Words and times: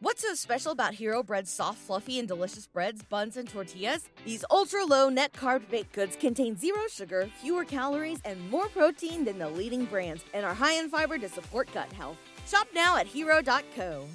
What's 0.00 0.22
so 0.22 0.32
special 0.34 0.70
about 0.70 0.94
Hero 0.94 1.24
Bread's 1.24 1.50
soft, 1.50 1.78
fluffy, 1.78 2.20
and 2.20 2.28
delicious 2.28 2.68
breads, 2.68 3.02
buns, 3.02 3.36
and 3.36 3.48
tortillas? 3.48 4.08
These 4.24 4.44
ultra 4.48 4.84
low 4.84 5.08
net 5.08 5.32
carb 5.32 5.68
baked 5.68 5.92
goods 5.92 6.14
contain 6.14 6.56
zero 6.56 6.82
sugar, 6.88 7.28
fewer 7.42 7.64
calories, 7.64 8.20
and 8.24 8.48
more 8.48 8.68
protein 8.68 9.24
than 9.24 9.40
the 9.40 9.48
leading 9.48 9.86
brands, 9.86 10.24
and 10.32 10.46
are 10.46 10.54
high 10.54 10.74
in 10.74 10.88
fiber 10.88 11.18
to 11.18 11.28
support 11.28 11.68
gut 11.74 11.92
health. 11.92 12.16
Shop 12.46 12.68
now 12.72 12.96
at 12.96 13.08
hero.co. 13.08 14.06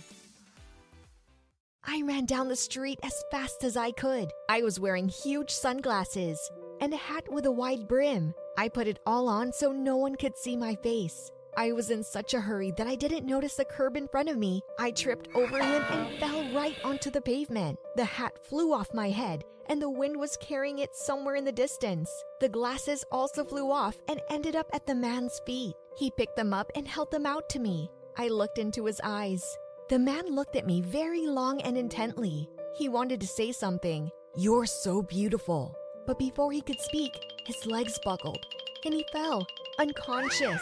I 1.84 2.02
ran 2.06 2.28
down 2.28 2.48
the 2.48 2.56
street 2.56 3.00
as 3.04 3.22
fast 3.30 3.66
as 3.66 3.76
I 3.76 3.92
could. 3.92 4.32
I 4.48 4.62
was 4.62 4.80
wearing 4.80 5.10
huge 5.10 5.50
sunglasses 5.50 6.40
and 6.80 6.94
a 6.94 6.98
hat 6.98 7.30
with 7.30 7.46
a 7.46 7.52
wide 7.52 7.90
brim. 7.90 8.34
I 8.58 8.70
put 8.70 8.88
it 8.88 9.00
all 9.06 9.28
on 9.28 9.52
so 9.52 9.74
no 9.74 9.98
one 9.98 10.16
could 10.16 10.38
see 10.38 10.56
my 10.56 10.76
face. 10.76 11.30
I 11.56 11.72
was 11.72 11.92
in 11.92 12.04
such 12.04 12.34
a 12.34 12.42
hurry 12.42 12.72
that 12.78 12.88
I 12.88 12.96
didn't 12.96 13.26
notice 13.26 13.56
the 13.56 13.66
curb 13.66 13.96
in 13.96 14.08
front 14.08 14.30
of 14.30 14.38
me. 14.38 14.62
I 14.80 14.92
tripped 14.92 15.30
over 15.36 15.62
him 15.62 15.84
and 15.90 16.20
fell 16.20 16.44
right 16.54 16.76
onto 16.84 17.12
the 17.12 17.22
pavement. 17.22 17.78
The 17.96 18.06
hat 18.06 18.38
flew 18.44 18.74
off 18.74 18.94
my 18.94 19.10
head, 19.10 19.44
and 19.68 19.82
the 19.82 19.90
wind 19.90 20.18
was 20.18 20.38
carrying 20.38 20.80
it 20.80 20.96
somewhere 20.96 21.36
in 21.36 21.46
the 21.46 21.52
distance. 21.52 22.10
The 22.40 22.50
glasses 22.50 23.06
also 23.12 23.44
flew 23.44 23.72
off 23.72 23.98
and 24.08 24.20
ended 24.30 24.56
up 24.56 24.70
at 24.74 24.88
the 24.88 24.96
man's 24.96 25.40
feet. 25.46 25.76
He 25.98 26.12
picked 26.12 26.36
them 26.36 26.54
up 26.54 26.72
and 26.76 26.88
held 26.88 27.12
them 27.12 27.26
out 27.26 27.50
to 27.50 27.60
me. 27.60 27.90
I 28.18 28.30
looked 28.30 28.58
into 28.58 28.86
his 28.86 29.00
eyes. 29.04 29.58
The 29.90 30.00
man 30.00 30.34
looked 30.34 30.56
at 30.56 30.66
me 30.66 30.82
very 30.82 31.28
long 31.28 31.62
and 31.62 31.78
intently. 31.78 32.50
He 32.76 32.90
wanted 32.90 33.22
to 33.22 33.28
say 33.28 33.52
something. 33.52 34.10
You're 34.36 34.66
so 34.66 35.04
beautiful. 35.04 35.76
But 36.08 36.18
before 36.18 36.52
he 36.52 36.62
could 36.62 36.80
speak, 36.80 37.12
his 37.46 37.66
legs 37.66 38.00
buckled 38.04 38.46
and 38.86 38.94
he 38.94 39.06
fell, 39.12 39.46
unconscious. 39.80 40.62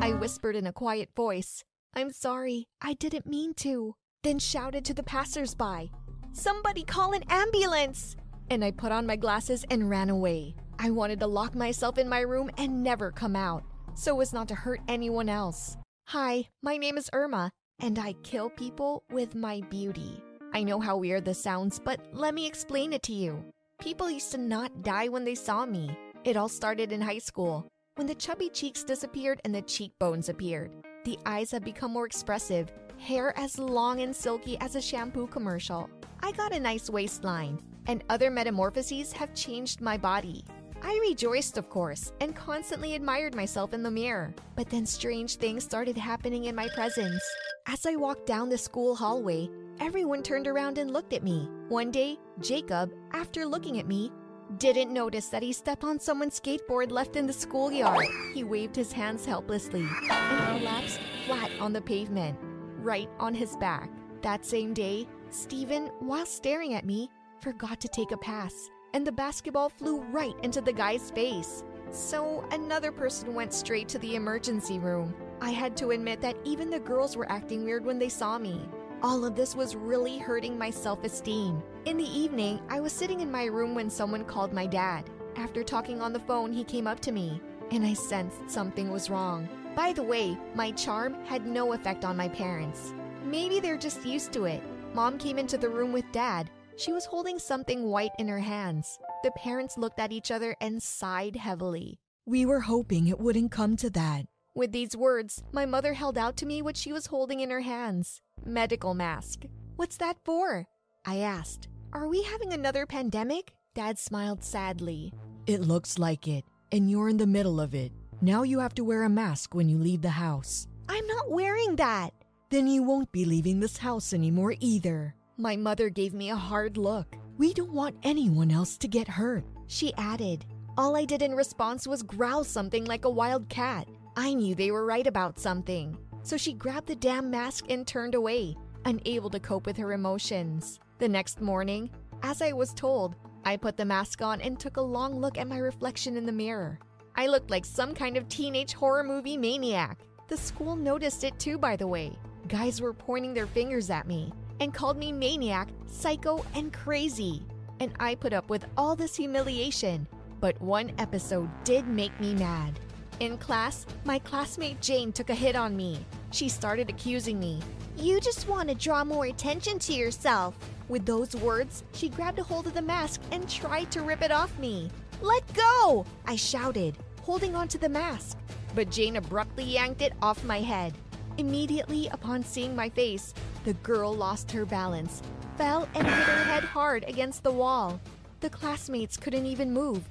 I 0.00 0.12
whispered 0.12 0.56
in 0.56 0.66
a 0.66 0.72
quiet 0.72 1.10
voice, 1.16 1.64
I'm 1.94 2.12
sorry, 2.12 2.66
I 2.80 2.94
didn't 2.94 3.26
mean 3.26 3.54
to. 3.54 3.94
Then 4.22 4.38
shouted 4.38 4.84
to 4.84 4.94
the 4.94 5.02
passersby, 5.02 5.90
Somebody 6.32 6.82
call 6.82 7.12
an 7.12 7.22
ambulance! 7.28 8.16
And 8.50 8.64
I 8.64 8.70
put 8.70 8.92
on 8.92 9.06
my 9.06 9.16
glasses 9.16 9.64
and 9.70 9.88
ran 9.88 10.10
away. 10.10 10.56
I 10.78 10.90
wanted 10.90 11.20
to 11.20 11.26
lock 11.26 11.54
myself 11.54 11.98
in 11.98 12.08
my 12.08 12.20
room 12.20 12.50
and 12.58 12.82
never 12.82 13.10
come 13.10 13.36
out, 13.36 13.64
so 13.94 14.20
as 14.20 14.32
not 14.32 14.48
to 14.48 14.54
hurt 14.54 14.80
anyone 14.88 15.28
else. 15.28 15.76
Hi, 16.08 16.48
my 16.62 16.76
name 16.76 16.98
is 16.98 17.08
Irma, 17.12 17.52
and 17.78 17.98
I 17.98 18.14
kill 18.24 18.50
people 18.50 19.04
with 19.10 19.34
my 19.34 19.60
beauty. 19.70 20.20
I 20.52 20.62
know 20.64 20.80
how 20.80 20.96
weird 20.96 21.24
this 21.24 21.42
sounds, 21.42 21.78
but 21.78 22.00
let 22.12 22.34
me 22.34 22.46
explain 22.46 22.92
it 22.92 23.02
to 23.04 23.12
you. 23.12 23.44
People 23.80 24.10
used 24.10 24.32
to 24.32 24.38
not 24.38 24.82
die 24.82 25.08
when 25.08 25.24
they 25.24 25.34
saw 25.34 25.64
me. 25.64 25.96
It 26.24 26.36
all 26.36 26.48
started 26.48 26.92
in 26.92 27.00
high 27.00 27.18
school 27.18 27.70
when 27.96 28.06
the 28.08 28.14
chubby 28.14 28.48
cheeks 28.48 28.82
disappeared 28.82 29.40
and 29.44 29.54
the 29.54 29.62
cheekbones 29.62 30.28
appeared. 30.28 30.72
The 31.04 31.18
eyes 31.26 31.52
have 31.52 31.64
become 31.64 31.92
more 31.92 32.06
expressive, 32.06 32.72
hair 32.98 33.32
as 33.38 33.58
long 33.58 34.00
and 34.00 34.14
silky 34.14 34.58
as 34.60 34.74
a 34.74 34.82
shampoo 34.82 35.28
commercial. 35.28 35.88
I 36.20 36.32
got 36.32 36.52
a 36.52 36.58
nice 36.58 36.90
waistline, 36.90 37.62
and 37.86 38.02
other 38.08 38.30
metamorphoses 38.30 39.12
have 39.12 39.34
changed 39.34 39.80
my 39.80 39.96
body. 39.96 40.44
I 40.82 40.98
rejoiced, 41.02 41.56
of 41.56 41.70
course, 41.70 42.12
and 42.20 42.34
constantly 42.34 42.94
admired 42.94 43.34
myself 43.34 43.72
in 43.72 43.82
the 43.82 43.90
mirror. 43.90 44.34
But 44.56 44.68
then 44.70 44.86
strange 44.86 45.36
things 45.36 45.64
started 45.64 45.96
happening 45.96 46.46
in 46.46 46.54
my 46.54 46.68
presence. 46.74 47.22
As 47.66 47.86
I 47.86 47.94
walked 47.94 48.26
down 48.26 48.48
the 48.48 48.58
school 48.58 48.96
hallway, 48.96 49.48
everyone 49.80 50.22
turned 50.22 50.46
around 50.48 50.78
and 50.78 50.90
looked 50.90 51.12
at 51.12 51.22
me. 51.22 51.48
One 51.68 51.90
day, 51.90 52.18
Jacob, 52.40 52.92
after 53.12 53.46
looking 53.46 53.78
at 53.78 53.86
me, 53.86 54.10
didn't 54.58 54.92
notice 54.92 55.28
that 55.28 55.42
he 55.42 55.52
stepped 55.52 55.84
on 55.84 55.98
someone's 55.98 56.38
skateboard 56.38 56.90
left 56.90 57.16
in 57.16 57.26
the 57.26 57.32
schoolyard. 57.32 58.06
He 58.34 58.44
waved 58.44 58.76
his 58.76 58.92
hands 58.92 59.24
helplessly 59.24 59.86
and 60.10 60.58
collapsed 60.58 61.00
flat 61.26 61.50
on 61.60 61.72
the 61.72 61.80
pavement, 61.80 62.38
right 62.78 63.08
on 63.18 63.34
his 63.34 63.56
back. 63.56 63.90
That 64.22 64.44
same 64.44 64.74
day, 64.74 65.06
Stephen, 65.30 65.90
while 65.98 66.26
staring 66.26 66.74
at 66.74 66.86
me, 66.86 67.10
forgot 67.40 67.80
to 67.80 67.88
take 67.88 68.12
a 68.12 68.16
pass, 68.16 68.70
and 68.92 69.06
the 69.06 69.12
basketball 69.12 69.68
flew 69.68 70.00
right 70.00 70.34
into 70.42 70.60
the 70.60 70.72
guy's 70.72 71.10
face. 71.10 71.62
So 71.90 72.46
another 72.50 72.92
person 72.92 73.34
went 73.34 73.52
straight 73.52 73.88
to 73.88 73.98
the 73.98 74.14
emergency 74.16 74.78
room. 74.78 75.14
I 75.40 75.50
had 75.50 75.76
to 75.78 75.90
admit 75.90 76.20
that 76.22 76.36
even 76.44 76.70
the 76.70 76.80
girls 76.80 77.16
were 77.16 77.30
acting 77.30 77.64
weird 77.64 77.84
when 77.84 77.98
they 77.98 78.08
saw 78.08 78.38
me. 78.38 78.60
All 79.04 79.26
of 79.26 79.36
this 79.36 79.54
was 79.54 79.76
really 79.76 80.16
hurting 80.16 80.56
my 80.56 80.70
self 80.70 81.04
esteem. 81.04 81.62
In 81.84 81.98
the 81.98 82.18
evening, 82.18 82.58
I 82.70 82.80
was 82.80 82.90
sitting 82.90 83.20
in 83.20 83.30
my 83.30 83.44
room 83.44 83.74
when 83.74 83.90
someone 83.90 84.24
called 84.24 84.54
my 84.54 84.64
dad. 84.64 85.10
After 85.36 85.62
talking 85.62 86.00
on 86.00 86.14
the 86.14 86.20
phone, 86.20 86.54
he 86.54 86.64
came 86.64 86.86
up 86.86 87.00
to 87.00 87.12
me, 87.12 87.38
and 87.70 87.84
I 87.84 87.92
sensed 87.92 88.48
something 88.48 88.90
was 88.90 89.10
wrong. 89.10 89.46
By 89.76 89.92
the 89.92 90.02
way, 90.02 90.38
my 90.54 90.70
charm 90.70 91.22
had 91.26 91.46
no 91.46 91.74
effect 91.74 92.06
on 92.06 92.16
my 92.16 92.28
parents. 92.28 92.94
Maybe 93.22 93.60
they're 93.60 93.76
just 93.76 94.06
used 94.06 94.32
to 94.32 94.46
it. 94.46 94.62
Mom 94.94 95.18
came 95.18 95.38
into 95.38 95.58
the 95.58 95.68
room 95.68 95.92
with 95.92 96.10
dad. 96.10 96.48
She 96.78 96.90
was 96.90 97.04
holding 97.04 97.38
something 97.38 97.90
white 97.90 98.12
in 98.18 98.26
her 98.28 98.40
hands. 98.40 98.98
The 99.22 99.32
parents 99.32 99.76
looked 99.76 100.00
at 100.00 100.12
each 100.12 100.30
other 100.30 100.56
and 100.62 100.82
sighed 100.82 101.36
heavily. 101.36 102.00
We 102.24 102.46
were 102.46 102.60
hoping 102.60 103.08
it 103.08 103.20
wouldn't 103.20 103.52
come 103.52 103.76
to 103.76 103.90
that. 103.90 104.24
With 104.54 104.72
these 104.72 104.96
words, 104.96 105.42
my 105.52 105.66
mother 105.66 105.92
held 105.92 106.16
out 106.16 106.38
to 106.38 106.46
me 106.46 106.62
what 106.62 106.78
she 106.78 106.90
was 106.90 107.08
holding 107.08 107.40
in 107.40 107.50
her 107.50 107.60
hands 107.60 108.22
medical 108.46 108.94
mask. 108.94 109.44
What's 109.76 109.96
that 109.98 110.16
for? 110.24 110.66
I 111.04 111.18
asked. 111.18 111.68
Are 111.92 112.08
we 112.08 112.22
having 112.22 112.52
another 112.52 112.86
pandemic? 112.86 113.52
Dad 113.74 113.98
smiled 113.98 114.42
sadly. 114.42 115.12
It 115.46 115.60
looks 115.60 115.98
like 115.98 116.28
it, 116.28 116.44
and 116.72 116.90
you're 116.90 117.08
in 117.08 117.16
the 117.16 117.26
middle 117.26 117.60
of 117.60 117.74
it. 117.74 117.92
Now 118.20 118.42
you 118.42 118.58
have 118.60 118.74
to 118.76 118.84
wear 118.84 119.02
a 119.02 119.08
mask 119.08 119.54
when 119.54 119.68
you 119.68 119.78
leave 119.78 120.02
the 120.02 120.10
house. 120.10 120.66
I'm 120.88 121.06
not 121.06 121.30
wearing 121.30 121.76
that. 121.76 122.12
Then 122.50 122.66
you 122.66 122.82
won't 122.82 123.10
be 123.12 123.24
leaving 123.24 123.60
this 123.60 123.78
house 123.78 124.12
anymore 124.12 124.54
either. 124.60 125.14
My 125.36 125.56
mother 125.56 125.88
gave 125.88 126.14
me 126.14 126.30
a 126.30 126.36
hard 126.36 126.76
look. 126.76 127.16
We 127.36 127.52
don't 127.52 127.72
want 127.72 127.96
anyone 128.04 128.50
else 128.50 128.78
to 128.78 128.88
get 128.88 129.08
hurt. 129.08 129.44
She 129.66 129.92
added. 129.94 130.44
All 130.76 130.96
I 130.96 131.04
did 131.04 131.22
in 131.22 131.34
response 131.34 131.86
was 131.86 132.02
growl 132.02 132.44
something 132.44 132.84
like 132.84 133.04
a 133.04 133.10
wild 133.10 133.48
cat. 133.48 133.88
I 134.16 134.34
knew 134.34 134.54
they 134.54 134.70
were 134.70 134.86
right 134.86 135.06
about 135.06 135.40
something 135.40 135.98
so 136.24 136.36
she 136.36 136.52
grabbed 136.52 136.88
the 136.88 136.96
damn 136.96 137.30
mask 137.30 137.66
and 137.68 137.86
turned 137.86 138.16
away, 138.16 138.56
unable 138.84 139.30
to 139.30 139.38
cope 139.38 139.66
with 139.66 139.76
her 139.76 139.92
emotions. 139.92 140.80
The 140.98 141.08
next 141.08 141.40
morning, 141.40 141.90
as 142.22 142.42
I 142.42 142.52
was 142.52 142.74
told, 142.74 143.14
I 143.44 143.56
put 143.56 143.76
the 143.76 143.84
mask 143.84 144.22
on 144.22 144.40
and 144.40 144.58
took 144.58 144.78
a 144.78 144.82
long 144.82 145.20
look 145.20 145.38
at 145.38 145.46
my 145.46 145.58
reflection 145.58 146.16
in 146.16 146.24
the 146.24 146.32
mirror. 146.32 146.80
I 147.14 147.26
looked 147.26 147.50
like 147.50 147.64
some 147.64 147.94
kind 147.94 148.16
of 148.16 148.28
teenage 148.28 148.72
horror 148.72 149.04
movie 149.04 149.36
maniac. 149.36 150.00
The 150.28 150.36
school 150.36 150.74
noticed 150.74 151.22
it 151.22 151.38
too, 151.38 151.58
by 151.58 151.76
the 151.76 151.86
way. 151.86 152.16
Guys 152.48 152.80
were 152.80 152.94
pointing 152.94 153.34
their 153.34 153.46
fingers 153.46 153.90
at 153.90 154.06
me 154.06 154.32
and 154.60 154.72
called 154.72 154.96
me 154.96 155.12
maniac, 155.12 155.68
psycho, 155.86 156.44
and 156.54 156.72
crazy. 156.72 157.42
And 157.80 157.92
I 158.00 158.14
put 158.14 158.32
up 158.32 158.48
with 158.48 158.64
all 158.76 158.96
this 158.96 159.14
humiliation. 159.14 160.08
But 160.40 160.60
one 160.60 160.92
episode 160.98 161.50
did 161.64 161.86
make 161.86 162.18
me 162.20 162.34
mad. 162.34 162.80
In 163.20 163.38
class, 163.38 163.86
my 164.04 164.18
classmate 164.18 164.80
Jane 164.80 165.12
took 165.12 165.30
a 165.30 165.34
hit 165.34 165.54
on 165.54 165.76
me. 165.76 166.04
She 166.32 166.48
started 166.48 166.90
accusing 166.90 167.38
me. 167.38 167.60
You 167.96 168.20
just 168.20 168.48
want 168.48 168.68
to 168.68 168.74
draw 168.74 169.04
more 169.04 169.26
attention 169.26 169.78
to 169.80 169.92
yourself. 169.92 170.56
With 170.88 171.06
those 171.06 171.36
words, 171.36 171.84
she 171.92 172.08
grabbed 172.08 172.40
a 172.40 172.42
hold 172.42 172.66
of 172.66 172.74
the 172.74 172.82
mask 172.82 173.20
and 173.30 173.48
tried 173.48 173.92
to 173.92 174.02
rip 174.02 174.20
it 174.20 174.32
off 174.32 174.58
me. 174.58 174.90
Let 175.22 175.44
go! 175.54 176.04
I 176.26 176.34
shouted, 176.34 176.96
holding 177.22 177.54
onto 177.54 177.78
the 177.78 177.88
mask. 177.88 178.36
But 178.74 178.90
Jane 178.90 179.16
abruptly 179.16 179.64
yanked 179.64 180.02
it 180.02 180.12
off 180.20 180.42
my 180.42 180.60
head. 180.60 180.92
Immediately 181.38 182.08
upon 182.08 182.42
seeing 182.42 182.74
my 182.74 182.88
face, 182.88 183.32
the 183.64 183.74
girl 183.74 184.12
lost 184.12 184.50
her 184.50 184.66
balance, 184.66 185.22
fell, 185.56 185.88
and 185.94 186.04
hit 186.04 186.14
her 186.14 186.44
head 186.44 186.64
hard 186.64 187.04
against 187.06 187.44
the 187.44 187.52
wall. 187.52 188.00
The 188.40 188.50
classmates 188.50 189.16
couldn't 189.16 189.46
even 189.46 189.72
move. 189.72 190.02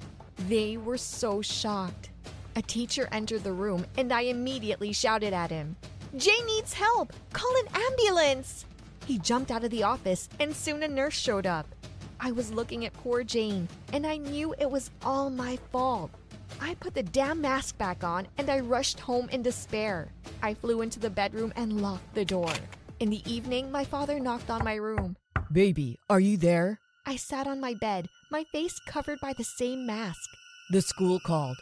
They 0.48 0.78
were 0.78 0.98
so 0.98 1.42
shocked. 1.42 2.10
A 2.56 2.62
teacher 2.62 3.08
entered 3.12 3.44
the 3.44 3.52
room 3.52 3.86
and 3.98 4.14
I 4.14 4.22
immediately 4.22 4.94
shouted 4.94 5.34
at 5.34 5.50
him, 5.50 5.76
Jay 6.16 6.38
needs 6.46 6.74
help! 6.74 7.12
Call 7.32 7.52
an 7.58 7.68
ambulance! 7.74 8.66
He 9.06 9.18
jumped 9.18 9.50
out 9.50 9.64
of 9.64 9.72
the 9.72 9.84
office 9.84 10.30
and 10.40 10.56
soon 10.56 10.84
a 10.84 10.88
nurse 10.88 11.16
showed 11.16 11.48
up. 11.48 11.66
I 12.20 12.32
was 12.32 12.54
looking 12.54 12.86
at 12.86 12.94
poor 12.94 13.24
Jane 13.24 13.68
and 13.92 14.06
I 14.06 14.18
knew 14.18 14.54
it 14.60 14.70
was 14.70 14.92
all 15.04 15.32
my 15.32 15.58
fault. 15.72 16.12
I 16.62 16.76
put 16.76 16.94
the 16.94 17.04
damn 17.04 17.42
mask 17.42 17.78
back 17.80 18.04
on 18.04 18.28
and 18.38 18.50
I 18.50 18.60
rushed 18.60 19.00
home 19.00 19.30
in 19.30 19.42
despair. 19.42 20.10
I 20.44 20.54
flew 20.54 20.82
into 20.82 21.00
the 21.00 21.10
bedroom 21.10 21.52
and 21.56 21.82
locked 21.82 22.14
the 22.14 22.24
door. 22.24 22.54
In 23.00 23.10
the 23.10 23.24
evening, 23.30 23.72
my 23.72 23.84
father 23.84 24.20
knocked 24.20 24.52
on 24.52 24.64
my 24.64 24.76
room. 24.76 25.18
Baby, 25.52 26.00
are 26.10 26.20
you 26.20 26.38
there? 26.38 26.80
I 27.06 27.16
sat 27.16 27.48
on 27.48 27.60
my 27.60 27.74
bed, 27.74 28.08
my 28.32 28.44
face 28.46 28.80
covered 28.88 29.20
by 29.22 29.34
the 29.34 29.44
same 29.44 29.86
mask. 29.86 30.30
The 30.70 30.82
school 30.82 31.20
called. 31.20 31.58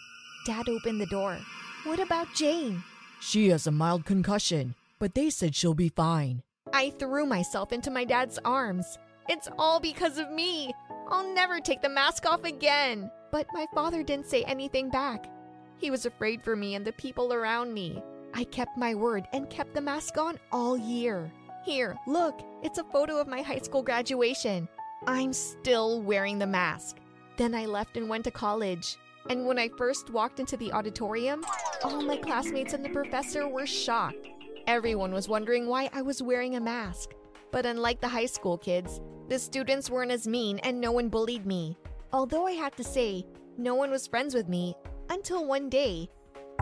Dad 0.45 0.69
opened 0.69 0.99
the 0.99 1.05
door. 1.05 1.37
What 1.83 1.99
about 1.99 2.33
Jane? 2.33 2.83
She 3.19 3.49
has 3.49 3.67
a 3.67 3.71
mild 3.71 4.05
concussion, 4.05 4.75
but 4.99 5.13
they 5.13 5.29
said 5.29 5.55
she'll 5.55 5.73
be 5.73 5.89
fine. 5.89 6.41
I 6.73 6.91
threw 6.91 7.25
myself 7.25 7.71
into 7.71 7.91
my 7.91 8.05
dad's 8.05 8.39
arms. 8.43 8.97
It's 9.29 9.47
all 9.59 9.79
because 9.79 10.17
of 10.17 10.31
me. 10.31 10.73
I'll 11.09 11.33
never 11.33 11.59
take 11.59 11.81
the 11.81 11.89
mask 11.89 12.25
off 12.25 12.43
again. 12.43 13.11
But 13.31 13.47
my 13.53 13.65
father 13.73 14.01
didn't 14.03 14.27
say 14.27 14.43
anything 14.43 14.89
back. 14.89 15.29
He 15.77 15.91
was 15.91 16.05
afraid 16.05 16.43
for 16.43 16.55
me 16.55 16.75
and 16.75 16.85
the 16.85 16.93
people 16.93 17.33
around 17.33 17.73
me. 17.73 18.01
I 18.33 18.45
kept 18.45 18.77
my 18.77 18.95
word 18.95 19.27
and 19.33 19.49
kept 19.49 19.73
the 19.73 19.81
mask 19.81 20.17
on 20.17 20.39
all 20.51 20.77
year. 20.77 21.31
Here, 21.63 21.97
look, 22.07 22.41
it's 22.63 22.79
a 22.79 22.83
photo 22.85 23.19
of 23.19 23.27
my 23.27 23.41
high 23.41 23.59
school 23.59 23.83
graduation. 23.83 24.67
I'm 25.05 25.33
still 25.33 26.01
wearing 26.01 26.39
the 26.39 26.47
mask. 26.47 26.97
Then 27.37 27.53
I 27.53 27.65
left 27.65 27.97
and 27.97 28.09
went 28.09 28.23
to 28.25 28.31
college. 28.31 28.97
And 29.29 29.45
when 29.45 29.59
I 29.59 29.69
first 29.69 30.09
walked 30.09 30.39
into 30.39 30.57
the 30.57 30.71
auditorium, 30.73 31.43
all 31.83 32.01
my 32.01 32.17
classmates 32.17 32.73
and 32.73 32.83
the 32.83 32.89
professor 32.89 33.47
were 33.47 33.65
shocked. 33.65 34.29
Everyone 34.67 35.13
was 35.13 35.29
wondering 35.29 35.67
why 35.67 35.89
I 35.93 36.01
was 36.01 36.21
wearing 36.21 36.55
a 36.55 36.61
mask. 36.61 37.11
But 37.51 37.65
unlike 37.65 38.01
the 38.01 38.07
high 38.07 38.25
school 38.25 38.57
kids, 38.57 39.01
the 39.27 39.39
students 39.39 39.89
weren't 39.89 40.11
as 40.11 40.27
mean 40.27 40.59
and 40.59 40.79
no 40.79 40.91
one 40.91 41.09
bullied 41.09 41.45
me. 41.45 41.77
Although 42.13 42.47
I 42.47 42.53
had 42.53 42.75
to 42.77 42.83
say, 42.83 43.25
no 43.57 43.75
one 43.75 43.91
was 43.91 44.07
friends 44.07 44.33
with 44.33 44.49
me 44.49 44.75
until 45.09 45.45
one 45.45 45.69
day, 45.69 46.09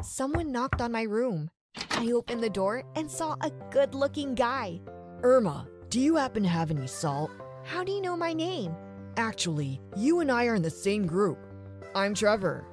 someone 0.02 0.52
knocked 0.52 0.82
on 0.82 0.92
my 0.92 1.04
room. 1.04 1.50
I 1.92 2.12
opened 2.12 2.44
the 2.44 2.50
door 2.50 2.84
and 2.96 3.10
saw 3.10 3.36
a 3.42 3.52
good 3.72 3.94
looking 3.94 4.36
guy. 4.36 4.82
Irma, 5.22 5.68
do 5.90 6.00
you 6.00 6.16
happen 6.16 6.44
to 6.44 6.50
have 6.50 6.72
any 6.72 6.88
salt? 6.88 7.32
How 7.64 7.84
do 7.84 7.92
you 7.92 8.02
know 8.02 8.18
my 8.18 8.34
name? 8.34 8.76
Actually, 9.18 9.82
you 9.96 10.20
and 10.20 10.32
I 10.32 10.46
are 10.46 10.56
in 10.56 10.62
the 10.62 10.70
same 10.70 11.06
group. 11.06 11.38
I'm 11.96 12.14
Trevor. 12.14 12.66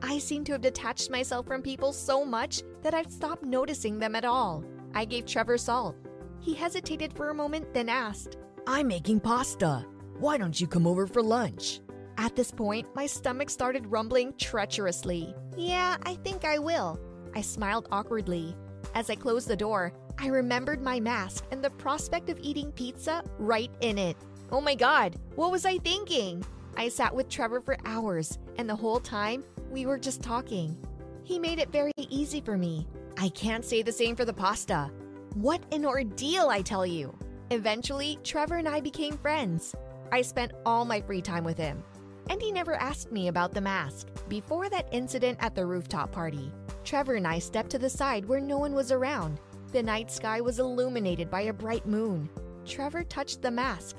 I 0.00 0.18
seem 0.18 0.44
to 0.44 0.52
have 0.52 0.60
detached 0.60 1.10
myself 1.10 1.46
from 1.46 1.60
people 1.60 1.92
so 1.92 2.24
much 2.24 2.62
that 2.82 2.94
I've 2.94 3.10
stopped 3.10 3.42
noticing 3.42 3.98
them 3.98 4.14
at 4.14 4.24
all. 4.24 4.64
I 4.94 5.04
gave 5.04 5.26
Trevor 5.26 5.58
salt. 5.58 5.96
He 6.40 6.54
hesitated 6.54 7.12
for 7.12 7.30
a 7.30 7.34
moment, 7.34 7.74
then 7.74 7.88
asked, 7.88 8.36
I'm 8.66 8.88
making 8.88 9.20
pasta. 9.20 9.84
Why 10.18 10.38
don't 10.38 10.58
you 10.60 10.66
come 10.66 10.86
over 10.86 11.06
for 11.06 11.22
lunch? 11.22 11.80
At 12.16 12.36
this 12.36 12.52
point, 12.52 12.86
my 12.94 13.06
stomach 13.06 13.50
started 13.50 13.86
rumbling 13.86 14.34
treacherously. 14.34 15.34
Yeah, 15.56 15.96
I 16.04 16.14
think 16.16 16.44
I 16.44 16.58
will. 16.58 16.98
I 17.34 17.40
smiled 17.40 17.88
awkwardly. 17.90 18.54
As 18.94 19.10
I 19.10 19.16
closed 19.16 19.48
the 19.48 19.56
door, 19.56 19.92
I 20.18 20.28
remembered 20.28 20.82
my 20.82 21.00
mask 21.00 21.44
and 21.50 21.62
the 21.62 21.70
prospect 21.70 22.30
of 22.30 22.38
eating 22.40 22.72
pizza 22.72 23.24
right 23.38 23.70
in 23.80 23.98
it. 23.98 24.16
Oh 24.52 24.60
my 24.60 24.74
god, 24.74 25.16
what 25.34 25.50
was 25.50 25.64
I 25.64 25.78
thinking? 25.78 26.44
I 26.76 26.88
sat 26.88 27.14
with 27.14 27.28
Trevor 27.28 27.60
for 27.60 27.76
hours, 27.84 28.38
and 28.60 28.68
the 28.68 28.76
whole 28.76 29.00
time, 29.00 29.42
we 29.70 29.86
were 29.86 29.98
just 29.98 30.22
talking. 30.22 30.76
He 31.24 31.38
made 31.38 31.58
it 31.58 31.72
very 31.72 31.92
easy 31.96 32.42
for 32.42 32.58
me. 32.58 32.86
I 33.18 33.30
can't 33.30 33.64
say 33.64 33.80
the 33.80 33.90
same 33.90 34.14
for 34.14 34.26
the 34.26 34.34
pasta. 34.34 34.90
What 35.34 35.62
an 35.72 35.86
ordeal, 35.86 36.50
I 36.50 36.60
tell 36.60 36.84
you! 36.84 37.16
Eventually, 37.50 38.18
Trevor 38.22 38.58
and 38.58 38.68
I 38.68 38.80
became 38.80 39.16
friends. 39.16 39.74
I 40.12 40.20
spent 40.20 40.52
all 40.66 40.84
my 40.84 41.00
free 41.00 41.22
time 41.22 41.42
with 41.42 41.56
him. 41.56 41.82
And 42.28 42.40
he 42.42 42.52
never 42.52 42.74
asked 42.74 43.10
me 43.10 43.28
about 43.28 43.54
the 43.54 43.62
mask. 43.62 44.08
Before 44.28 44.68
that 44.68 44.88
incident 44.92 45.38
at 45.40 45.54
the 45.54 45.64
rooftop 45.64 46.12
party, 46.12 46.52
Trevor 46.84 47.14
and 47.14 47.26
I 47.26 47.38
stepped 47.38 47.70
to 47.70 47.78
the 47.78 47.88
side 47.88 48.26
where 48.26 48.40
no 48.40 48.58
one 48.58 48.74
was 48.74 48.92
around. 48.92 49.40
The 49.72 49.82
night 49.82 50.10
sky 50.10 50.42
was 50.42 50.58
illuminated 50.58 51.30
by 51.30 51.42
a 51.42 51.52
bright 51.52 51.86
moon. 51.86 52.28
Trevor 52.66 53.04
touched 53.04 53.40
the 53.40 53.50
mask. 53.50 53.96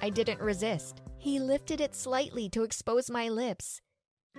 I 0.00 0.08
didn't 0.08 0.40
resist. 0.40 1.00
He 1.18 1.40
lifted 1.40 1.80
it 1.80 1.96
slightly 1.96 2.48
to 2.50 2.62
expose 2.62 3.10
my 3.10 3.28
lips. 3.28 3.80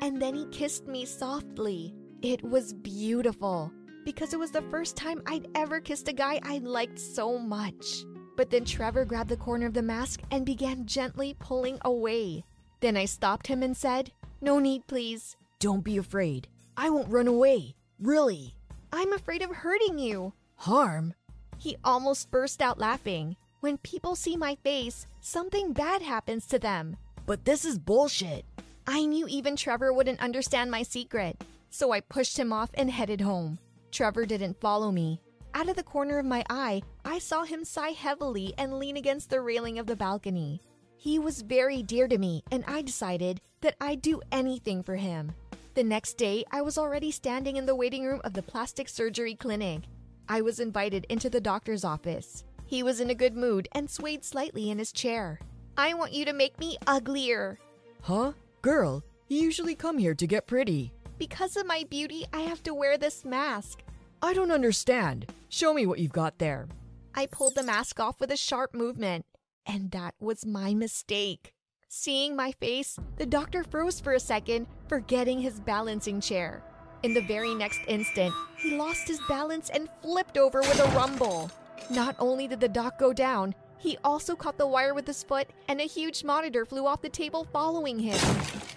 And 0.02 0.22
then 0.22 0.36
he 0.36 0.46
kissed 0.48 0.88
me 0.88 1.06
softly. 1.06 1.94
It 2.22 2.44
was 2.44 2.74
beautiful 2.74 3.72
because 4.04 4.34
it 4.34 4.40
was 4.40 4.52
the 4.52 4.62
first 4.64 4.96
time 4.96 5.22
I'd 5.26 5.48
ever 5.56 5.80
kissed 5.80 6.08
a 6.08 6.14
guy 6.14 6.40
I 6.44 6.60
liked 6.60 7.00
so 7.00 7.38
much. 7.38 8.04
But 8.38 8.50
then 8.50 8.66
Trevor 8.66 9.06
grabbed 9.06 9.30
the 9.30 9.38
corner 9.38 9.66
of 9.66 9.74
the 9.74 9.82
mask 9.82 10.22
and 10.32 10.46
began 10.46 10.86
gently 10.86 11.36
pulling 11.40 11.80
away. 11.86 12.44
Then 12.82 12.98
I 12.98 13.06
stopped 13.06 13.48
him 13.48 13.64
and 13.64 13.76
said, 13.76 14.12
No 14.42 14.60
need, 14.60 14.86
please. 14.88 15.38
Don't 15.60 15.84
be 15.84 15.98
afraid. 15.98 16.48
I 16.78 16.90
won't 16.90 17.12
run 17.12 17.28
away. 17.28 17.76
Really. 18.00 18.56
I'm 18.92 19.14
afraid 19.14 19.42
of 19.42 19.50
hurting 19.50 19.98
you. 19.98 20.34
Harm? 20.56 21.14
He 21.58 21.78
almost 21.84 22.30
burst 22.30 22.62
out 22.62 22.80
laughing. 22.80 23.38
When 23.62 23.78
people 23.78 24.16
see 24.16 24.36
my 24.36 24.56
face, 24.64 25.08
something 25.22 25.74
bad 25.74 26.02
happens 26.02 26.46
to 26.48 26.60
them. 26.60 26.98
But 27.26 27.46
this 27.46 27.66
is 27.66 27.80
bullshit. 27.80 28.46
I 28.88 29.06
knew 29.06 29.28
even 29.28 29.56
Trevor 29.56 29.92
wouldn't 29.92 30.20
understand 30.20 30.70
my 30.70 30.84
secret, 30.84 31.44
so 31.70 31.92
I 31.92 32.02
pushed 32.02 32.38
him 32.38 32.54
off 32.54 32.70
and 32.76 32.90
headed 32.90 33.22
home. 33.22 33.60
Trevor 33.92 34.26
didn't 34.26 34.60
follow 34.60 34.92
me. 34.92 35.20
Out 35.54 35.70
of 35.70 35.76
the 35.76 35.84
corner 35.84 36.20
of 36.20 36.26
my 36.26 36.44
eye, 36.50 36.82
I 37.04 37.20
saw 37.20 37.44
him 37.44 37.64
sigh 37.64 37.90
heavily 37.90 38.54
and 38.58 38.78
lean 38.78 38.98
against 38.98 39.30
the 39.30 39.42
railing 39.42 39.80
of 39.80 39.88
the 39.88 39.96
balcony. 39.96 40.62
He 40.98 41.18
was 41.18 41.42
very 41.42 41.82
dear 41.82 42.08
to 42.08 42.18
me, 42.18 42.44
and 42.52 42.64
I 42.68 42.82
decided 42.82 43.42
that 43.62 43.76
I'd 43.80 44.02
do 44.02 44.22
anything 44.32 44.84
for 44.84 44.96
him. 44.96 45.32
The 45.74 45.84
next 45.84 46.14
day, 46.18 46.46
I 46.52 46.62
was 46.62 46.78
already 46.78 47.12
standing 47.12 47.56
in 47.56 47.66
the 47.66 47.76
waiting 47.76 48.06
room 48.06 48.22
of 48.24 48.34
the 48.34 48.42
plastic 48.42 48.88
surgery 48.90 49.36
clinic. 49.36 49.82
I 50.30 50.42
was 50.42 50.60
invited 50.60 51.06
into 51.10 51.30
the 51.30 51.42
doctor's 51.42 51.84
office. 51.84 52.44
He 52.66 52.82
was 52.84 53.00
in 53.00 53.10
a 53.10 53.16
good 53.16 53.36
mood 53.36 53.68
and 53.74 53.90
swayed 53.90 54.24
slightly 54.24 54.70
in 54.70 54.80
his 54.80 54.92
chair. 54.92 55.40
I 55.78 55.94
want 55.94 56.14
you 56.14 56.26
to 56.26 56.34
make 56.34 56.60
me 56.60 56.78
uglier. 56.88 57.60
Huh? 58.02 58.34
Girl, 58.66 59.04
you 59.28 59.42
usually 59.42 59.76
come 59.76 60.00
here 60.00 60.16
to 60.16 60.26
get 60.26 60.48
pretty. 60.48 60.92
Because 61.20 61.56
of 61.56 61.68
my 61.68 61.86
beauty, 61.88 62.26
I 62.34 62.40
have 62.40 62.64
to 62.64 62.74
wear 62.74 62.98
this 62.98 63.24
mask. 63.24 63.84
I 64.24 64.34
don't 64.34 64.50
understand. 64.50 65.32
Show 65.50 65.72
me 65.72 65.86
what 65.86 66.00
you've 66.00 66.12
got 66.12 66.40
there. 66.40 66.68
I 67.14 67.28
pulled 67.28 67.54
the 67.54 67.62
mask 67.62 68.00
off 68.00 68.20
with 68.20 68.32
a 68.32 68.36
sharp 68.36 68.74
movement, 68.74 69.28
and 69.68 69.92
that 69.92 70.16
was 70.20 70.48
my 70.48 70.74
mistake. 70.74 71.54
Seeing 71.90 72.36
my 72.36 72.54
face, 72.54 72.98
the 73.18 73.28
doctor 73.28 73.64
froze 73.64 74.00
for 74.00 74.14
a 74.14 74.20
second, 74.20 74.66
forgetting 74.88 75.42
his 75.42 75.60
balancing 75.60 76.20
chair. 76.20 76.64
In 77.04 77.14
the 77.14 77.22
very 77.22 77.54
next 77.54 77.82
instant, 77.88 78.34
he 78.58 78.76
lost 78.76 79.08
his 79.08 79.20
balance 79.30 79.70
and 79.70 79.90
flipped 80.02 80.40
over 80.40 80.62
with 80.62 80.80
a 80.80 80.90
rumble. 80.98 81.52
Not 81.92 82.16
only 82.18 82.48
did 82.48 82.62
the 82.62 82.68
doc 82.68 82.98
go 82.98 83.14
down, 83.14 83.54
he 83.86 84.00
also 84.04 84.36
caught 84.36 84.58
the 84.58 84.66
wire 84.66 84.96
with 84.96 85.06
his 85.06 85.22
foot, 85.22 85.48
and 85.68 85.80
a 85.80 85.84
huge 85.84 86.24
monitor 86.24 86.66
flew 86.66 86.88
off 86.88 87.04
the 87.04 87.10
table 87.10 87.48
following 87.54 88.00
him. 88.00 88.18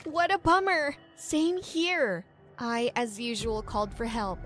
What 0.05 0.31
a 0.31 0.37
bummer! 0.37 0.97
Same 1.17 1.63
here. 1.63 2.27
I, 2.59 2.93
as 2.95 3.19
usual, 3.19 3.63
called 3.63 3.91
for 3.95 4.05
help. 4.05 4.39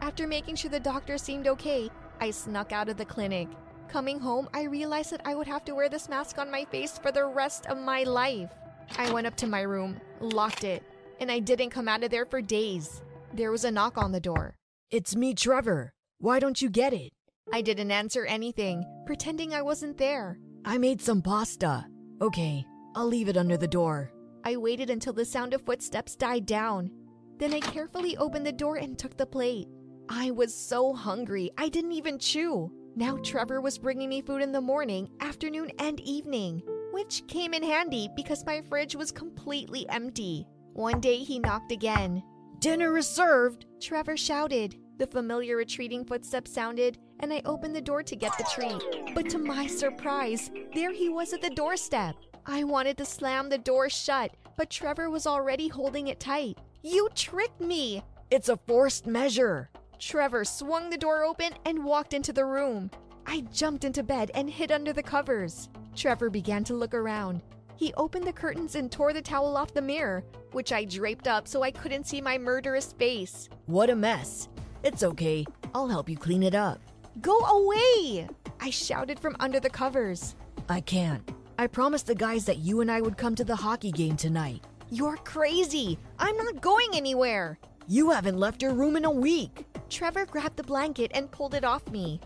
After 0.00 0.28
making 0.28 0.54
sure 0.54 0.70
the 0.70 0.78
doctor 0.78 1.18
seemed 1.18 1.48
okay, 1.48 1.90
I 2.20 2.30
snuck 2.30 2.70
out 2.70 2.88
of 2.88 2.96
the 2.96 3.04
clinic. 3.04 3.48
Coming 3.88 4.20
home, 4.20 4.48
I 4.54 4.62
realized 4.64 5.10
that 5.10 5.22
I 5.24 5.34
would 5.34 5.48
have 5.48 5.64
to 5.64 5.74
wear 5.74 5.88
this 5.88 6.08
mask 6.08 6.38
on 6.38 6.48
my 6.48 6.64
face 6.64 6.96
for 6.96 7.10
the 7.10 7.24
rest 7.24 7.66
of 7.66 7.78
my 7.78 8.04
life. 8.04 8.50
I 8.96 9.10
went 9.12 9.26
up 9.26 9.34
to 9.38 9.48
my 9.48 9.62
room, 9.62 10.00
locked 10.20 10.62
it, 10.62 10.84
and 11.18 11.28
I 11.28 11.40
didn't 11.40 11.70
come 11.70 11.88
out 11.88 12.04
of 12.04 12.10
there 12.10 12.26
for 12.26 12.40
days. 12.40 13.02
There 13.32 13.50
was 13.50 13.64
a 13.64 13.70
knock 13.72 13.98
on 13.98 14.12
the 14.12 14.20
door. 14.20 14.54
It's 14.92 15.16
me, 15.16 15.34
Trevor. 15.34 15.92
Why 16.18 16.38
don't 16.38 16.62
you 16.62 16.70
get 16.70 16.92
it? 16.92 17.13
I 17.52 17.60
didn't 17.62 17.92
answer 17.92 18.24
anything, 18.24 18.84
pretending 19.06 19.54
I 19.54 19.62
wasn't 19.62 19.96
there. 19.96 20.38
I 20.64 20.76
made 20.76 21.00
some 21.00 21.22
pasta. 21.22 21.86
Okay, 22.20 22.64
I'll 22.96 23.06
leave 23.06 23.28
it 23.28 23.36
under 23.36 23.56
the 23.56 23.68
door. 23.68 24.10
I 24.44 24.56
waited 24.56 24.90
until 24.90 25.12
the 25.12 25.24
sound 25.24 25.54
of 25.54 25.62
footsteps 25.62 26.16
died 26.16 26.46
down. 26.46 26.90
Then 27.38 27.54
I 27.54 27.60
carefully 27.60 28.16
opened 28.16 28.44
the 28.44 28.52
door 28.52 28.76
and 28.76 28.98
took 28.98 29.16
the 29.16 29.26
plate. 29.26 29.68
I 30.08 30.32
was 30.32 30.54
so 30.54 30.94
hungry, 30.94 31.50
I 31.56 31.68
didn't 31.68 31.92
even 31.92 32.18
chew. 32.18 32.72
Now 32.96 33.18
Trevor 33.18 33.60
was 33.60 33.78
bringing 33.78 34.08
me 34.08 34.20
food 34.20 34.42
in 34.42 34.50
the 34.50 34.60
morning, 34.60 35.08
afternoon, 35.20 35.70
and 35.78 36.00
evening, 36.00 36.62
which 36.92 37.26
came 37.28 37.54
in 37.54 37.62
handy 37.62 38.08
because 38.16 38.44
my 38.44 38.62
fridge 38.62 38.96
was 38.96 39.12
completely 39.12 39.88
empty. 39.90 40.46
One 40.72 41.00
day 41.00 41.18
he 41.18 41.38
knocked 41.38 41.72
again. 41.72 42.22
Dinner 42.58 42.96
is 42.98 43.06
served, 43.06 43.66
Trevor 43.80 44.16
shouted. 44.16 44.76
The 44.98 45.06
familiar 45.08 45.56
retreating 45.56 46.04
footsteps 46.04 46.52
sounded, 46.52 46.98
and 47.24 47.32
I 47.32 47.40
opened 47.46 47.74
the 47.74 47.80
door 47.80 48.02
to 48.02 48.16
get 48.16 48.36
the 48.36 48.44
treat. 48.54 49.14
But 49.14 49.30
to 49.30 49.38
my 49.38 49.66
surprise, 49.66 50.50
there 50.74 50.92
he 50.92 51.08
was 51.08 51.32
at 51.32 51.40
the 51.40 51.48
doorstep. 51.48 52.16
I 52.44 52.64
wanted 52.64 52.98
to 52.98 53.06
slam 53.06 53.48
the 53.48 53.56
door 53.56 53.88
shut, 53.88 54.32
but 54.58 54.68
Trevor 54.68 55.08
was 55.08 55.26
already 55.26 55.68
holding 55.68 56.08
it 56.08 56.20
tight. 56.20 56.58
You 56.82 57.08
tricked 57.14 57.62
me! 57.62 58.02
It's 58.30 58.50
a 58.50 58.58
forced 58.58 59.06
measure. 59.06 59.70
Trevor 59.98 60.44
swung 60.44 60.90
the 60.90 60.98
door 60.98 61.24
open 61.24 61.52
and 61.64 61.82
walked 61.82 62.12
into 62.12 62.30
the 62.30 62.44
room. 62.44 62.90
I 63.26 63.40
jumped 63.50 63.84
into 63.84 64.02
bed 64.02 64.30
and 64.34 64.50
hid 64.50 64.70
under 64.70 64.92
the 64.92 65.02
covers. 65.02 65.70
Trevor 65.96 66.28
began 66.28 66.62
to 66.64 66.74
look 66.74 66.92
around. 66.92 67.40
He 67.76 67.94
opened 67.94 68.26
the 68.26 68.34
curtains 68.34 68.74
and 68.74 68.92
tore 68.92 69.14
the 69.14 69.22
towel 69.22 69.56
off 69.56 69.72
the 69.72 69.80
mirror, 69.80 70.22
which 70.52 70.74
I 70.74 70.84
draped 70.84 71.26
up 71.26 71.48
so 71.48 71.62
I 71.62 71.70
couldn't 71.70 72.06
see 72.06 72.20
my 72.20 72.36
murderous 72.36 72.92
face. 72.92 73.48
What 73.64 73.88
a 73.88 73.96
mess. 73.96 74.50
It's 74.82 75.02
okay. 75.02 75.46
I'll 75.74 75.88
help 75.88 76.10
you 76.10 76.18
clean 76.18 76.42
it 76.42 76.54
up. 76.54 76.80
Go 77.20 77.38
away! 77.38 78.28
I 78.60 78.70
shouted 78.70 79.18
from 79.18 79.36
under 79.40 79.60
the 79.60 79.70
covers. 79.70 80.34
I 80.68 80.80
can't. 80.80 81.22
I 81.58 81.66
promised 81.66 82.06
the 82.06 82.14
guys 82.14 82.44
that 82.46 82.58
you 82.58 82.80
and 82.80 82.90
I 82.90 83.00
would 83.00 83.16
come 83.16 83.34
to 83.36 83.44
the 83.44 83.54
hockey 83.54 83.92
game 83.92 84.16
tonight. 84.16 84.64
You're 84.90 85.16
crazy! 85.18 85.98
I'm 86.18 86.36
not 86.36 86.60
going 86.60 86.90
anywhere! 86.94 87.58
You 87.86 88.10
haven't 88.10 88.38
left 88.38 88.62
your 88.62 88.72
room 88.72 88.96
in 88.96 89.04
a 89.04 89.10
week. 89.10 89.66
Trevor 89.90 90.26
grabbed 90.26 90.56
the 90.56 90.62
blanket 90.62 91.12
and 91.14 91.30
pulled 91.30 91.54
it 91.54 91.64
off 91.64 91.88
me. 91.90 92.20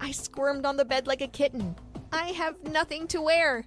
I 0.00 0.12
squirmed 0.12 0.64
on 0.64 0.76
the 0.76 0.84
bed 0.84 1.06
like 1.06 1.20
a 1.20 1.28
kitten. 1.28 1.76
I 2.12 2.28
have 2.28 2.62
nothing 2.64 3.06
to 3.08 3.20
wear. 3.20 3.64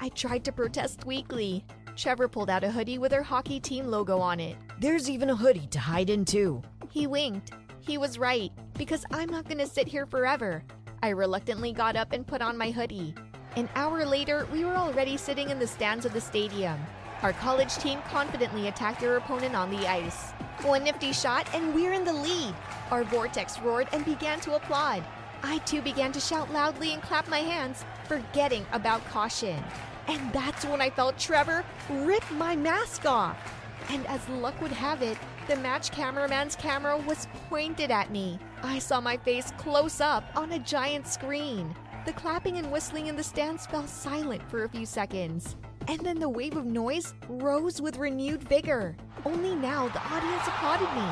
I 0.00 0.08
tried 0.10 0.44
to 0.44 0.52
protest 0.52 1.04
weakly. 1.04 1.64
Trevor 1.96 2.28
pulled 2.28 2.50
out 2.50 2.64
a 2.64 2.70
hoodie 2.70 2.98
with 2.98 3.12
her 3.12 3.22
hockey 3.22 3.60
team 3.60 3.86
logo 3.86 4.18
on 4.18 4.40
it. 4.40 4.56
There's 4.80 5.08
even 5.08 5.30
a 5.30 5.36
hoodie 5.36 5.68
to 5.68 5.78
hide 5.78 6.10
in, 6.10 6.24
too. 6.24 6.62
He 6.90 7.06
winked. 7.06 7.52
He 7.86 7.98
was 7.98 8.18
right, 8.18 8.50
because 8.76 9.04
I'm 9.12 9.28
not 9.28 9.44
going 9.44 9.58
to 9.58 9.66
sit 9.66 9.86
here 9.86 10.06
forever. 10.06 10.64
I 11.04 11.10
reluctantly 11.10 11.72
got 11.72 11.94
up 11.94 12.12
and 12.12 12.26
put 12.26 12.42
on 12.42 12.58
my 12.58 12.72
hoodie. 12.72 13.14
An 13.54 13.68
hour 13.76 14.04
later, 14.04 14.48
we 14.52 14.64
were 14.64 14.74
already 14.74 15.16
sitting 15.16 15.50
in 15.50 15.60
the 15.60 15.68
stands 15.68 16.04
of 16.04 16.12
the 16.12 16.20
stadium. 16.20 16.80
Our 17.22 17.32
college 17.34 17.76
team 17.76 18.00
confidently 18.08 18.66
attacked 18.66 19.00
their 19.00 19.16
opponent 19.16 19.54
on 19.54 19.70
the 19.70 19.86
ice. 19.86 20.32
One 20.62 20.82
nifty 20.82 21.12
shot, 21.12 21.48
and 21.54 21.72
we're 21.72 21.92
in 21.92 22.04
the 22.04 22.12
lead. 22.12 22.56
Our 22.90 23.04
vortex 23.04 23.60
roared 23.60 23.86
and 23.92 24.04
began 24.04 24.40
to 24.40 24.56
applaud. 24.56 25.04
I 25.44 25.58
too 25.58 25.80
began 25.80 26.10
to 26.10 26.20
shout 26.20 26.52
loudly 26.52 26.92
and 26.92 27.00
clap 27.00 27.28
my 27.28 27.38
hands, 27.38 27.84
forgetting 28.08 28.66
about 28.72 29.06
caution. 29.06 29.62
And 30.08 30.32
that's 30.32 30.64
when 30.64 30.80
I 30.80 30.90
felt 30.90 31.18
Trevor 31.18 31.64
rip 31.88 32.28
my 32.32 32.56
mask 32.56 33.06
off. 33.06 33.55
And 33.90 34.06
as 34.06 34.28
luck 34.28 34.60
would 34.60 34.72
have 34.72 35.02
it, 35.02 35.18
the 35.48 35.56
match 35.56 35.92
cameraman's 35.92 36.56
camera 36.56 36.96
was 36.96 37.28
pointed 37.48 37.90
at 37.90 38.10
me. 38.10 38.38
I 38.62 38.78
saw 38.78 39.00
my 39.00 39.16
face 39.16 39.52
close 39.58 40.00
up 40.00 40.24
on 40.34 40.52
a 40.52 40.58
giant 40.58 41.06
screen. 41.06 41.74
The 42.04 42.12
clapping 42.12 42.58
and 42.58 42.70
whistling 42.70 43.06
in 43.06 43.16
the 43.16 43.22
stands 43.22 43.66
fell 43.66 43.86
silent 43.86 44.42
for 44.50 44.64
a 44.64 44.68
few 44.68 44.86
seconds. 44.86 45.56
And 45.88 46.00
then 46.00 46.18
the 46.18 46.28
wave 46.28 46.56
of 46.56 46.66
noise 46.66 47.14
rose 47.28 47.80
with 47.80 47.98
renewed 47.98 48.42
vigor. 48.42 48.96
Only 49.24 49.54
now 49.54 49.88
the 49.88 50.02
audience 50.02 50.46
applauded 50.46 50.92
me. 50.94 51.08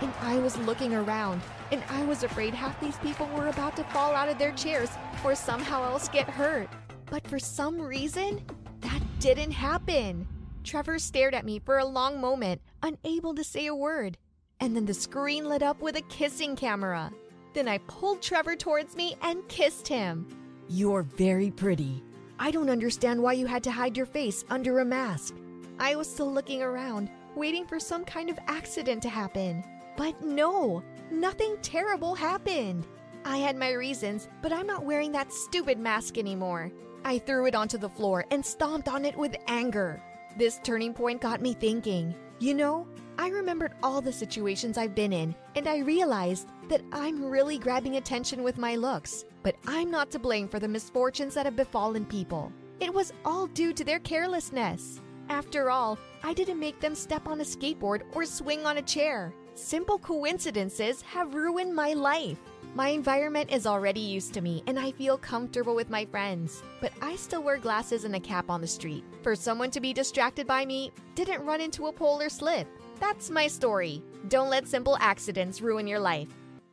And 0.00 0.12
I 0.20 0.38
was 0.38 0.56
looking 0.58 0.94
around, 0.94 1.42
and 1.72 1.82
I 1.90 2.04
was 2.04 2.22
afraid 2.22 2.54
half 2.54 2.78
these 2.80 2.96
people 2.98 3.26
were 3.28 3.48
about 3.48 3.76
to 3.76 3.84
fall 3.84 4.12
out 4.14 4.28
of 4.28 4.38
their 4.38 4.52
chairs 4.52 4.90
or 5.24 5.34
somehow 5.34 5.84
else 5.84 6.08
get 6.08 6.28
hurt. 6.28 6.68
But 7.10 7.26
for 7.26 7.38
some 7.38 7.80
reason, 7.80 8.42
that 8.80 9.00
didn't 9.20 9.52
happen. 9.52 10.26
Trevor 10.64 10.98
stared 10.98 11.34
at 11.34 11.44
me 11.44 11.58
for 11.58 11.78
a 11.78 11.84
long 11.84 12.20
moment, 12.20 12.60
unable 12.82 13.34
to 13.34 13.44
say 13.44 13.66
a 13.66 13.74
word. 13.74 14.16
And 14.60 14.74
then 14.74 14.86
the 14.86 14.94
screen 14.94 15.48
lit 15.48 15.62
up 15.62 15.80
with 15.80 15.96
a 15.96 16.02
kissing 16.02 16.56
camera. 16.56 17.12
Then 17.52 17.68
I 17.68 17.78
pulled 17.78 18.22
Trevor 18.22 18.56
towards 18.56 18.96
me 18.96 19.16
and 19.22 19.46
kissed 19.48 19.86
him. 19.86 20.26
You're 20.68 21.02
very 21.02 21.50
pretty. 21.50 22.02
I 22.38 22.50
don't 22.50 22.70
understand 22.70 23.22
why 23.22 23.34
you 23.34 23.46
had 23.46 23.62
to 23.64 23.70
hide 23.70 23.96
your 23.96 24.06
face 24.06 24.44
under 24.48 24.80
a 24.80 24.84
mask. 24.84 25.34
I 25.78 25.94
was 25.96 26.10
still 26.10 26.32
looking 26.32 26.62
around, 26.62 27.10
waiting 27.36 27.66
for 27.66 27.78
some 27.78 28.04
kind 28.04 28.30
of 28.30 28.38
accident 28.48 29.02
to 29.02 29.08
happen. 29.08 29.62
But 29.96 30.20
no, 30.22 30.82
nothing 31.10 31.56
terrible 31.62 32.14
happened. 32.14 32.86
I 33.24 33.36
had 33.36 33.56
my 33.56 33.72
reasons, 33.72 34.28
but 34.42 34.52
I'm 34.52 34.66
not 34.66 34.84
wearing 34.84 35.12
that 35.12 35.32
stupid 35.32 35.78
mask 35.78 36.18
anymore. 36.18 36.72
I 37.04 37.18
threw 37.18 37.46
it 37.46 37.54
onto 37.54 37.78
the 37.78 37.88
floor 37.88 38.24
and 38.30 38.44
stomped 38.44 38.88
on 38.88 39.04
it 39.04 39.16
with 39.16 39.36
anger. 39.46 40.02
This 40.36 40.58
turning 40.64 40.92
point 40.92 41.20
got 41.20 41.40
me 41.40 41.54
thinking. 41.54 42.12
You 42.40 42.54
know, 42.54 42.88
I 43.18 43.28
remembered 43.28 43.74
all 43.84 44.00
the 44.00 44.12
situations 44.12 44.76
I've 44.76 44.94
been 44.94 45.12
in, 45.12 45.32
and 45.54 45.68
I 45.68 45.78
realized 45.78 46.48
that 46.68 46.82
I'm 46.92 47.24
really 47.24 47.56
grabbing 47.56 47.96
attention 47.96 48.42
with 48.42 48.58
my 48.58 48.74
looks. 48.74 49.24
But 49.44 49.54
I'm 49.68 49.92
not 49.92 50.10
to 50.10 50.18
blame 50.18 50.48
for 50.48 50.58
the 50.58 50.66
misfortunes 50.66 51.34
that 51.34 51.46
have 51.46 51.54
befallen 51.54 52.04
people. 52.04 52.52
It 52.80 52.92
was 52.92 53.12
all 53.24 53.46
due 53.46 53.72
to 53.74 53.84
their 53.84 54.00
carelessness. 54.00 55.00
After 55.28 55.70
all, 55.70 55.98
I 56.24 56.34
didn't 56.34 56.58
make 56.58 56.80
them 56.80 56.96
step 56.96 57.28
on 57.28 57.40
a 57.40 57.44
skateboard 57.44 58.02
or 58.12 58.26
swing 58.26 58.66
on 58.66 58.78
a 58.78 58.82
chair. 58.82 59.32
Simple 59.54 59.98
coincidences 59.98 61.00
have 61.02 61.34
ruined 61.34 61.72
my 61.72 61.92
life. 61.92 62.40
My 62.76 62.88
environment 62.88 63.52
is 63.52 63.68
already 63.68 64.00
used 64.00 64.34
to 64.34 64.40
me 64.40 64.64
and 64.66 64.80
I 64.80 64.90
feel 64.90 65.16
comfortable 65.16 65.76
with 65.76 65.90
my 65.90 66.04
friends, 66.06 66.60
but 66.80 66.90
I 67.00 67.14
still 67.14 67.40
wear 67.40 67.56
glasses 67.56 68.02
and 68.02 68.16
a 68.16 68.20
cap 68.20 68.50
on 68.50 68.60
the 68.60 68.66
street. 68.66 69.04
For 69.22 69.36
someone 69.36 69.70
to 69.70 69.80
be 69.80 69.92
distracted 69.92 70.44
by 70.44 70.66
me, 70.66 70.90
didn't 71.14 71.46
run 71.46 71.60
into 71.60 71.86
a 71.86 71.92
pole 71.92 72.20
or 72.20 72.28
slip. 72.28 72.66
That's 72.98 73.30
my 73.30 73.46
story. 73.46 74.02
Don't 74.26 74.50
let 74.50 74.66
simple 74.66 74.98
accidents 75.00 75.60
ruin 75.60 75.86
your 75.86 76.00
life. 76.00 76.26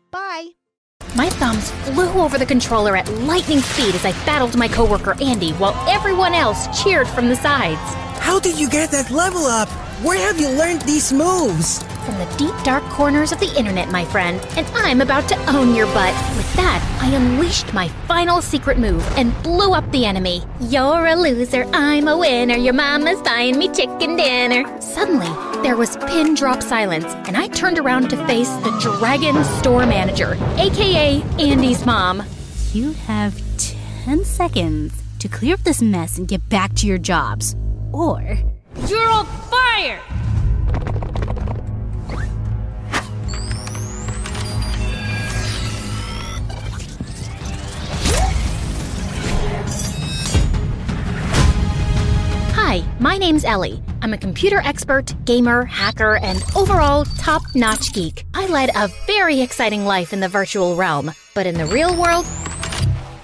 Bye! 0.09 0.49
My 1.15 1.29
thumbs 1.29 1.69
flew 1.69 2.09
over 2.19 2.39
the 2.39 2.47
controller 2.47 2.97
at 2.97 3.07
lightning 3.19 3.59
speed 3.59 3.93
as 3.93 4.03
I 4.03 4.13
battled 4.25 4.57
my 4.57 4.67
coworker 4.67 5.15
Andy 5.21 5.51
while 5.51 5.75
everyone 5.87 6.33
else 6.33 6.81
cheered 6.81 7.07
from 7.09 7.29
the 7.29 7.35
sides. 7.35 7.79
How 8.19 8.39
did 8.39 8.59
you 8.59 8.67
get 8.67 8.89
that 8.89 9.11
level 9.11 9.45
up? 9.45 9.69
Where 10.03 10.17
have 10.17 10.39
you 10.39 10.49
learned 10.49 10.81
these 10.81 11.13
moves? 11.13 11.83
From 12.05 12.17
the 12.17 12.35
deep 12.35 12.55
dark 12.63 12.83
corners 12.85 13.31
of 13.31 13.39
the 13.39 13.55
internet, 13.55 13.89
my 13.91 14.03
friend, 14.05 14.43
and 14.57 14.65
I'm 14.73 15.01
about 15.01 15.29
to 15.29 15.37
own 15.55 15.75
your 15.75 15.85
butt. 15.87 16.15
With 16.35 16.51
that, 16.55 16.81
I 16.99 17.15
unleashed 17.15 17.73
my 17.75 17.89
final 18.07 18.41
secret 18.41 18.79
move 18.79 19.05
and 19.17 19.31
blew 19.43 19.73
up 19.73 19.89
the 19.91 20.05
enemy. 20.05 20.41
You're 20.61 21.05
a 21.05 21.15
loser, 21.15 21.63
I'm 21.73 22.07
a 22.07 22.17
winner, 22.17 22.55
your 22.55 22.73
mama's 22.73 23.21
buying 23.21 23.55
me 23.59 23.69
chicken 23.69 24.15
dinner. 24.15 24.81
Suddenly, 24.81 25.29
there 25.61 25.77
was 25.77 25.97
pin 26.07 26.33
drop 26.33 26.63
silence, 26.63 27.05
and 27.27 27.37
I 27.37 27.47
turned 27.49 27.77
around 27.77 28.09
to 28.09 28.25
face 28.25 28.49
the 28.49 28.97
Dragon 28.97 29.43
Store 29.59 29.85
Manager, 29.85 30.35
aka 30.57 31.21
Andy's 31.37 31.85
mom. 31.85 32.23
You 32.73 32.93
have 32.93 33.39
10 34.05 34.25
seconds 34.25 34.91
to 35.19 35.27
clear 35.27 35.53
up 35.53 35.59
this 35.61 35.83
mess 35.83 36.17
and 36.17 36.27
get 36.27 36.49
back 36.49 36.73
to 36.77 36.87
your 36.87 36.97
jobs. 36.97 37.55
Or 37.91 38.39
you're 38.87 39.07
all 39.07 39.25
fired! 39.25 40.01
Hi, 52.63 52.83
my 52.99 53.17
name's 53.17 53.43
Ellie. 53.43 53.81
I'm 54.03 54.13
a 54.13 54.17
computer 54.19 54.61
expert, 54.63 55.15
gamer, 55.25 55.65
hacker, 55.65 56.17
and 56.17 56.43
overall 56.55 57.05
top 57.05 57.41
notch 57.55 57.91
geek. 57.91 58.23
I 58.35 58.45
led 58.45 58.69
a 58.75 58.87
very 59.07 59.41
exciting 59.41 59.83
life 59.83 60.13
in 60.13 60.19
the 60.19 60.29
virtual 60.29 60.75
realm, 60.75 61.11
but 61.33 61.47
in 61.47 61.55
the 61.55 61.65
real 61.65 61.99
world, 61.99 62.23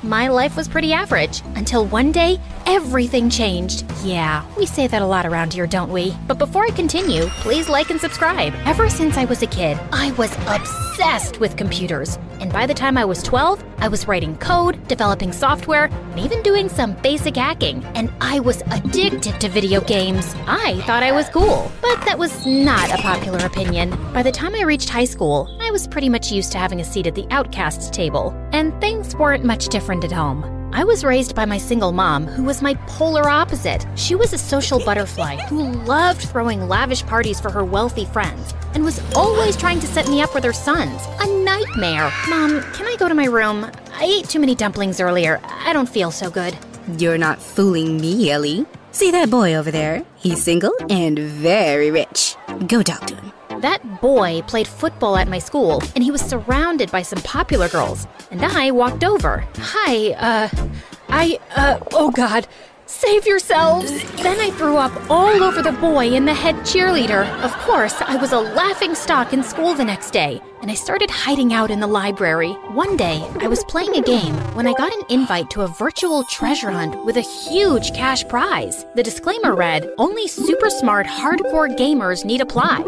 my 0.02 0.28
life 0.28 0.58
was 0.58 0.68
pretty 0.68 0.92
average 0.92 1.44
until 1.56 1.86
one 1.86 2.12
day 2.12 2.40
everything 2.68 3.30
changed. 3.30 3.86
Yeah, 4.04 4.46
we 4.58 4.66
say 4.66 4.88
that 4.88 5.02
a 5.02 5.06
lot 5.06 5.26
around 5.26 5.54
here, 5.54 5.66
don't 5.66 5.92
we? 5.92 6.14
But 6.28 6.38
before 6.38 6.66
I 6.66 6.70
continue, 6.70 7.26
please 7.42 7.70
like 7.70 7.90
and 7.90 8.00
subscribe. 8.00 8.54
Ever 8.66 8.90
since 8.90 9.18
I 9.18 9.26
was 9.26 9.42
a 9.42 9.48
kid, 9.48 9.80
I 9.94 10.12
was 10.12 10.36
obsessed 10.48 11.40
with 11.40 11.56
computers. 11.56 12.20
And 12.42 12.52
by 12.52 12.68
the 12.68 12.74
time 12.74 12.98
I 12.98 13.06
was 13.06 13.24
12, 13.24 13.64
I 13.78 13.88
was 13.88 14.08
writing 14.08 14.38
code, 14.38 14.86
developing 14.88 15.32
software, 15.32 15.86
and 15.86 16.20
even 16.20 16.44
doing 16.44 16.68
some 16.68 16.94
basic 17.02 17.38
hacking. 17.38 17.84
And 17.96 18.12
I 18.20 18.42
was 18.42 18.62
addicted 18.70 19.40
to 19.40 19.50
video 19.50 19.80
games. 19.80 20.36
I 20.46 20.82
thought 20.82 21.04
I 21.04 21.14
was 21.14 21.30
cool, 21.30 21.72
but 21.82 22.04
that 22.06 22.20
was 22.20 22.46
not 22.46 22.92
a 22.92 23.02
popular 23.02 23.46
opinion. 23.46 23.92
By 24.14 24.24
the 24.24 24.32
time 24.32 24.54
I 24.54 24.64
reached 24.64 24.90
high 24.90 25.06
school, 25.06 25.58
I 25.62 25.72
was 25.72 25.88
pretty 25.88 26.10
much 26.10 26.32
used 26.32 26.52
to 26.52 26.58
having 26.58 26.82
a 26.82 26.86
seat 26.86 27.08
at 27.08 27.16
the 27.16 27.28
outcasts 27.32 27.90
table, 27.90 28.36
and 28.52 28.80
things 28.82 29.16
weren't 29.16 29.46
much 29.46 29.70
different 29.70 30.04
at 30.04 30.12
home. 30.12 30.57
I 30.74 30.84
was 30.84 31.04
raised 31.04 31.36
by 31.36 31.46
my 31.46 31.58
single 31.58 31.92
mom, 31.92 32.26
who 32.26 32.44
was 32.44 32.62
my 32.62 32.74
polar 32.88 33.30
opposite. 33.30 33.86
She 33.96 34.16
was 34.16 34.34
a 34.34 34.38
social 34.38 34.80
butterfly 34.84 35.38
who 35.48 35.72
loved 35.84 36.22
throwing 36.22 36.68
lavish 36.68 37.04
parties 37.04 37.40
for 37.40 37.50
her 37.52 37.64
wealthy 37.64 38.06
friends 38.06 38.54
and 38.74 38.84
was 38.84 39.02
always 39.16 39.56
trying 39.56 39.80
to 39.80 39.88
set 39.88 40.08
me 40.08 40.22
up 40.22 40.34
with 40.36 40.44
her 40.44 40.54
sons. 40.54 41.02
A 41.22 41.28
nightmare. 41.44 42.12
Mom, 42.30 42.62
can 42.74 42.86
I 42.86 42.96
go 43.00 43.08
to 43.08 43.16
my 43.16 43.26
room? 43.26 43.72
I 43.94 44.04
ate 44.04 44.30
too 44.30 44.40
many 44.40 44.56
dumplings 44.56 45.00
earlier. 45.00 45.40
I 45.44 45.74
don't 45.74 45.90
feel 45.90 46.12
so 46.12 46.30
good. 46.30 46.58
You're 46.98 47.18
not 47.18 47.42
fooling 47.42 48.00
me, 48.00 48.30
Ellie. 48.30 48.66
See 48.92 49.12
that 49.12 49.30
boy 49.30 49.56
over 49.56 49.72
there? 49.72 50.04
He's 50.16 50.44
single 50.44 50.74
and 50.90 51.18
very 51.18 51.92
rich. 51.92 52.36
Go 52.68 52.82
talk 52.84 53.06
to 53.08 53.16
him. 53.16 53.32
That 53.62 54.02
boy 54.02 54.44
played 54.44 54.68
football 54.68 55.18
at 55.18 55.28
my 55.28 55.40
school, 55.40 55.82
and 55.96 56.04
he 56.04 56.12
was 56.12 56.22
surrounded 56.22 56.92
by 56.92 57.02
some 57.02 57.22
popular 57.24 57.68
girls. 57.68 58.06
And 58.30 58.44
I 58.44 58.70
walked 58.70 59.04
over. 59.04 59.44
Hi, 59.58 60.12
uh, 60.12 60.68
I, 61.10 61.40
uh, 61.56 61.80
oh 61.94 62.12
god, 62.12 62.48
save 62.86 63.26
yourselves! 63.26 63.92
Then 64.22 64.40
I 64.40 64.52
threw 64.52 64.78
up 64.78 64.92
all 65.10 65.44
over 65.44 65.64
the 65.64 65.72
boy 65.72 66.14
and 66.14 66.28
the 66.28 66.36
head 66.36 66.56
cheerleader. 66.58 67.28
Of 67.42 67.52
course, 67.60 67.96
I 68.00 68.16
was 68.18 68.32
a 68.32 68.40
laughing 68.40 68.94
stock 68.94 69.34
in 69.34 69.42
school 69.42 69.74
the 69.74 69.84
next 69.84 70.12
day, 70.12 70.40
and 70.62 70.70
I 70.70 70.76
started 70.76 71.10
hiding 71.10 71.52
out 71.52 71.72
in 71.72 71.80
the 71.80 71.88
library. 71.88 72.52
One 72.74 72.96
day, 72.96 73.28
I 73.40 73.48
was 73.48 73.64
playing 73.64 73.96
a 73.96 74.04
game 74.04 74.36
when 74.54 74.68
I 74.68 74.74
got 74.74 74.94
an 74.94 75.04
invite 75.10 75.50
to 75.52 75.62
a 75.62 75.68
virtual 75.68 76.24
treasure 76.26 76.70
hunt 76.70 77.04
with 77.06 77.18
a 77.18 77.22
huge 77.22 77.92
cash 77.94 78.28
prize. 78.28 78.86
The 78.94 79.04
disclaimer 79.04 79.56
read, 79.56 79.90
only 79.98 80.28
super 80.28 80.70
smart 80.70 81.08
hardcore 81.08 81.76
gamers 81.76 82.24
need 82.24 82.42
apply. 82.42 82.84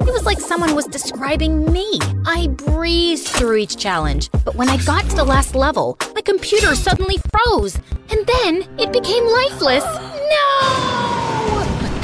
It 0.00 0.12
was 0.12 0.24
like 0.24 0.40
someone 0.40 0.74
was 0.74 0.86
describing 0.86 1.70
me. 1.72 1.98
I 2.26 2.48
breezed 2.48 3.28
through 3.28 3.56
each 3.56 3.76
challenge, 3.76 4.30
but 4.44 4.54
when 4.54 4.68
I 4.68 4.76
got 4.78 5.08
to 5.10 5.16
the 5.16 5.24
last 5.24 5.54
level, 5.54 5.98
my 6.14 6.20
computer 6.20 6.74
suddenly 6.74 7.18
froze, 7.30 7.76
and 8.10 8.26
then 8.26 8.68
it 8.78 8.92
became 8.92 9.24
lifeless. 9.24 9.84
No! 9.84 11.23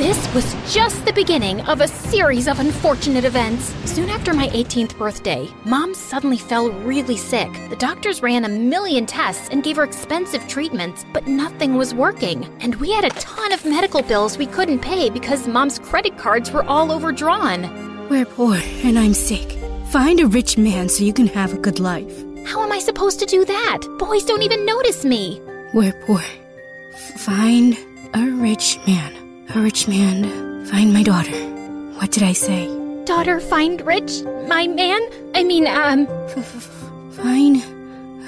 This 0.00 0.32
was 0.32 0.56
just 0.72 1.04
the 1.04 1.12
beginning 1.12 1.60
of 1.66 1.82
a 1.82 1.86
series 1.86 2.48
of 2.48 2.58
unfortunate 2.58 3.26
events. 3.26 3.66
Soon 3.84 4.08
after 4.08 4.32
my 4.32 4.48
18th 4.48 4.96
birthday, 4.96 5.46
mom 5.66 5.92
suddenly 5.92 6.38
fell 6.38 6.70
really 6.70 7.18
sick. 7.18 7.52
The 7.68 7.76
doctors 7.76 8.22
ran 8.22 8.46
a 8.46 8.48
million 8.48 9.04
tests 9.04 9.50
and 9.50 9.62
gave 9.62 9.76
her 9.76 9.84
expensive 9.84 10.48
treatments, 10.48 11.04
but 11.12 11.26
nothing 11.26 11.76
was 11.76 11.92
working. 11.92 12.46
And 12.62 12.76
we 12.76 12.90
had 12.92 13.04
a 13.04 13.10
ton 13.10 13.52
of 13.52 13.66
medical 13.66 14.00
bills 14.00 14.38
we 14.38 14.46
couldn't 14.46 14.78
pay 14.78 15.10
because 15.10 15.46
mom's 15.46 15.78
credit 15.78 16.16
cards 16.16 16.50
were 16.50 16.64
all 16.64 16.90
overdrawn. 16.92 18.08
We're 18.08 18.24
poor 18.24 18.56
and 18.56 18.98
I'm 18.98 19.12
sick. 19.12 19.58
Find 19.88 20.18
a 20.18 20.26
rich 20.26 20.56
man 20.56 20.88
so 20.88 21.04
you 21.04 21.12
can 21.12 21.26
have 21.26 21.52
a 21.52 21.58
good 21.58 21.78
life. 21.78 22.24
How 22.46 22.62
am 22.62 22.72
I 22.72 22.78
supposed 22.78 23.20
to 23.20 23.26
do 23.26 23.44
that? 23.44 23.80
Boys 23.98 24.24
don't 24.24 24.40
even 24.40 24.64
notice 24.64 25.04
me. 25.04 25.42
We're 25.74 25.92
poor. 26.06 26.24
Find 27.18 27.76
a 28.14 28.30
rich 28.30 28.78
man. 28.86 29.19
A 29.52 29.60
rich 29.60 29.88
man. 29.88 30.64
Find 30.66 30.92
my 30.92 31.02
daughter. 31.02 31.32
What 31.98 32.12
did 32.12 32.22
I 32.22 32.32
say? 32.32 32.68
Daughter, 33.04 33.40
find 33.40 33.80
rich? 33.84 34.22
My 34.46 34.68
man? 34.68 35.00
I 35.34 35.42
mean, 35.42 35.66
um. 35.66 36.06
Find 37.10 37.56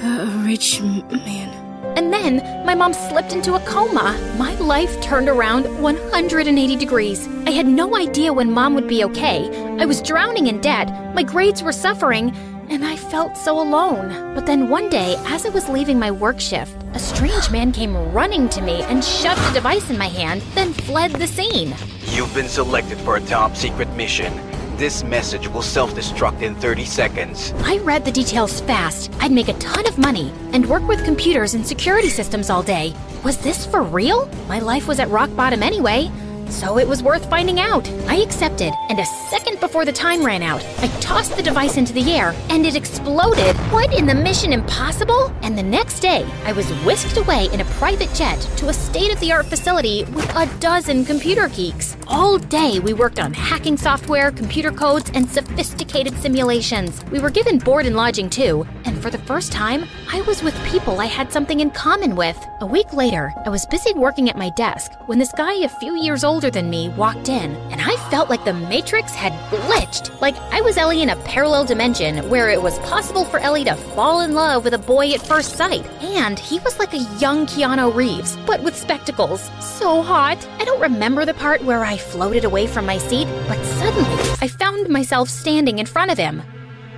a 0.02 0.42
rich 0.44 0.80
man. 0.80 1.48
And 1.96 2.12
then 2.12 2.38
my 2.66 2.74
mom 2.74 2.92
slipped 2.92 3.32
into 3.32 3.54
a 3.54 3.60
coma. 3.60 4.18
My 4.36 4.54
life 4.54 5.00
turned 5.00 5.28
around 5.28 5.64
180 5.80 6.76
degrees. 6.76 7.28
I 7.46 7.50
had 7.50 7.66
no 7.66 7.96
idea 7.96 8.32
when 8.32 8.50
mom 8.50 8.74
would 8.74 8.88
be 8.88 9.04
okay. 9.04 9.48
I 9.78 9.86
was 9.86 10.02
drowning 10.02 10.48
in 10.48 10.60
debt, 10.60 10.88
my 11.14 11.22
grades 11.22 11.62
were 11.62 11.72
suffering, 11.72 12.34
and 12.72 12.84
I 12.84 12.96
felt 12.96 13.36
so 13.36 13.60
alone. 13.60 14.34
But 14.34 14.46
then 14.46 14.70
one 14.70 14.88
day, 14.88 15.16
as 15.26 15.44
I 15.44 15.50
was 15.50 15.68
leaving 15.68 15.98
my 15.98 16.10
work 16.10 16.40
shift, 16.40 16.74
a 16.94 16.98
strange 16.98 17.50
man 17.50 17.70
came 17.70 17.94
running 18.12 18.48
to 18.48 18.62
me 18.62 18.82
and 18.84 19.04
shoved 19.04 19.42
a 19.50 19.52
device 19.52 19.90
in 19.90 19.98
my 19.98 20.08
hand, 20.08 20.40
then 20.54 20.72
fled 20.72 21.12
the 21.12 21.26
scene. 21.26 21.74
You've 22.06 22.34
been 22.34 22.48
selected 22.48 22.98
for 22.98 23.16
a 23.16 23.20
top 23.20 23.56
secret 23.56 23.90
mission. 23.94 24.32
This 24.78 25.04
message 25.04 25.48
will 25.48 25.62
self 25.62 25.94
destruct 25.94 26.40
in 26.40 26.54
30 26.54 26.86
seconds. 26.86 27.52
I 27.58 27.76
read 27.78 28.06
the 28.06 28.10
details 28.10 28.62
fast. 28.62 29.12
I'd 29.20 29.30
make 29.30 29.48
a 29.48 29.58
ton 29.58 29.86
of 29.86 29.98
money 29.98 30.32
and 30.54 30.66
work 30.66 30.82
with 30.88 31.04
computers 31.04 31.52
and 31.52 31.66
security 31.66 32.08
systems 32.08 32.48
all 32.48 32.62
day. 32.62 32.94
Was 33.22 33.36
this 33.36 33.66
for 33.66 33.82
real? 33.82 34.26
My 34.48 34.60
life 34.60 34.88
was 34.88 34.98
at 34.98 35.10
rock 35.10 35.34
bottom 35.36 35.62
anyway. 35.62 36.10
So 36.52 36.78
it 36.78 36.86
was 36.86 37.02
worth 37.02 37.28
finding 37.28 37.58
out. 37.58 37.88
I 38.06 38.16
accepted, 38.16 38.72
and 38.88 39.00
a 39.00 39.06
second 39.30 39.58
before 39.58 39.84
the 39.84 39.92
time 39.92 40.24
ran 40.24 40.42
out, 40.42 40.62
I 40.78 40.88
tossed 41.00 41.34
the 41.34 41.42
device 41.42 41.76
into 41.76 41.92
the 41.92 42.12
air, 42.12 42.34
and 42.50 42.64
it 42.66 42.76
exploded. 42.76 43.56
What 43.72 43.92
in 43.98 44.06
the 44.06 44.14
Mission 44.14 44.52
Impossible? 44.52 45.32
And 45.42 45.56
the 45.56 45.62
next 45.62 46.00
day, 46.00 46.24
I 46.44 46.52
was 46.52 46.70
whisked 46.84 47.16
away 47.16 47.48
in 47.52 47.60
a 47.60 47.64
private 47.80 48.12
jet 48.14 48.38
to 48.58 48.68
a 48.68 48.72
state 48.72 49.12
of 49.12 49.18
the 49.18 49.32
art 49.32 49.46
facility 49.46 50.04
with 50.12 50.30
a 50.36 50.46
dozen 50.60 51.04
computer 51.04 51.48
geeks. 51.48 51.96
All 52.06 52.38
day, 52.38 52.78
we 52.78 52.92
worked 52.92 53.18
on 53.18 53.32
hacking 53.32 53.78
software, 53.78 54.30
computer 54.30 54.70
codes, 54.70 55.10
and 55.14 55.28
sophisticated 55.28 56.14
simulations. 56.18 57.02
We 57.10 57.18
were 57.18 57.30
given 57.30 57.58
board 57.58 57.86
and 57.86 57.96
lodging 57.96 58.28
too, 58.28 58.66
and 58.84 59.02
for 59.02 59.10
the 59.10 59.18
first 59.18 59.52
time, 59.52 59.84
I 60.12 60.20
was 60.22 60.42
with 60.42 60.54
people 60.66 61.00
I 61.00 61.06
had 61.06 61.32
something 61.32 61.60
in 61.60 61.70
common 61.70 62.14
with. 62.14 62.38
A 62.60 62.66
week 62.66 62.92
later, 62.92 63.32
I 63.44 63.48
was 63.48 63.66
busy 63.66 63.94
working 63.94 64.28
at 64.28 64.36
my 64.36 64.50
desk 64.50 64.92
when 65.06 65.18
this 65.18 65.32
guy 65.32 65.54
a 65.54 65.68
few 65.68 65.96
years 65.96 66.22
older 66.42 66.50
than 66.50 66.70
me 66.70 66.88
walked 66.88 67.28
in, 67.28 67.54
and 67.70 67.80
I 67.80 67.94
felt 68.10 68.28
like 68.28 68.44
the 68.44 68.52
Matrix 68.52 69.14
had 69.14 69.32
glitched. 69.48 70.20
Like 70.20 70.34
I 70.50 70.60
was 70.60 70.76
Ellie 70.76 71.00
in 71.00 71.10
a 71.10 71.16
parallel 71.22 71.64
dimension 71.64 72.28
where 72.28 72.50
it 72.50 72.60
was 72.60 72.80
possible 72.80 73.24
for 73.24 73.38
Ellie 73.38 73.62
to 73.62 73.76
fall 73.94 74.22
in 74.22 74.34
love 74.34 74.64
with 74.64 74.74
a 74.74 74.78
boy 74.78 75.12
at 75.12 75.24
first 75.24 75.56
sight. 75.56 75.86
And 76.02 76.36
he 76.36 76.58
was 76.58 76.80
like 76.80 76.94
a 76.94 77.06
young 77.20 77.46
Keanu 77.46 77.94
Reeves, 77.94 78.36
but 78.44 78.60
with 78.64 78.74
spectacles. 78.76 79.50
So 79.60 80.02
hot. 80.02 80.44
I 80.58 80.64
don't 80.64 80.80
remember 80.80 81.24
the 81.24 81.34
part 81.34 81.62
where 81.62 81.84
I 81.84 81.96
floated 81.96 82.44
away 82.44 82.66
from 82.66 82.86
my 82.86 82.98
seat, 82.98 83.28
but 83.46 83.62
suddenly 83.78 84.30
I 84.40 84.48
found 84.48 84.88
myself 84.88 85.28
standing 85.28 85.78
in 85.78 85.86
front 85.86 86.10
of 86.10 86.18
him. 86.18 86.42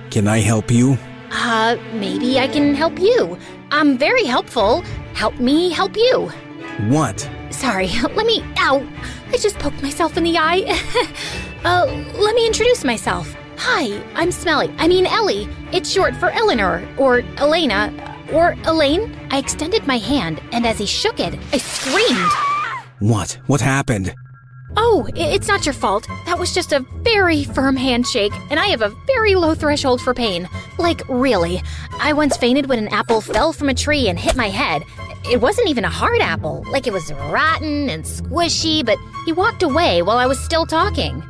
Can 0.09 0.27
I 0.27 0.39
help 0.39 0.71
you? 0.71 0.97
Uh, 1.31 1.77
maybe 1.93 2.39
I 2.39 2.47
can 2.47 2.73
help 2.73 2.97
you. 2.97 3.37
I'm 3.69 3.95
very 3.95 4.25
helpful. 4.25 4.81
Help 5.13 5.39
me 5.39 5.69
help 5.69 5.95
you. 5.95 6.31
What? 6.89 7.29
Sorry, 7.51 7.87
let 8.15 8.25
me. 8.25 8.43
Ow! 8.57 8.85
I 9.35 9.37
just 9.37 9.59
poked 9.59 9.83
myself 9.83 10.15
in 10.15 10.23
the 10.23 10.37
eye. 10.37 10.63
uh, 11.65 11.85
let 12.17 12.35
me 12.35 12.47
introduce 12.47 12.85
myself. 12.85 13.35
Hi, 13.57 14.01
I'm 14.13 14.31
Smelly. 14.31 14.73
I 14.77 14.87
mean, 14.87 15.05
Ellie. 15.05 15.49
It's 15.73 15.91
short 15.91 16.15
for 16.15 16.29
Eleanor, 16.29 16.87
or 16.97 17.19
Elena, 17.35 17.91
or 18.31 18.55
Elaine. 18.63 19.13
I 19.31 19.39
extended 19.39 19.85
my 19.85 19.97
hand, 19.97 20.41
and 20.53 20.65
as 20.65 20.77
he 20.77 20.85
shook 20.85 21.19
it, 21.19 21.37
I 21.51 21.57
screamed. 21.57 22.31
What? 22.99 23.37
What 23.47 23.59
happened? 23.59 24.15
Oh, 24.77 25.07
it's 25.15 25.47
not 25.47 25.65
your 25.65 25.73
fault. 25.73 26.07
That 26.25 26.37
was 26.37 26.53
just 26.53 26.73
a 26.73 26.85
very 27.01 27.43
firm 27.43 27.75
handshake, 27.75 28.33
and 28.49 28.59
I 28.59 28.67
have 28.67 28.81
a 28.81 28.95
very 29.07 29.35
low 29.35 29.55
threshold 29.55 30.01
for 30.01 30.13
pain. 30.13 30.49
Like, 30.77 31.01
really. 31.07 31.61
I 31.99 32.13
once 32.13 32.37
fainted 32.37 32.67
when 32.67 32.79
an 32.79 32.89
apple 32.89 33.21
fell 33.21 33.53
from 33.53 33.69
a 33.69 33.73
tree 33.73 34.07
and 34.09 34.19
hit 34.19 34.35
my 34.35 34.49
head. 34.49 34.83
It 35.29 35.41
wasn't 35.41 35.69
even 35.69 35.85
a 35.85 35.89
hard 35.89 36.21
apple. 36.21 36.63
Like, 36.69 36.87
it 36.87 36.93
was 36.93 37.11
rotten 37.13 37.89
and 37.89 38.03
squishy, 38.03 38.85
but 38.85 38.97
he 39.25 39.31
walked 39.31 39.63
away 39.63 40.01
while 40.01 40.17
I 40.17 40.27
was 40.27 40.39
still 40.39 40.65
talking. 40.65 41.23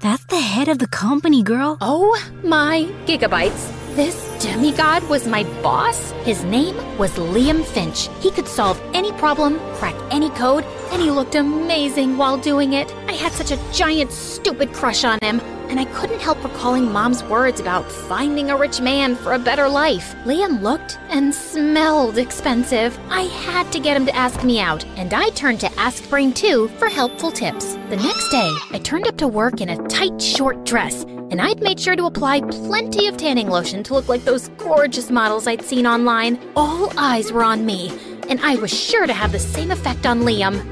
That's 0.00 0.24
the 0.26 0.40
head 0.40 0.68
of 0.68 0.78
the 0.78 0.88
company, 0.88 1.42
girl. 1.42 1.78
Oh 1.80 2.20
my 2.42 2.88
gigabytes. 3.06 3.83
This 3.94 4.16
demigod 4.42 5.08
was 5.08 5.24
my 5.24 5.44
boss? 5.62 6.10
His 6.24 6.42
name 6.42 6.74
was 6.98 7.12
Liam 7.12 7.64
Finch. 7.64 8.08
He 8.18 8.32
could 8.32 8.48
solve 8.48 8.82
any 8.92 9.12
problem, 9.12 9.60
crack 9.74 9.94
any 10.10 10.30
code, 10.30 10.64
and 10.90 11.00
he 11.00 11.12
looked 11.12 11.36
amazing 11.36 12.16
while 12.16 12.36
doing 12.36 12.72
it. 12.72 12.92
I 13.06 13.12
had 13.12 13.30
such 13.30 13.52
a 13.52 13.72
giant, 13.72 14.10
stupid 14.10 14.72
crush 14.72 15.04
on 15.04 15.20
him, 15.22 15.40
and 15.74 15.80
I 15.80 15.92
couldn't 15.92 16.20
help 16.20 16.44
recalling 16.44 16.92
Mom's 16.92 17.24
words 17.24 17.58
about 17.58 17.90
finding 17.90 18.48
a 18.48 18.56
rich 18.56 18.80
man 18.80 19.16
for 19.16 19.32
a 19.32 19.40
better 19.40 19.68
life. 19.68 20.14
Liam 20.24 20.62
looked 20.62 21.00
and 21.08 21.34
smelled 21.34 22.16
expensive. 22.16 22.96
I 23.08 23.22
had 23.22 23.72
to 23.72 23.80
get 23.80 23.96
him 23.96 24.06
to 24.06 24.14
ask 24.14 24.44
me 24.44 24.60
out, 24.60 24.84
and 24.96 25.12
I 25.12 25.30
turned 25.30 25.58
to 25.62 25.72
Ask 25.76 26.08
Brain 26.08 26.32
2 26.32 26.68
for 26.78 26.88
helpful 26.88 27.32
tips. 27.32 27.74
The 27.90 27.96
next 27.96 28.28
day, 28.28 28.52
I 28.70 28.78
turned 28.84 29.08
up 29.08 29.16
to 29.16 29.26
work 29.26 29.60
in 29.60 29.70
a 29.70 29.88
tight, 29.88 30.22
short 30.22 30.64
dress, 30.64 31.02
and 31.02 31.40
I'd 31.40 31.60
made 31.60 31.80
sure 31.80 31.96
to 31.96 32.06
apply 32.06 32.42
plenty 32.42 33.08
of 33.08 33.16
tanning 33.16 33.48
lotion 33.48 33.82
to 33.82 33.94
look 33.94 34.08
like 34.08 34.22
those 34.22 34.50
gorgeous 34.50 35.10
models 35.10 35.48
I'd 35.48 35.62
seen 35.62 35.88
online. 35.88 36.38
All 36.54 36.96
eyes 36.96 37.32
were 37.32 37.42
on 37.42 37.66
me, 37.66 37.90
and 38.28 38.40
I 38.40 38.56
was 38.56 38.72
sure 38.72 39.06
to 39.06 39.12
have 39.12 39.32
the 39.32 39.38
same 39.38 39.70
effect 39.70 40.06
on 40.06 40.20
Liam. 40.22 40.62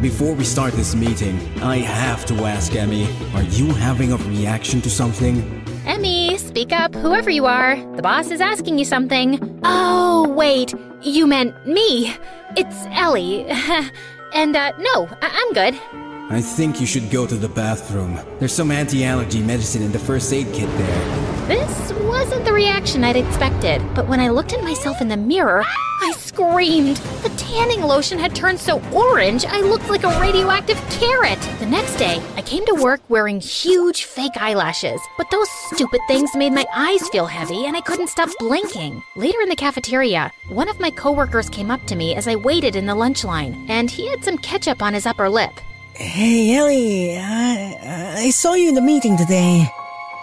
Before 0.00 0.34
we 0.34 0.44
start 0.44 0.72
this 0.74 0.94
meeting, 0.94 1.38
I 1.62 1.76
have 1.78 2.24
to 2.26 2.34
ask 2.44 2.74
Emmy, 2.74 3.04
are 3.34 3.42
you 3.44 3.68
having 3.72 4.12
a 4.12 4.16
reaction 4.16 4.80
to 4.82 4.90
something? 4.90 5.58
Emmy, 5.86 6.36
speak 6.38 6.72
up, 6.72 6.94
whoever 6.94 7.30
you 7.30 7.46
are. 7.46 7.76
The 7.96 8.02
boss 8.02 8.30
is 8.30 8.40
asking 8.40 8.78
you 8.78 8.84
something. 8.84 9.60
Oh, 9.64 10.28
wait, 10.28 10.74
you 11.02 11.26
meant 11.26 11.66
me. 11.66 12.14
It's 12.56 12.86
Ellie. 12.90 13.44
and, 14.34 14.56
uh, 14.56 14.72
no, 14.78 15.08
I- 15.20 15.30
I'm 15.32 15.52
good. 15.52 15.74
I 16.32 16.40
think 16.40 16.80
you 16.80 16.86
should 16.86 17.10
go 17.10 17.26
to 17.26 17.34
the 17.36 17.48
bathroom. 17.48 18.18
There's 18.38 18.52
some 18.54 18.70
anti-allergy 18.70 19.42
medicine 19.42 19.82
in 19.82 19.92
the 19.92 19.98
first 19.98 20.32
aid 20.32 20.46
kit 20.52 20.68
there. 20.78 21.31
This 21.48 21.92
wasn't 22.04 22.44
the 22.44 22.52
reaction 22.52 23.02
I'd 23.02 23.16
expected, 23.16 23.82
but 23.96 24.06
when 24.06 24.20
I 24.20 24.28
looked 24.28 24.52
at 24.52 24.62
myself 24.62 25.00
in 25.00 25.08
the 25.08 25.16
mirror, 25.16 25.64
I 26.00 26.12
screamed. 26.12 26.98
The 27.24 27.32
tanning 27.36 27.82
lotion 27.82 28.16
had 28.16 28.34
turned 28.34 28.60
so 28.60 28.80
orange, 28.92 29.44
I 29.44 29.60
looked 29.60 29.90
like 29.90 30.04
a 30.04 30.20
radioactive 30.20 30.80
carrot. 30.88 31.40
The 31.58 31.66
next 31.66 31.96
day, 31.96 32.22
I 32.36 32.42
came 32.42 32.64
to 32.66 32.80
work 32.80 33.00
wearing 33.08 33.40
huge 33.40 34.04
fake 34.04 34.36
eyelashes, 34.36 35.00
but 35.18 35.30
those 35.32 35.48
stupid 35.72 36.00
things 36.06 36.30
made 36.36 36.52
my 36.52 36.64
eyes 36.72 37.08
feel 37.08 37.26
heavy 37.26 37.66
and 37.66 37.76
I 37.76 37.80
couldn't 37.80 38.08
stop 38.08 38.28
blinking. 38.38 39.02
Later 39.16 39.40
in 39.40 39.48
the 39.48 39.56
cafeteria, 39.56 40.30
one 40.48 40.68
of 40.68 40.78
my 40.78 40.90
coworkers 40.90 41.50
came 41.50 41.72
up 41.72 41.84
to 41.86 41.96
me 41.96 42.14
as 42.14 42.28
I 42.28 42.36
waited 42.36 42.76
in 42.76 42.86
the 42.86 42.94
lunch 42.94 43.24
line, 43.24 43.66
and 43.68 43.90
he 43.90 44.08
had 44.08 44.24
some 44.24 44.38
ketchup 44.38 44.80
on 44.80 44.94
his 44.94 45.06
upper 45.06 45.28
lip. 45.28 45.52
Hey, 45.94 46.54
Ellie, 46.54 47.18
I, 47.18 48.14
I 48.26 48.30
saw 48.30 48.54
you 48.54 48.68
in 48.68 48.76
the 48.76 48.80
meeting 48.80 49.16
today. 49.16 49.68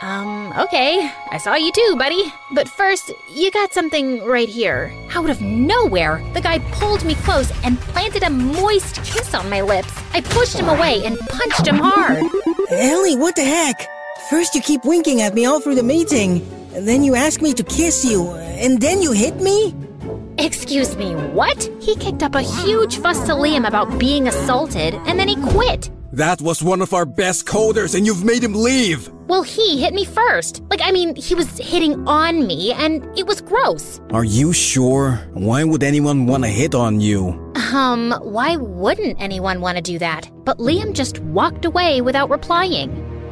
Um, 0.02 0.54
okay. 0.58 1.12
I 1.32 1.38
saw 1.38 1.56
you 1.56 1.72
too, 1.72 1.96
buddy. 1.98 2.32
But 2.54 2.70
first, 2.70 3.12
you 3.34 3.52
got 3.52 3.74
something 3.74 4.24
right 4.24 4.48
here. 4.48 4.94
Out 5.14 5.30
of 5.30 5.42
nowhere, 5.42 6.24
the 6.34 6.42
guy 6.42 6.60
pulled 6.72 7.04
me 7.04 7.16
close 7.16 7.52
and 7.64 7.80
planted 7.80 8.24
a 8.24 8.30
moist 8.30 9.04
kiss 9.04 9.34
on 9.34 9.50
my 9.50 9.62
lips. 9.62 9.94
I 10.14 10.22
pushed 10.22 10.58
him 10.58 10.70
away 10.70 11.04
and 11.06 11.20
punched 11.20 11.68
him 11.68 11.78
hard. 11.78 12.24
Ellie, 12.72 13.16
what 13.16 13.36
the 13.36 13.44
heck? 13.44 13.88
First 14.30 14.56
you 14.56 14.62
keep 14.62 14.86
winking 14.86 15.22
at 15.22 15.34
me 15.34 15.46
all 15.46 15.60
through 15.60 15.76
the 15.76 15.84
meeting, 15.84 16.48
then 16.72 17.04
you 17.04 17.16
ask 17.16 17.42
me 17.42 17.54
to 17.54 17.64
kiss 17.64 18.06
you, 18.06 18.30
and 18.32 18.80
then 18.80 19.02
you 19.02 19.12
hit 19.12 19.38
me? 19.38 19.74
Excuse 20.38 20.96
me, 20.96 21.16
what? 21.16 21.70
He 21.82 21.96
kicked 21.96 22.22
up 22.22 22.36
a 22.36 22.42
huge 22.42 23.00
fuss 23.00 23.26
to 23.26 23.34
Liam 23.34 23.68
about 23.68 23.98
being 23.98 24.28
assaulted, 24.28 24.94
and 24.94 25.20
then 25.20 25.28
he 25.28 25.36
quit. 25.36 25.90
That 26.12 26.42
was 26.42 26.64
one 26.64 26.82
of 26.82 26.94
our 26.94 27.06
best 27.06 27.46
coders, 27.46 27.94
and 27.96 28.06
you've 28.06 28.24
made 28.24 28.44
him 28.44 28.54
leave! 28.54 29.10
Well, 29.28 29.44
he 29.44 29.80
hit 29.80 29.94
me 29.94 30.06
first. 30.06 30.64
Like, 30.72 30.82
I 30.84 30.92
mean, 30.92 31.16
he 31.16 31.36
was 31.36 31.56
hitting 31.60 32.08
on 32.08 32.48
me, 32.48 32.74
and 32.74 33.06
it 33.16 33.28
was 33.28 33.42
gross. 33.42 34.02
Are 34.12 34.24
you 34.24 34.52
sure? 34.52 35.18
Why 35.34 35.64
would 35.64 35.84
anyone 35.84 36.26
want 36.26 36.44
to 36.46 36.50
hit 36.50 36.74
on 36.74 37.00
you? 37.00 37.28
Um, 37.72 38.12
why 38.24 38.56
wouldn't 38.56 39.22
anyone 39.22 39.62
want 39.62 39.78
to 39.78 39.84
do 39.84 40.00
that? 40.00 40.32
But 40.46 40.58
Liam 40.58 40.94
just 40.94 41.20
walked 41.20 41.66
away 41.66 42.02
without 42.02 42.32
replying. 42.32 42.90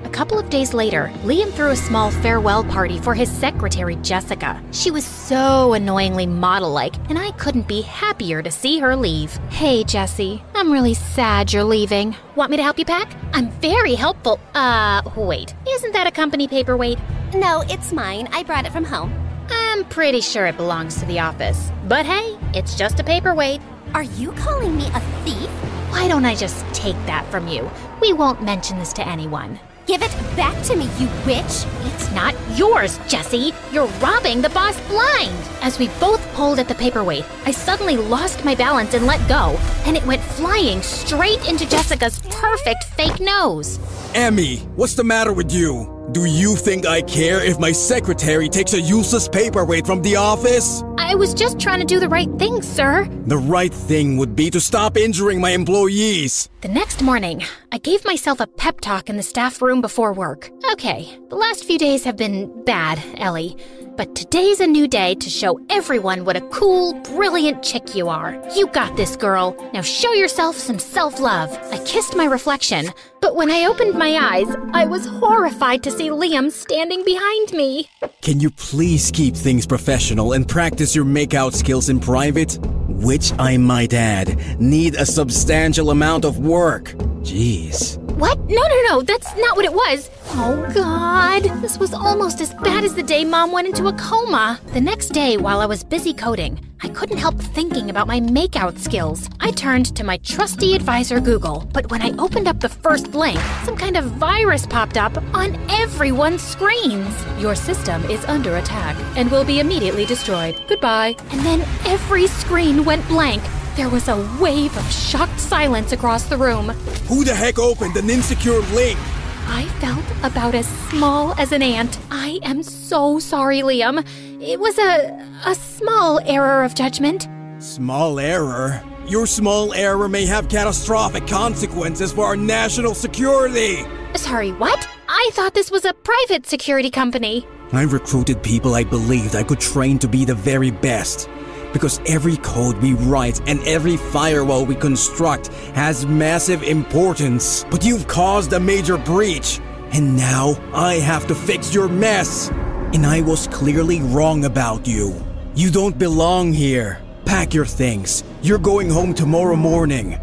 A 0.08 0.10
couple 0.10 0.39
of 0.39 0.50
days 0.50 0.74
later, 0.74 1.12
Liam 1.24 1.52
threw 1.52 1.72
a 1.72 1.76
small 1.76 2.12
farewell 2.12 2.63
party 2.63 2.98
for 2.98 3.13
his 3.13 3.30
secretary, 3.30 3.98
Jessica. 3.98 4.63
She 4.72 4.89
was 4.89 5.04
so 5.04 5.74
annoyingly 5.74 6.26
model 6.26 6.72
like, 6.72 6.96
and 7.10 7.20
I 7.20 7.32
couldn't 7.32 7.67
be 7.67 7.82
happier 7.82 8.41
to 8.41 8.50
see 8.50 8.80
her 8.80 8.96
leave. 8.96 9.36
Hey, 9.50 9.84
Jessie, 9.84 10.41
I'm 10.56 10.72
really 10.72 10.93
sad 10.93 11.52
you're 11.52 11.65
leaving. 11.65 12.15
Want 12.36 12.52
me 12.52 12.58
to 12.58 12.63
help 12.63 12.80
you 12.80 12.86
pack? 12.86 13.12
I'm 13.34 13.50
very 13.60 13.96
helpful. 13.96 14.39
Uh, 14.56 15.02
wait, 15.17 15.54
isn't 15.67 15.91
that 15.91 16.08
a 16.08 16.12
company 16.12 16.48
paperweight? 16.48 17.00
No, 17.36 17.63
it's 17.67 17.91
mine. 17.91 18.30
I 18.32 18.43
brought 18.43 18.65
it 18.65 18.72
from 18.72 18.86
home. 18.86 19.13
I'm 19.50 19.84
pretty 19.84 20.22
sure 20.22 20.46
it 20.46 20.56
belongs 20.56 20.96
to 21.02 21.06
the 21.06 21.20
office. 21.20 21.70
But 21.89 22.06
hey, 22.06 22.38
it's 22.54 22.76
just 22.76 23.02
a 23.02 23.04
paperweight. 23.04 23.60
Are 23.93 24.04
you 24.04 24.32
calling 24.32 24.78
me 24.78 24.88
a 24.88 25.02
thief? 25.26 25.50
Why 25.91 26.08
don't 26.08 26.24
I 26.24 26.34
just 26.34 26.65
take 26.74 26.96
that 27.08 27.30
from 27.30 27.50
you? 27.50 27.70
We 28.02 28.13
won't 28.13 28.41
mention 28.41 28.80
this 28.80 28.93
to 28.93 29.06
anyone. 29.06 29.60
Give 29.88 30.04
it 30.04 30.12
back 30.36 30.62
to 30.65 30.76
me, 30.76 30.89
you 31.00 31.08
witch! 31.26 31.63
It's 31.86 32.12
not 32.12 32.36
yours, 32.58 33.00
Jesse! 33.08 33.54
You're 33.71 33.88
robbing 34.02 34.41
the 34.41 34.50
boss 34.50 34.78
blind! 34.89 35.34
As 35.62 35.80
we 35.80 35.88
both 36.02 36.21
pulled 36.34 36.60
at 36.60 36.67
the 36.67 36.76
paperweight, 36.76 37.23
I 37.45 37.52
suddenly 37.52 37.95
lost 37.95 38.43
my 38.43 38.54
balance 38.54 38.93
and 38.95 39.06
let 39.06 39.26
go, 39.30 39.58
and 39.86 39.95
it 39.95 40.06
went 40.06 40.21
flying 40.21 40.82
straight 40.82 41.47
into 41.47 41.65
Jessica's 41.69 42.19
perfect 42.30 42.84
fake 42.97 43.21
nose. 43.21 43.80
Emmy, 44.13 44.58
what's 44.76 44.95
the 44.95 45.06
matter 45.06 45.32
with 45.32 45.54
you? 45.54 46.10
Do 46.12 46.26
you 46.26 46.58
think 46.58 46.86
I 46.86 47.02
care 47.02 47.41
if 47.41 47.58
my 47.58 47.71
secretary 47.71 48.50
takes 48.50 48.73
a 48.73 48.82
useless 48.82 49.30
paperweight 49.30 49.86
from 49.86 50.02
the 50.02 50.17
office? 50.17 50.84
I 51.08 51.15
was 51.15 51.34
just 51.34 51.58
trying 51.58 51.80
to 51.80 51.86
do 51.86 52.02
the 52.02 52.10
right 52.10 52.30
thing, 52.38 52.62
sir. 52.62 53.08
The 53.28 53.38
right 53.38 53.74
thing 53.74 54.17
would 54.17 54.36
be 54.36 54.50
to 54.50 54.60
stop 54.60 54.98
injuring 54.98 55.39
my 55.39 55.52
employees. 55.52 56.50
The 56.60 56.67
next 56.67 57.02
morning, 57.02 57.46
I 57.72 57.78
gave 57.78 58.04
myself 58.04 58.41
a 58.41 58.46
pep 58.46 58.82
talk 58.82 59.10
in 59.10 59.15
the 59.15 59.24
staff 59.24 59.62
room 59.62 59.80
before 59.80 60.12
work. 60.12 60.52
Okay, 60.74 61.17
the 61.30 61.38
last 61.38 61.63
few 61.63 61.78
days 61.78 62.04
have 62.04 62.17
been 62.17 62.52
bad, 62.65 63.02
Ellie. 63.20 63.56
But 63.98 64.14
today's 64.14 64.60
a 64.60 64.68
new 64.68 64.88
day 64.88 65.16
to 65.16 65.28
show 65.28 65.60
everyone 65.72 66.24
what 66.24 66.38
a 66.38 66.48
cool, 66.50 66.94
brilliant 67.16 67.64
chick 67.64 67.96
you 67.96 68.10
are. 68.10 68.40
You 68.56 68.68
got 68.68 68.96
this, 68.96 69.16
girl. 69.16 69.56
Now 69.74 69.82
show 69.82 70.14
yourself 70.14 70.56
some 70.56 70.78
self 70.78 71.20
love. 71.20 71.52
I 71.72 71.84
kissed 71.84 72.16
my 72.16 72.26
reflection, 72.26 72.92
but 73.22 73.36
when 73.36 73.50
I 73.50 73.66
opened 73.66 73.96
my 73.96 74.16
eyes, 74.16 74.56
I 74.72 74.86
was 74.86 75.08
horrified 75.08 75.82
to 75.82 75.90
see 75.90 76.10
Liam 76.10 76.52
standing 76.52 77.04
behind 77.04 77.54
me. 77.54 77.90
Can 78.22 78.40
you 78.40 78.52
please 78.52 79.10
keep 79.10 79.36
things 79.36 79.66
professional 79.66 80.34
and 80.34 80.48
practice 80.48 80.96
your 80.96 81.06
makeout 81.06 81.54
skills 81.54 81.90
in 81.90 82.00
private? 82.00 82.60
Which, 82.88 83.34
I 83.40 83.58
might 83.58 83.96
add, 83.96 84.62
need 84.62 84.94
a 84.94 85.08
substantial 85.08 85.90
amount 85.90 86.24
of 86.24 86.38
work. 86.38 86.86
Jeez. 87.24 88.07
What? 88.17 88.39
No, 88.49 88.62
no, 88.67 88.82
no, 88.89 89.01
that's 89.03 89.36
not 89.38 89.56
what 89.56 89.63
it 89.63 89.73
was. 89.73 90.10
Oh, 90.30 90.71
God. 90.73 91.43
This 91.62 91.77
was 91.77 91.93
almost 91.93 92.41
as 92.41 92.51
bad 92.56 92.84
as 92.84 92.95
the 92.95 93.03
day 93.03 93.23
Mom 93.23 93.51
went 93.51 93.67
into 93.67 93.86
a 93.88 93.93
coma. 93.93 94.60
The 94.73 94.82
next 94.82 95.10
day, 95.10 95.38
while 95.38 95.60
I 95.62 95.67
was 95.67 95.84
busy 95.84 96.15
coding, 96.15 96.60
I 96.82 96.89
couldn't 96.89 97.19
help 97.19 97.39
thinking 97.39 97.91
about 97.91 98.08
my 98.08 98.19
makeout 98.19 98.80
skills. 98.80 99.30
I 99.39 99.51
turned 99.51 99.95
to 99.95 100.03
my 100.03 100.17
trusty 100.17 100.73
advisor, 100.73 101.19
Google, 101.19 101.69
but 101.73 101.91
when 101.91 102.01
I 102.01 102.10
opened 102.17 102.47
up 102.47 102.60
the 102.60 102.69
first 102.69 103.13
link, 103.13 103.39
some 103.65 103.77
kind 103.77 103.95
of 103.95 104.06
virus 104.06 104.65
popped 104.65 104.97
up 104.97 105.15
on 105.36 105.56
everyone's 105.69 106.41
screens. 106.41 107.13
Your 107.38 107.53
system 107.53 108.03
is 108.06 108.25
under 108.25 108.58
attack 108.58 108.95
and 109.15 109.30
will 109.30 109.45
be 109.45 109.60
immediately 109.60 110.08
destroyed. 110.08 110.60
Goodbye. 110.67 111.15
And 111.30 111.41
then 111.41 111.62
every 111.86 112.25
screen 112.25 112.84
went 112.84 113.08
blank. 113.08 113.43
There 113.78 113.90
was 113.90 114.08
a 114.08 114.18
wave 114.42 114.76
of 114.76 114.92
shocked 114.92 115.40
silence 115.40 115.92
across 115.92 116.24
the 116.24 116.36
room. 116.36 116.70
Who 117.08 117.24
the 117.24 117.36
heck 117.36 117.60
opened 117.60 117.96
an 117.96 118.10
insecure 118.10 118.60
link? 118.74 118.98
I 119.46 119.66
felt 119.80 120.04
about 120.24 120.56
as 120.56 120.68
small 120.90 121.34
as 121.34 121.52
an 121.52 121.62
ant. 121.62 122.00
I 122.10 122.40
am 122.42 122.63
so 122.63 123.20
sorry, 123.20 123.62
Liam. 123.62 124.04
It 124.42 124.60
was 124.60 124.80
a 124.80 125.16
a 125.46 125.54
small 125.54 126.20
error 126.26 126.63
of 126.63 126.74
judgment. 126.74 127.28
Small 127.60 128.20
error? 128.20 128.84
Your 129.08 129.28
small 129.28 129.72
error 129.76 130.10
may 130.10 130.26
have 130.26 130.50
catastrophic 130.50 131.28
consequences 131.28 132.12
for 132.12 132.26
our 132.26 132.36
national 132.36 132.96
security. 132.96 133.86
Sorry, 134.16 134.54
what? 134.54 134.90
I 135.08 135.30
thought 135.34 135.54
this 135.54 135.70
was 135.70 135.86
a 135.86 135.94
private 135.94 136.48
security 136.48 136.90
company. 136.90 137.46
I 137.74 137.84
recruited 137.84 138.42
people 138.42 138.74
I 138.74 138.86
believed 138.86 139.36
I 139.36 139.44
could 139.44 139.60
train 139.60 140.00
to 140.00 140.08
be 140.08 140.26
the 140.26 140.34
very 140.34 140.72
best. 140.72 141.30
Because 141.78 142.02
every 142.08 142.38
code 142.38 142.76
we 142.80 142.94
write 142.96 143.40
and 143.48 143.60
every 143.68 143.98
firewall 143.98 144.66
we 144.66 144.74
construct 144.74 145.50
has 145.76 146.08
massive 146.08 146.63
importance. 146.63 147.66
But 147.70 147.86
you've 147.86 148.08
caused 148.08 148.52
a 148.54 148.60
major 148.60 148.98
breach. 148.98 149.60
And 149.92 150.18
now 150.18 150.56
I 150.74 150.96
have 150.96 151.28
to 151.28 151.36
fix 151.36 151.76
your 151.76 151.88
mess. 151.88 152.50
And 152.96 153.06
I 153.06 153.22
was 153.22 153.46
clearly 153.50 154.02
wrong 154.02 154.46
about 154.46 154.88
you. 154.88 155.24
You 155.54 155.70
don't 155.70 156.00
belong 156.00 156.52
here. 156.52 157.00
Pack 157.26 157.54
your 157.54 157.68
things. 157.68 158.24
You're 158.42 158.58
going 158.58 158.90
home 158.90 159.13
tomorrow 159.13 159.56
morning. 159.56 160.20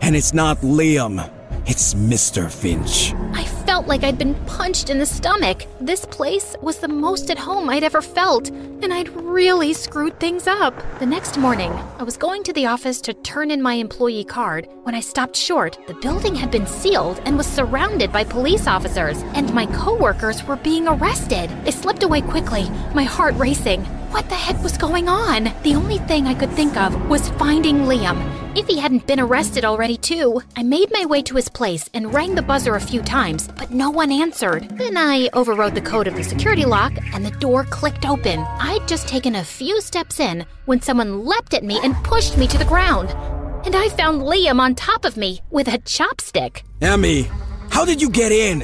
And 0.00 0.16
it's 0.16 0.32
not 0.32 0.62
Liam, 0.62 1.30
it's 1.66 1.94
Mr. 1.94 2.48
Finch. 2.48 3.12
I 3.36 3.44
felt 3.66 3.88
like 3.88 4.04
I'd 4.04 4.18
been 4.18 4.36
punched 4.46 4.88
in 4.88 5.00
the 5.00 5.06
stomach. 5.06 5.66
This 5.80 6.04
place 6.06 6.54
was 6.62 6.78
the 6.78 6.88
most 6.88 7.28
at 7.28 7.38
home 7.38 7.68
I'd 7.68 7.82
ever 7.82 8.00
felt, 8.00 8.48
and 8.50 8.94
I'd 8.94 9.08
really 9.08 9.72
screwed 9.72 10.18
things 10.20 10.46
up. 10.46 10.74
The 11.00 11.06
next 11.06 11.36
morning, 11.36 11.72
I 11.98 12.04
was 12.04 12.16
going 12.16 12.44
to 12.44 12.52
the 12.52 12.66
office 12.66 13.00
to 13.02 13.14
turn 13.14 13.50
in 13.50 13.60
my 13.60 13.74
employee 13.74 14.24
card 14.24 14.68
when 14.84 14.94
I 14.94 15.00
stopped 15.00 15.36
short. 15.36 15.76
The 15.88 15.94
building 15.94 16.36
had 16.36 16.52
been 16.52 16.68
sealed 16.68 17.20
and 17.24 17.36
was 17.36 17.48
surrounded 17.48 18.12
by 18.12 18.22
police 18.22 18.68
officers, 18.68 19.20
and 19.34 19.52
my 19.52 19.66
coworkers 19.66 20.44
were 20.44 20.56
being 20.56 20.86
arrested. 20.86 21.50
I 21.64 21.70
slipped 21.70 22.04
away 22.04 22.20
quickly, 22.20 22.70
my 22.94 23.04
heart 23.04 23.34
racing. 23.34 23.84
What 24.12 24.28
the 24.28 24.36
heck 24.36 24.62
was 24.62 24.78
going 24.78 25.08
on? 25.08 25.52
The 25.64 25.74
only 25.74 25.98
thing 25.98 26.26
I 26.26 26.34
could 26.34 26.50
think 26.50 26.76
of 26.76 27.08
was 27.08 27.28
finding 27.30 27.78
Liam. 27.80 28.35
If 28.56 28.66
he 28.66 28.78
hadn't 28.78 29.06
been 29.06 29.20
arrested 29.20 29.66
already, 29.66 29.98
too. 29.98 30.40
I 30.56 30.62
made 30.62 30.90
my 30.90 31.04
way 31.04 31.20
to 31.24 31.36
his 31.36 31.50
place 31.50 31.90
and 31.92 32.14
rang 32.14 32.34
the 32.34 32.40
buzzer 32.40 32.74
a 32.74 32.80
few 32.80 33.02
times, 33.02 33.48
but 33.48 33.70
no 33.70 33.90
one 33.90 34.10
answered. 34.10 34.70
Then 34.78 34.96
I 34.96 35.28
overrode 35.34 35.74
the 35.74 35.82
code 35.82 36.06
of 36.06 36.16
the 36.16 36.24
security 36.24 36.64
lock 36.64 36.94
and 37.12 37.22
the 37.22 37.32
door 37.32 37.64
clicked 37.64 38.06
open. 38.06 38.40
I'd 38.58 38.88
just 38.88 39.08
taken 39.08 39.34
a 39.34 39.44
few 39.44 39.82
steps 39.82 40.20
in 40.20 40.46
when 40.64 40.80
someone 40.80 41.26
leapt 41.26 41.52
at 41.52 41.64
me 41.64 41.78
and 41.82 41.94
pushed 41.96 42.38
me 42.38 42.46
to 42.46 42.56
the 42.56 42.64
ground. 42.64 43.10
And 43.66 43.76
I 43.76 43.90
found 43.90 44.22
Liam 44.22 44.58
on 44.58 44.74
top 44.74 45.04
of 45.04 45.18
me 45.18 45.42
with 45.50 45.68
a 45.68 45.78
chopstick. 45.80 46.62
Emmy, 46.80 47.28
how 47.68 47.84
did 47.84 48.00
you 48.00 48.08
get 48.08 48.32
in? 48.32 48.62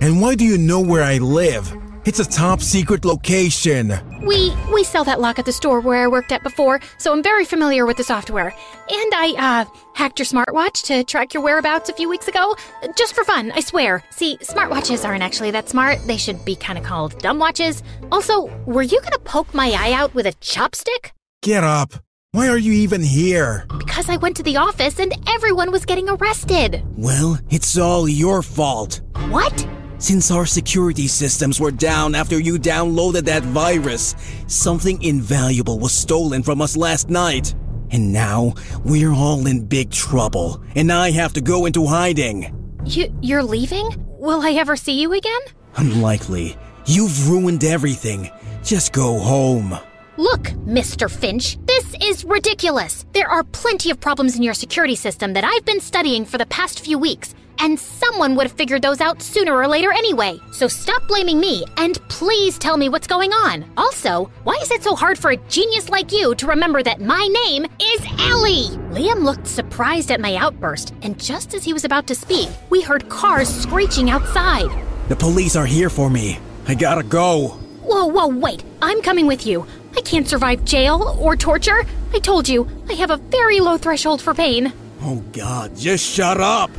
And 0.00 0.20
why 0.20 0.36
do 0.36 0.44
you 0.44 0.56
know 0.56 0.78
where 0.80 1.02
I 1.02 1.18
live? 1.18 1.76
It's 2.06 2.20
a 2.20 2.24
top 2.24 2.60
secret 2.60 3.04
location. 3.04 3.92
We 4.24 4.54
we 4.72 4.84
sell 4.84 5.02
that 5.02 5.20
lock 5.20 5.40
at 5.40 5.44
the 5.44 5.52
store 5.52 5.80
where 5.80 6.04
I 6.04 6.06
worked 6.06 6.30
at 6.30 6.44
before, 6.44 6.78
so 6.98 7.12
I'm 7.12 7.20
very 7.20 7.44
familiar 7.44 7.84
with 7.84 7.96
the 7.96 8.04
software. 8.04 8.54
And 8.88 9.12
I 9.12 9.34
uh 9.36 9.64
hacked 9.94 10.20
your 10.20 10.26
smartwatch 10.26 10.84
to 10.84 11.02
track 11.02 11.34
your 11.34 11.42
whereabouts 11.42 11.88
a 11.88 11.94
few 11.94 12.08
weeks 12.08 12.28
ago, 12.28 12.54
just 12.96 13.12
for 13.16 13.24
fun, 13.24 13.50
I 13.50 13.58
swear. 13.60 14.04
See, 14.10 14.36
smartwatches 14.36 15.04
aren't 15.04 15.24
actually 15.24 15.50
that 15.50 15.68
smart. 15.68 15.98
They 16.06 16.16
should 16.16 16.44
be 16.44 16.54
kind 16.54 16.78
of 16.78 16.84
called 16.84 17.18
dumb 17.18 17.40
watches. 17.40 17.82
Also, 18.12 18.46
were 18.66 18.82
you 18.82 19.00
going 19.00 19.12
to 19.12 19.18
poke 19.24 19.52
my 19.52 19.74
eye 19.76 19.92
out 19.92 20.14
with 20.14 20.26
a 20.26 20.32
chopstick? 20.34 21.10
Get 21.42 21.64
up. 21.64 21.92
Why 22.30 22.48
are 22.48 22.58
you 22.58 22.72
even 22.72 23.02
here? 23.02 23.66
Because 23.78 24.08
I 24.08 24.16
went 24.18 24.36
to 24.36 24.44
the 24.44 24.58
office 24.58 25.00
and 25.00 25.12
everyone 25.26 25.72
was 25.72 25.84
getting 25.84 26.08
arrested. 26.08 26.84
Well, 26.96 27.40
it's 27.50 27.76
all 27.76 28.08
your 28.08 28.42
fault. 28.42 29.00
What? 29.30 29.66
Since 29.98 30.30
our 30.30 30.44
security 30.44 31.06
systems 31.06 31.58
were 31.58 31.70
down 31.70 32.14
after 32.14 32.38
you 32.38 32.58
downloaded 32.58 33.24
that 33.24 33.42
virus, 33.42 34.14
something 34.46 35.02
invaluable 35.02 35.78
was 35.78 35.92
stolen 35.92 36.42
from 36.42 36.60
us 36.60 36.76
last 36.76 37.08
night. 37.08 37.54
And 37.90 38.12
now 38.12 38.52
we're 38.84 39.14
all 39.14 39.46
in 39.46 39.64
big 39.64 39.90
trouble, 39.90 40.62
and 40.74 40.92
I 40.92 41.12
have 41.12 41.32
to 41.34 41.40
go 41.40 41.64
into 41.64 41.86
hiding. 41.86 42.52
You 42.84 43.16
you're 43.22 43.42
leaving? 43.42 43.88
Will 44.18 44.42
I 44.42 44.52
ever 44.52 44.76
see 44.76 45.00
you 45.00 45.12
again? 45.14 45.40
Unlikely. 45.76 46.56
You've 46.84 47.28
ruined 47.28 47.64
everything. 47.64 48.30
Just 48.62 48.92
go 48.92 49.18
home. 49.18 49.78
Look, 50.18 50.44
Mr. 50.66 51.10
Finch, 51.10 51.58
this 51.66 51.94
is 52.02 52.24
ridiculous. 52.24 53.04
There 53.12 53.28
are 53.28 53.44
plenty 53.44 53.90
of 53.90 54.00
problems 54.00 54.36
in 54.36 54.42
your 54.42 54.54
security 54.54 54.96
system 54.96 55.32
that 55.34 55.44
I've 55.44 55.64
been 55.64 55.80
studying 55.80 56.24
for 56.24 56.38
the 56.38 56.46
past 56.46 56.80
few 56.80 56.98
weeks, 56.98 57.34
and 57.60 57.78
someone 57.78 58.34
would 58.34 58.46
have 58.46 58.56
figured 58.56 58.82
those 58.82 59.00
out 59.00 59.22
sooner 59.22 59.54
or 59.54 59.66
later 59.68 59.92
anyway. 59.92 60.38
So 60.52 60.68
stop 60.68 61.06
blaming 61.08 61.40
me 61.40 61.64
and 61.76 62.00
please 62.08 62.58
tell 62.58 62.76
me 62.76 62.88
what's 62.88 63.06
going 63.06 63.32
on. 63.32 63.64
Also, 63.76 64.30
why 64.44 64.54
is 64.62 64.70
it 64.70 64.82
so 64.82 64.94
hard 64.94 65.18
for 65.18 65.30
a 65.30 65.36
genius 65.48 65.88
like 65.88 66.12
you 66.12 66.34
to 66.34 66.46
remember 66.46 66.82
that 66.82 67.00
my 67.00 67.26
name 67.44 67.66
is 67.80 68.00
Ellie? 68.20 68.76
Liam 68.90 69.22
looked 69.22 69.46
surprised 69.46 70.10
at 70.10 70.20
my 70.20 70.36
outburst, 70.36 70.94
and 71.02 71.18
just 71.18 71.54
as 71.54 71.64
he 71.64 71.72
was 71.72 71.84
about 71.84 72.06
to 72.06 72.14
speak, 72.14 72.48
we 72.70 72.82
heard 72.82 73.08
cars 73.08 73.48
screeching 73.48 74.10
outside. 74.10 74.70
The 75.08 75.16
police 75.16 75.56
are 75.56 75.66
here 75.66 75.90
for 75.90 76.10
me. 76.10 76.38
I 76.66 76.74
gotta 76.74 77.02
go. 77.02 77.58
Whoa, 77.82 78.06
whoa, 78.06 78.28
wait. 78.28 78.64
I'm 78.82 79.02
coming 79.02 79.26
with 79.26 79.46
you. 79.46 79.66
I 79.96 80.00
can't 80.00 80.28
survive 80.28 80.64
jail 80.64 81.16
or 81.20 81.36
torture. 81.36 81.84
I 82.12 82.18
told 82.18 82.48
you, 82.48 82.68
I 82.88 82.94
have 82.94 83.10
a 83.10 83.16
very 83.16 83.60
low 83.60 83.78
threshold 83.78 84.20
for 84.20 84.34
pain. 84.34 84.72
Oh 85.02 85.22
god, 85.32 85.76
just 85.76 86.04
shut 86.04 86.40
up! 86.40 86.70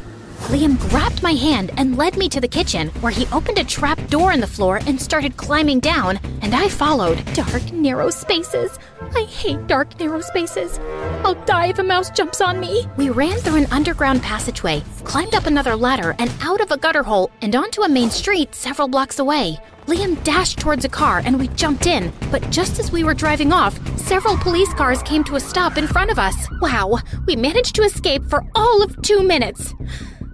Liam 0.48 0.80
grabbed 0.90 1.22
my 1.22 1.34
hand 1.34 1.72
and 1.76 1.98
led 1.98 2.16
me 2.16 2.30
to 2.30 2.40
the 2.40 2.48
kitchen, 2.48 2.88
where 3.02 3.12
he 3.12 3.28
opened 3.34 3.58
a 3.58 3.64
trap 3.64 4.00
door 4.08 4.32
in 4.32 4.40
the 4.40 4.48
floor 4.48 4.80
and 4.88 5.02
started 5.02 5.36
climbing 5.36 5.82
down, 5.82 6.20
and 6.42 6.56
I 6.56 6.70
followed. 6.70 7.24
Dark, 7.34 7.74
narrow 7.74 8.10
spaces. 8.10 8.80
I 9.16 9.24
hate 9.24 9.68
dark, 9.68 10.00
narrow 10.00 10.22
spaces. 10.22 10.80
I'll 11.24 11.36
die 11.46 11.68
if 11.68 11.80
a 11.80 11.84
mouse 11.84 12.10
jumps 12.10 12.40
on 12.40 12.60
me. 12.60 12.88
We 12.96 13.10
ran 13.10 13.38
through 13.40 13.58
an 13.58 13.72
underground 13.72 14.22
passageway, 14.22 14.84
climbed 15.04 15.36
up 15.36 15.48
another 15.48 15.76
ladder, 15.76 16.16
and 16.18 16.32
out 16.42 16.62
of 16.62 16.72
a 16.72 16.78
gutter 16.78 17.04
hole, 17.04 17.30
and 17.42 17.56
onto 17.56 17.82
a 17.82 17.90
main 17.90 18.10
street 18.10 18.56
several 18.56 18.88
blocks 18.88 19.20
away. 19.20 19.58
Liam 19.88 20.22
dashed 20.24 20.60
towards 20.60 20.84
a 20.84 20.90
car 20.90 21.22
and 21.24 21.40
we 21.40 21.48
jumped 21.50 21.88
in, 21.88 22.12
but 22.30 22.50
just 22.50 22.78
as 22.78 22.92
we 22.92 23.06
were 23.06 23.14
driving 23.14 23.54
off, 23.54 23.80
several 23.98 24.38
police 24.38 24.74
cars 24.74 25.02
came 25.04 25.24
to 25.24 25.38
a 25.38 25.40
stop 25.40 25.78
in 25.78 25.88
front 25.88 26.12
of 26.12 26.20
us. 26.20 26.36
Wow, 26.62 27.00
we 27.26 27.38
managed 27.38 27.74
to 27.76 27.84
escape 27.84 28.24
for 28.30 28.46
all 28.54 28.84
of 28.84 29.02
two 29.02 29.24
minutes. 29.24 29.74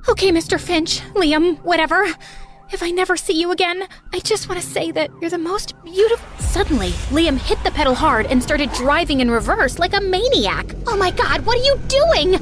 Okay, 0.10 0.32
Mr. 0.32 0.60
Finch, 0.60 1.00
Liam, 1.14 1.58
whatever. 1.64 2.06
If 2.74 2.84
I 2.84 2.92
never 2.92 3.16
see 3.16 3.40
you 3.40 3.52
again, 3.52 3.88
I 4.12 4.20
just 4.20 4.50
want 4.50 4.60
to 4.60 4.68
say 4.68 4.92
that 4.92 5.10
you're 5.22 5.30
the 5.30 5.38
most 5.38 5.82
beautiful. 5.86 6.28
Suddenly, 6.40 6.90
Liam 7.10 7.38
hit 7.38 7.64
the 7.64 7.72
pedal 7.72 7.96
hard 7.96 8.26
and 8.26 8.44
started 8.44 8.72
driving 8.74 9.22
in 9.22 9.32
reverse 9.32 9.80
like 9.80 9.94
a 9.94 10.02
maniac. 10.02 10.76
Oh 10.88 10.98
my 10.98 11.12
god, 11.12 11.46
what 11.46 11.58
are 11.58 11.64
you 11.64 11.78
doing? 11.88 12.36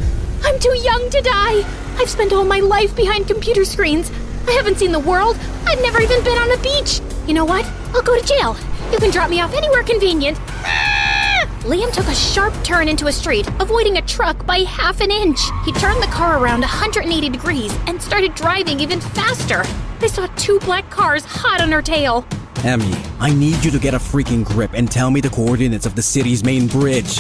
I'm 0.43 0.59
too 0.59 0.75
young 0.79 1.09
to 1.11 1.21
die. 1.21 1.63
I've 1.97 2.09
spent 2.09 2.33
all 2.33 2.45
my 2.45 2.61
life 2.61 2.95
behind 2.95 3.27
computer 3.27 3.63
screens. 3.63 4.11
I 4.47 4.53
haven't 4.53 4.79
seen 4.79 4.91
the 4.91 4.99
world. 4.99 5.37
I've 5.67 5.81
never 5.83 6.01
even 6.01 6.23
been 6.23 6.39
on 6.39 6.51
a 6.51 6.61
beach. 6.63 6.99
You 7.27 7.33
know 7.33 7.45
what? 7.45 7.65
I'll 7.93 8.01
go 8.01 8.19
to 8.19 8.25
jail. 8.25 8.57
You 8.91 8.97
can 8.97 9.11
drop 9.11 9.29
me 9.29 9.41
off 9.41 9.53
anywhere 9.53 9.83
convenient. 9.83 10.37
Ah! 10.63 11.47
Liam 11.61 11.91
took 11.93 12.07
a 12.07 12.15
sharp 12.15 12.53
turn 12.63 12.87
into 12.87 13.05
a 13.05 13.11
street, 13.11 13.47
avoiding 13.59 13.97
a 13.97 14.01
truck 14.01 14.45
by 14.47 14.59
half 14.59 14.99
an 14.99 15.11
inch. 15.11 15.39
He 15.63 15.71
turned 15.73 16.01
the 16.01 16.07
car 16.07 16.43
around 16.43 16.61
180 16.61 17.29
degrees 17.29 17.77
and 17.85 18.01
started 18.01 18.33
driving 18.33 18.79
even 18.79 18.99
faster. 18.99 19.63
I 20.01 20.07
saw 20.07 20.25
two 20.35 20.59
black 20.61 20.89
cars 20.89 21.23
hot 21.23 21.61
on 21.61 21.71
her 21.71 21.81
tail. 21.83 22.25
Emmy, 22.63 22.95
I 23.19 23.31
need 23.31 23.63
you 23.63 23.69
to 23.71 23.79
get 23.79 23.93
a 23.93 23.99
freaking 23.99 24.43
grip 24.43 24.71
and 24.73 24.91
tell 24.91 25.11
me 25.11 25.21
the 25.21 25.29
coordinates 25.29 25.85
of 25.85 25.95
the 25.95 26.01
city's 26.01 26.43
main 26.43 26.67
bridge. 26.67 27.19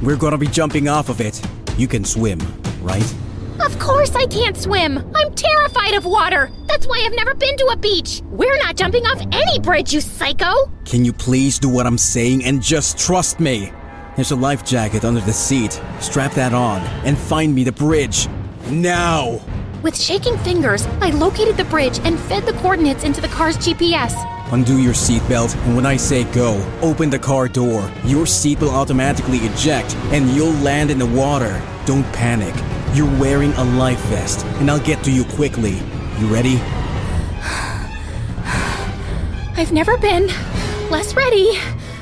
We're 0.00 0.16
gonna 0.16 0.38
be 0.38 0.48
jumping 0.48 0.88
off 0.88 1.10
of 1.10 1.20
it. 1.20 1.40
You 1.76 1.86
can 1.86 2.04
swim, 2.04 2.40
right? 2.80 3.14
Of 3.60 3.78
course 3.78 4.14
I 4.14 4.26
can't 4.26 4.56
swim. 4.56 4.98
I'm 5.14 5.34
terrified 5.34 5.94
of 5.94 6.04
water. 6.04 6.50
That's 6.66 6.86
why 6.86 7.02
I've 7.04 7.14
never 7.14 7.34
been 7.34 7.56
to 7.58 7.66
a 7.72 7.76
beach. 7.76 8.22
We're 8.26 8.56
not 8.58 8.76
jumping 8.76 9.04
off 9.06 9.20
any 9.32 9.58
bridge, 9.60 9.92
you 9.92 10.00
psycho. 10.00 10.70
Can 10.84 11.04
you 11.04 11.12
please 11.12 11.58
do 11.58 11.68
what 11.68 11.86
I'm 11.86 11.98
saying 11.98 12.44
and 12.44 12.62
just 12.62 12.98
trust 12.98 13.40
me? 13.40 13.72
There's 14.16 14.30
a 14.30 14.36
life 14.36 14.64
jacket 14.64 15.04
under 15.04 15.20
the 15.20 15.32
seat. 15.32 15.80
Strap 16.00 16.34
that 16.34 16.52
on 16.52 16.80
and 17.04 17.16
find 17.16 17.54
me 17.54 17.64
the 17.64 17.72
bridge. 17.72 18.28
Now! 18.70 19.40
With 19.82 20.00
shaking 20.00 20.38
fingers, 20.38 20.86
I 21.00 21.10
located 21.10 21.56
the 21.56 21.64
bridge 21.64 21.98
and 22.04 22.18
fed 22.18 22.46
the 22.46 22.52
coordinates 22.54 23.04
into 23.04 23.20
the 23.20 23.28
car's 23.28 23.56
GPS. 23.56 24.14
Undo 24.52 24.78
your 24.80 24.92
seatbelt, 24.92 25.56
and 25.64 25.74
when 25.74 25.86
I 25.86 25.96
say 25.96 26.24
go, 26.32 26.62
open 26.82 27.10
the 27.10 27.18
car 27.18 27.48
door. 27.48 27.90
Your 28.04 28.26
seat 28.26 28.60
will 28.60 28.70
automatically 28.70 29.38
eject, 29.38 29.96
and 30.12 30.28
you'll 30.30 30.52
land 30.60 30.90
in 30.90 30.98
the 30.98 31.06
water. 31.06 31.60
Don't 31.86 32.04
panic. 32.12 32.54
You're 32.94 33.18
wearing 33.18 33.54
a 33.54 33.64
life 33.64 34.00
vest, 34.06 34.44
and 34.60 34.70
I'll 34.70 34.78
get 34.78 35.02
to 35.04 35.10
you 35.10 35.24
quickly. 35.24 35.78
You 36.18 36.26
ready? 36.26 36.60
I've 39.56 39.72
never 39.72 39.96
been 39.96 40.26
less 40.90 41.16
ready 41.16 41.58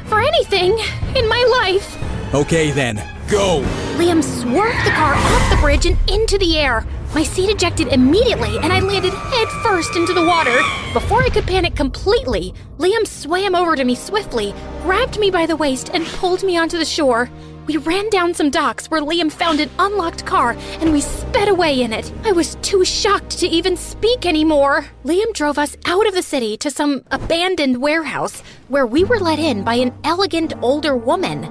for 0.07 0.19
anything 0.19 0.77
in 1.15 1.29
my 1.29 1.45
life. 1.63 2.35
Okay 2.35 2.73
then, 2.73 2.97
go! 3.29 3.63
Liam 3.99 4.21
swerved 4.21 4.85
the 4.85 4.91
car 4.91 5.15
off 5.15 5.51
the 5.51 5.59
bridge 5.61 5.87
and 5.87 5.97
into 6.11 6.39
the 6.39 6.59
air. 6.59 6.85
My 7.15 7.23
seat 7.23 7.51
ejected 7.51 7.89
immediately 7.89 8.59
and 8.59 8.73
I 8.73 8.81
landed 8.81 9.13
head 9.13 9.49
first 9.63 9.95
into 9.95 10.13
the 10.13 10.25
water. 10.25 10.57
Before 10.93 11.23
I 11.23 11.29
could 11.29 11.47
panic 11.47 11.77
completely, 11.77 12.53
Liam 12.79 13.07
swam 13.07 13.55
over 13.55 13.77
to 13.77 13.85
me 13.85 13.95
swiftly, 13.95 14.55
grabbed 14.83 15.21
me 15.21 15.31
by 15.31 15.47
the 15.47 15.55
waist, 15.55 15.91
and 15.95 16.05
pulled 16.05 16.43
me 16.43 16.57
onto 16.57 16.79
the 16.79 16.85
shore. 16.85 17.31
We 17.71 17.77
ran 17.77 18.11
down 18.11 18.35
some 18.35 18.51
docks 18.51 18.91
where 18.91 19.01
Liam 19.01 19.31
found 19.31 19.61
an 19.61 19.71
unlocked 19.79 20.27
car 20.27 20.57
and 20.81 20.93
we 20.93 21.01
sped 21.01 21.47
away 21.47 21.83
in 21.83 21.93
it. 21.93 22.13
I 22.25 22.33
was 22.33 22.57
too 22.63 22.85
shocked 22.85 23.39
to 23.39 23.47
even 23.47 23.77
speak 23.77 24.27
anymore. 24.27 24.87
Liam 25.05 25.33
drove 25.35 25.57
us 25.57 25.77
out 25.87 26.05
of 26.09 26.13
the 26.13 26.21
city 26.21 26.57
to 26.57 26.69
some 26.73 27.05
abandoned 27.13 27.81
warehouse 27.81 28.41
where 28.67 28.89
we 28.89 29.05
were 29.05 29.21
let 29.21 29.39
in 29.39 29.63
by 29.63 29.75
an 29.75 29.97
elegant 30.03 30.53
older 30.63 30.97
woman. 30.97 31.45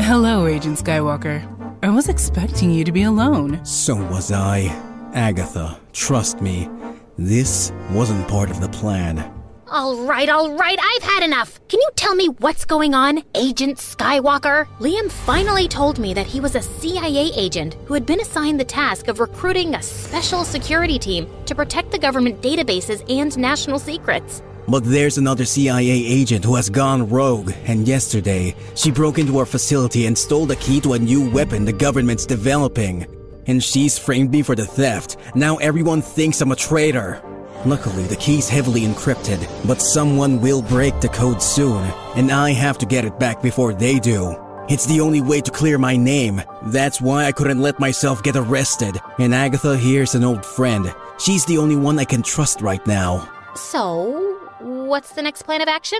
Hello, 0.00 0.46
Agent 0.46 0.78
Skywalker. 0.78 1.44
I 1.82 1.90
was 1.90 2.08
expecting 2.08 2.70
you 2.70 2.82
to 2.82 2.90
be 2.90 3.02
alone. 3.02 3.62
So 3.62 3.96
was 3.96 4.32
I. 4.32 4.68
Agatha, 5.12 5.78
trust 5.92 6.40
me, 6.40 6.70
this 7.18 7.70
wasn't 7.90 8.26
part 8.28 8.50
of 8.50 8.62
the 8.62 8.70
plan. 8.70 9.30
All 9.68 9.96
right, 9.96 10.28
all 10.28 10.52
right, 10.52 10.78
I've 10.80 11.02
had 11.02 11.24
enough. 11.24 11.58
Can 11.66 11.80
you 11.80 11.90
tell 11.96 12.14
me 12.14 12.28
what's 12.38 12.64
going 12.64 12.94
on, 12.94 13.24
Agent 13.34 13.78
Skywalker? 13.78 14.68
Liam 14.78 15.10
finally 15.10 15.66
told 15.66 15.98
me 15.98 16.14
that 16.14 16.26
he 16.26 16.38
was 16.38 16.54
a 16.54 16.62
CIA 16.62 17.32
agent 17.34 17.74
who 17.86 17.94
had 17.94 18.06
been 18.06 18.20
assigned 18.20 18.60
the 18.60 18.64
task 18.64 19.08
of 19.08 19.18
recruiting 19.18 19.74
a 19.74 19.82
special 19.82 20.44
security 20.44 21.00
team 21.00 21.26
to 21.46 21.54
protect 21.56 21.90
the 21.90 21.98
government 21.98 22.40
databases 22.40 23.02
and 23.10 23.36
national 23.36 23.80
secrets. 23.80 24.40
But 24.68 24.84
there's 24.84 25.18
another 25.18 25.44
CIA 25.44 25.90
agent 25.90 26.44
who 26.44 26.54
has 26.54 26.70
gone 26.70 27.08
rogue, 27.08 27.52
and 27.64 27.88
yesterday, 27.88 28.54
she 28.76 28.92
broke 28.92 29.18
into 29.18 29.36
our 29.38 29.46
facility 29.46 30.06
and 30.06 30.16
stole 30.16 30.46
the 30.46 30.56
key 30.56 30.80
to 30.82 30.92
a 30.92 30.98
new 30.98 31.28
weapon 31.30 31.64
the 31.64 31.72
government's 31.72 32.24
developing. 32.24 33.04
And 33.48 33.62
she's 33.62 33.98
framed 33.98 34.30
me 34.30 34.42
for 34.42 34.54
the 34.54 34.66
theft. 34.66 35.16
Now 35.34 35.56
everyone 35.56 36.02
thinks 36.02 36.40
I'm 36.40 36.52
a 36.52 36.56
traitor. 36.56 37.20
Luckily, 37.66 38.04
the 38.04 38.14
key's 38.14 38.48
heavily 38.48 38.82
encrypted, 38.82 39.44
but 39.66 39.82
someone 39.82 40.40
will 40.40 40.62
break 40.62 41.00
the 41.00 41.08
code 41.08 41.42
soon, 41.42 41.82
and 42.14 42.30
I 42.30 42.52
have 42.52 42.78
to 42.78 42.86
get 42.86 43.04
it 43.04 43.18
back 43.18 43.42
before 43.42 43.74
they 43.74 43.98
do. 43.98 44.36
It's 44.68 44.86
the 44.86 45.00
only 45.00 45.20
way 45.20 45.40
to 45.40 45.50
clear 45.50 45.76
my 45.76 45.96
name. 45.96 46.40
That's 46.66 47.00
why 47.00 47.24
I 47.24 47.32
couldn't 47.32 47.60
let 47.60 47.80
myself 47.80 48.22
get 48.22 48.36
arrested. 48.36 49.00
And 49.18 49.34
Agatha 49.34 49.76
here's 49.76 50.14
an 50.14 50.22
old 50.22 50.46
friend. 50.46 50.94
She's 51.18 51.44
the 51.44 51.58
only 51.58 51.74
one 51.74 51.98
I 51.98 52.04
can 52.04 52.22
trust 52.22 52.60
right 52.60 52.86
now. 52.86 53.28
So, 53.56 54.38
what's 54.60 55.14
the 55.14 55.22
next 55.22 55.42
plan 55.42 55.60
of 55.60 55.66
action? 55.66 55.98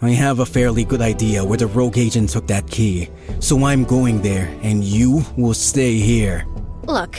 I 0.00 0.10
have 0.10 0.38
a 0.38 0.46
fairly 0.46 0.84
good 0.84 1.00
idea 1.00 1.44
where 1.44 1.58
the 1.58 1.66
rogue 1.66 1.98
agent 1.98 2.30
took 2.30 2.46
that 2.46 2.70
key, 2.70 3.08
so 3.40 3.64
I'm 3.64 3.82
going 3.82 4.22
there, 4.22 4.56
and 4.62 4.84
you 4.84 5.24
will 5.36 5.54
stay 5.54 5.94
here. 5.94 6.46
Look, 6.84 7.18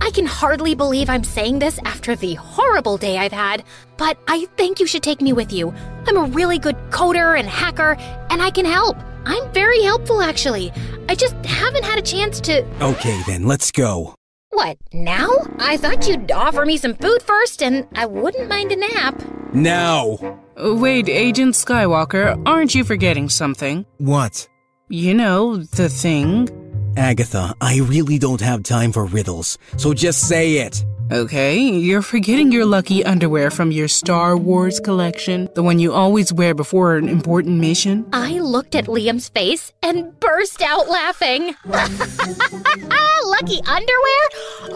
I 0.00 0.10
can 0.10 0.26
hardly 0.26 0.74
believe 0.74 1.08
I'm 1.08 1.24
saying 1.24 1.58
this 1.58 1.78
after 1.84 2.16
the 2.16 2.34
horrible 2.34 2.96
day 2.96 3.18
I've 3.18 3.32
had, 3.32 3.64
but 3.96 4.18
I 4.28 4.46
think 4.56 4.80
you 4.80 4.86
should 4.86 5.02
take 5.02 5.20
me 5.20 5.32
with 5.32 5.52
you. 5.52 5.72
I'm 6.06 6.16
a 6.16 6.24
really 6.24 6.58
good 6.58 6.76
coder 6.90 7.38
and 7.38 7.48
hacker, 7.48 7.96
and 8.30 8.42
I 8.42 8.50
can 8.50 8.64
help. 8.64 8.96
I'm 9.26 9.52
very 9.52 9.82
helpful, 9.82 10.20
actually. 10.20 10.72
I 11.08 11.14
just 11.14 11.34
haven't 11.44 11.84
had 11.84 11.98
a 11.98 12.02
chance 12.02 12.40
to. 12.42 12.64
Okay, 12.82 13.22
then, 13.26 13.46
let's 13.46 13.70
go. 13.70 14.14
What, 14.50 14.78
now? 14.92 15.30
I 15.58 15.76
thought 15.76 16.06
you'd 16.06 16.30
offer 16.30 16.64
me 16.64 16.76
some 16.76 16.94
food 16.94 17.22
first, 17.22 17.62
and 17.62 17.86
I 17.94 18.06
wouldn't 18.06 18.48
mind 18.48 18.72
a 18.72 18.76
nap. 18.76 19.20
Now! 19.52 20.18
Uh, 20.56 20.74
wait, 20.74 21.08
Agent 21.08 21.54
Skywalker, 21.54 22.40
aren't 22.46 22.74
you 22.74 22.84
forgetting 22.84 23.28
something? 23.28 23.84
What? 23.98 24.48
You 24.88 25.14
know, 25.14 25.56
the 25.56 25.88
thing. 25.88 26.48
Agatha, 26.96 27.54
I 27.60 27.80
really 27.80 28.18
don't 28.18 28.40
have 28.40 28.62
time 28.62 28.92
for 28.92 29.04
riddles, 29.06 29.58
so 29.76 29.94
just 29.94 30.28
say 30.28 30.58
it. 30.58 30.84
Okay, 31.12 31.58
you're 31.58 32.02
forgetting 32.02 32.50
your 32.50 32.64
lucky 32.64 33.04
underwear 33.04 33.50
from 33.50 33.70
your 33.70 33.88
Star 33.88 34.36
Wars 34.36 34.80
collection, 34.80 35.48
the 35.54 35.62
one 35.62 35.78
you 35.78 35.92
always 35.92 36.32
wear 36.32 36.54
before 36.54 36.96
an 36.96 37.08
important 37.08 37.60
mission. 37.60 38.06
I 38.12 38.40
looked 38.40 38.74
at 38.74 38.86
Liam's 38.86 39.28
face 39.28 39.72
and 39.82 40.18
burst 40.18 40.62
out 40.62 40.88
laughing. 40.88 41.54
lucky 43.24 43.60
underwear? 43.66 44.22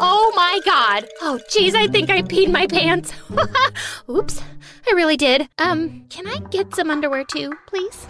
Oh 0.01 0.33
my 0.35 0.61
god. 0.65 1.09
Oh 1.23 1.39
jeez, 1.49 1.75
I 1.75 1.87
think 1.87 2.11
I 2.11 2.23
peed 2.23 2.51
my 2.51 2.67
pants. 2.67 3.13
Oops, 4.11 4.43
I 4.89 4.95
really 4.95 5.17
did. 5.17 5.49
Um, 5.59 6.05
can 6.09 6.27
I 6.27 6.39
get 6.51 6.75
some 6.75 6.91
underwear 6.91 7.25
too, 7.25 7.53
please? 7.67 8.07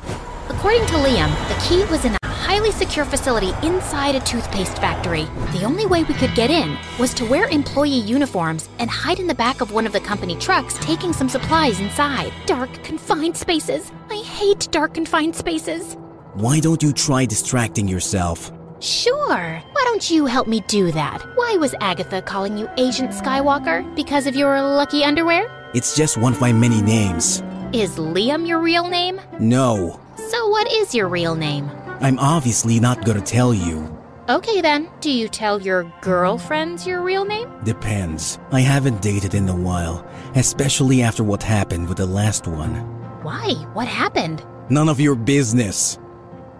According 0.48 0.86
to 0.86 0.94
Liam, 0.94 1.30
the 1.48 1.60
key 1.68 1.84
was 1.90 2.04
in 2.04 2.14
a 2.14 2.18
highly 2.48 2.72
secure 2.72 3.04
facility 3.04 3.52
inside 3.62 4.14
a 4.14 4.20
toothpaste 4.20 4.78
factory. 4.78 5.24
The 5.52 5.64
only 5.64 5.84
way 5.84 6.02
we 6.04 6.14
could 6.14 6.34
get 6.34 6.50
in 6.50 6.78
was 6.98 7.12
to 7.14 7.26
wear 7.26 7.46
employee 7.48 8.00
uniforms 8.16 8.70
and 8.78 8.88
hide 8.88 9.18
in 9.20 9.26
the 9.26 9.34
back 9.34 9.60
of 9.60 9.72
one 9.72 9.86
of 9.86 9.92
the 9.92 10.00
company 10.00 10.34
trucks 10.34 10.78
taking 10.80 11.12
some 11.12 11.28
supplies 11.28 11.78
inside. 11.78 12.32
Dark, 12.46 12.72
confined 12.82 13.36
spaces. 13.36 13.92
I 14.08 14.22
hate 14.22 14.66
dark, 14.70 14.94
confined 14.94 15.36
spaces. 15.36 15.98
Why 16.32 16.58
don't 16.58 16.82
you 16.82 16.94
try 16.94 17.26
distracting 17.26 17.86
yourself? 17.86 18.50
Sure. 18.80 19.62
Why 19.74 19.82
don't 19.84 20.10
you 20.10 20.24
help 20.24 20.48
me 20.48 20.60
do 20.68 20.90
that? 20.92 21.20
Why 21.34 21.58
was 21.60 21.74
Agatha 21.82 22.22
calling 22.22 22.56
you 22.56 22.66
Agent 22.78 23.10
Skywalker? 23.10 23.84
Because 23.94 24.26
of 24.26 24.34
your 24.34 24.58
lucky 24.62 25.04
underwear? 25.04 25.50
It's 25.74 25.94
just 25.94 26.16
one 26.16 26.32
of 26.32 26.40
my 26.40 26.54
many 26.54 26.80
names. 26.80 27.42
Is 27.74 27.98
Liam 27.98 28.48
your 28.48 28.60
real 28.60 28.88
name? 28.88 29.20
No. 29.38 30.00
So, 30.30 30.48
what 30.48 30.72
is 30.72 30.94
your 30.94 31.08
real 31.08 31.34
name? 31.34 31.70
I'm 32.00 32.18
obviously 32.18 32.80
not 32.80 33.04
gonna 33.04 33.20
tell 33.20 33.52
you. 33.52 33.96
Okay 34.28 34.60
then. 34.60 34.90
Do 35.00 35.10
you 35.10 35.28
tell 35.28 35.60
your 35.60 35.90
girlfriends 36.02 36.86
your 36.86 37.02
real 37.02 37.24
name? 37.24 37.50
Depends. 37.64 38.38
I 38.52 38.60
haven't 38.60 39.00
dated 39.00 39.34
in 39.34 39.48
a 39.48 39.56
while, 39.56 40.06
especially 40.34 41.02
after 41.02 41.24
what 41.24 41.42
happened 41.42 41.88
with 41.88 41.98
the 41.98 42.06
last 42.06 42.46
one. 42.46 42.74
Why? 43.22 43.54
What 43.72 43.88
happened? 43.88 44.44
None 44.68 44.88
of 44.88 45.00
your 45.00 45.14
business. 45.14 45.98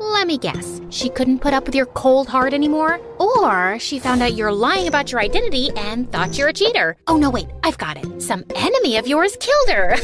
Let 0.01 0.27
me 0.27 0.39
guess. 0.39 0.81
She 0.91 1.09
couldn't 1.09 1.41
put 1.41 1.53
up 1.53 1.67
with 1.67 1.75
your 1.75 1.87
cold 1.87 2.29
heart 2.29 2.55
anymore? 2.55 3.01
Or 3.19 3.79
she 3.79 3.99
found 3.99 4.23
out 4.23 4.35
you're 4.35 4.53
lying 4.53 4.87
about 4.87 5.11
your 5.11 5.21
identity 5.21 5.71
and 5.77 6.11
thought 6.11 6.39
you're 6.39 6.49
a 6.49 6.53
cheater. 6.53 6.97
Oh, 7.07 7.17
no, 7.17 7.31
wait, 7.31 7.49
I've 7.65 7.79
got 7.79 7.97
it. 7.97 8.23
Some 8.23 8.45
enemy 8.55 8.97
of 8.97 9.07
yours 9.07 9.37
killed 9.41 9.69
her. 9.71 9.95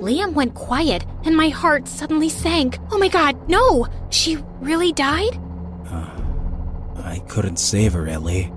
Liam 0.00 0.34
went 0.34 0.54
quiet, 0.54 1.04
and 1.24 1.36
my 1.36 1.48
heart 1.48 1.88
suddenly 1.88 2.28
sank. 2.28 2.78
Oh 2.90 2.98
my 2.98 3.08
god, 3.08 3.48
no! 3.48 3.86
She 4.10 4.36
really 4.60 4.92
died? 4.92 5.38
Uh, 5.88 6.10
I 7.02 7.22
couldn't 7.28 7.58
save 7.58 7.92
her, 7.94 8.06
Ellie. 8.06 8.52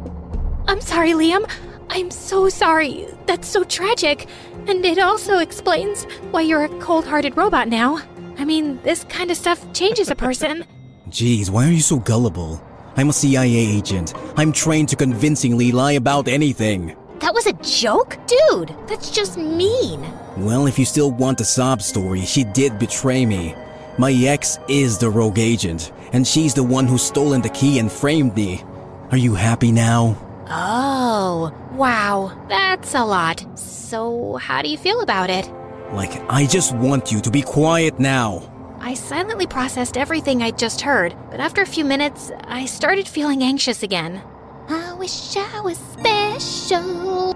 I'm 0.68 0.82
sorry, 0.82 1.12
Liam. 1.12 1.50
I'm 1.90 2.12
so 2.12 2.50
sorry. 2.50 3.08
That's 3.26 3.48
so 3.48 3.64
tragic. 3.64 4.28
And 4.68 4.84
it 4.84 5.00
also 5.00 5.40
explains 5.40 6.06
why 6.32 6.42
you're 6.42 6.66
a 6.66 6.80
cold 6.80 7.06
hearted 7.06 7.38
robot 7.38 7.68
now. 7.68 8.02
I 8.38 8.46
mean, 8.46 8.82
this 8.84 9.04
kind 9.06 9.32
of 9.32 9.38
stuff 9.38 9.72
changes 9.74 10.10
a 10.10 10.16
person. 10.16 10.66
Jeez, 11.10 11.50
why 11.50 11.68
are 11.68 11.72
you 11.72 11.82
so 11.82 12.00
gullible? 12.00 12.62
I'm 12.98 13.10
a 13.10 13.14
CIA 13.14 13.54
agent. 13.54 14.14
I'm 14.38 14.52
trained 14.52 14.90
to 14.90 14.96
convincingly 14.96 15.72
lie 15.72 15.94
about 15.94 16.28
anything. 16.28 16.96
That 17.20 17.34
was 17.34 17.46
a 17.48 17.54
joke? 17.54 18.18
Dude, 18.28 18.76
that's 18.88 19.12
just 19.12 19.38
mean. 19.38 20.06
Well, 20.38 20.68
if 20.68 20.78
you 20.78 20.86
still 20.86 21.12
want 21.12 21.38
the 21.38 21.46
sob 21.46 21.82
story, 21.82 22.22
she 22.22 22.44
did 22.44 22.80
betray 22.80 23.26
me. 23.26 23.56
My 23.98 24.12
ex 24.12 24.60
is 24.68 24.98
the 24.98 25.10
rogue 25.10 25.40
agent, 25.40 25.92
and 26.12 26.28
she's 26.28 26.54
the 26.54 26.64
one 26.64 26.88
who's 26.88 27.04
stolen 27.04 27.42
the 27.42 27.50
key 27.50 27.80
and 27.80 27.92
framed 27.92 28.36
me. 28.36 28.64
Are 29.12 29.18
you 29.18 29.36
happy 29.36 29.72
now? 29.72 30.18
Oh, 30.50 31.54
wow, 31.74 32.38
that's 32.50 32.94
a 32.94 33.06
lot. 33.06 33.46
So, 33.58 34.36
how 34.36 34.62
do 34.62 34.70
you 34.70 34.78
feel 34.78 35.02
about 35.02 35.30
it? 35.30 35.50
Like, 35.94 36.22
I 36.30 36.46
just 36.46 36.74
want 36.76 37.12
you 37.12 37.22
to 37.22 37.32
be 37.32 37.42
quiet 37.42 38.00
now. 38.00 38.52
I 38.80 38.94
silently 38.94 39.48
processed 39.48 39.98
everything 39.98 40.42
I'd 40.44 40.58
just 40.58 40.82
heard, 40.82 41.16
but 41.32 41.40
after 41.40 41.62
a 41.62 41.66
few 41.66 41.86
minutes, 41.86 42.32
I 42.44 42.66
started 42.66 43.08
feeling 43.08 43.42
anxious 43.44 43.82
again. 43.84 44.22
I 44.68 44.94
wish 44.94 45.36
I 45.38 45.62
was 45.62 45.78
special, 45.78 47.34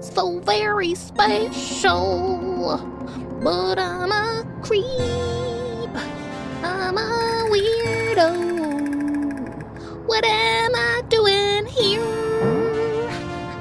so 0.00 0.40
very 0.40 0.94
special. 0.94 2.78
But 3.42 3.78
I'm 3.78 4.12
a 4.12 4.44
creep, 4.62 5.90
I'm 6.62 6.98
a 6.98 7.48
weirdo. 7.50 8.52
What 10.06 10.24
am 10.24 10.74
I 10.74 11.02
doing 11.08 11.66
here? 11.66 12.02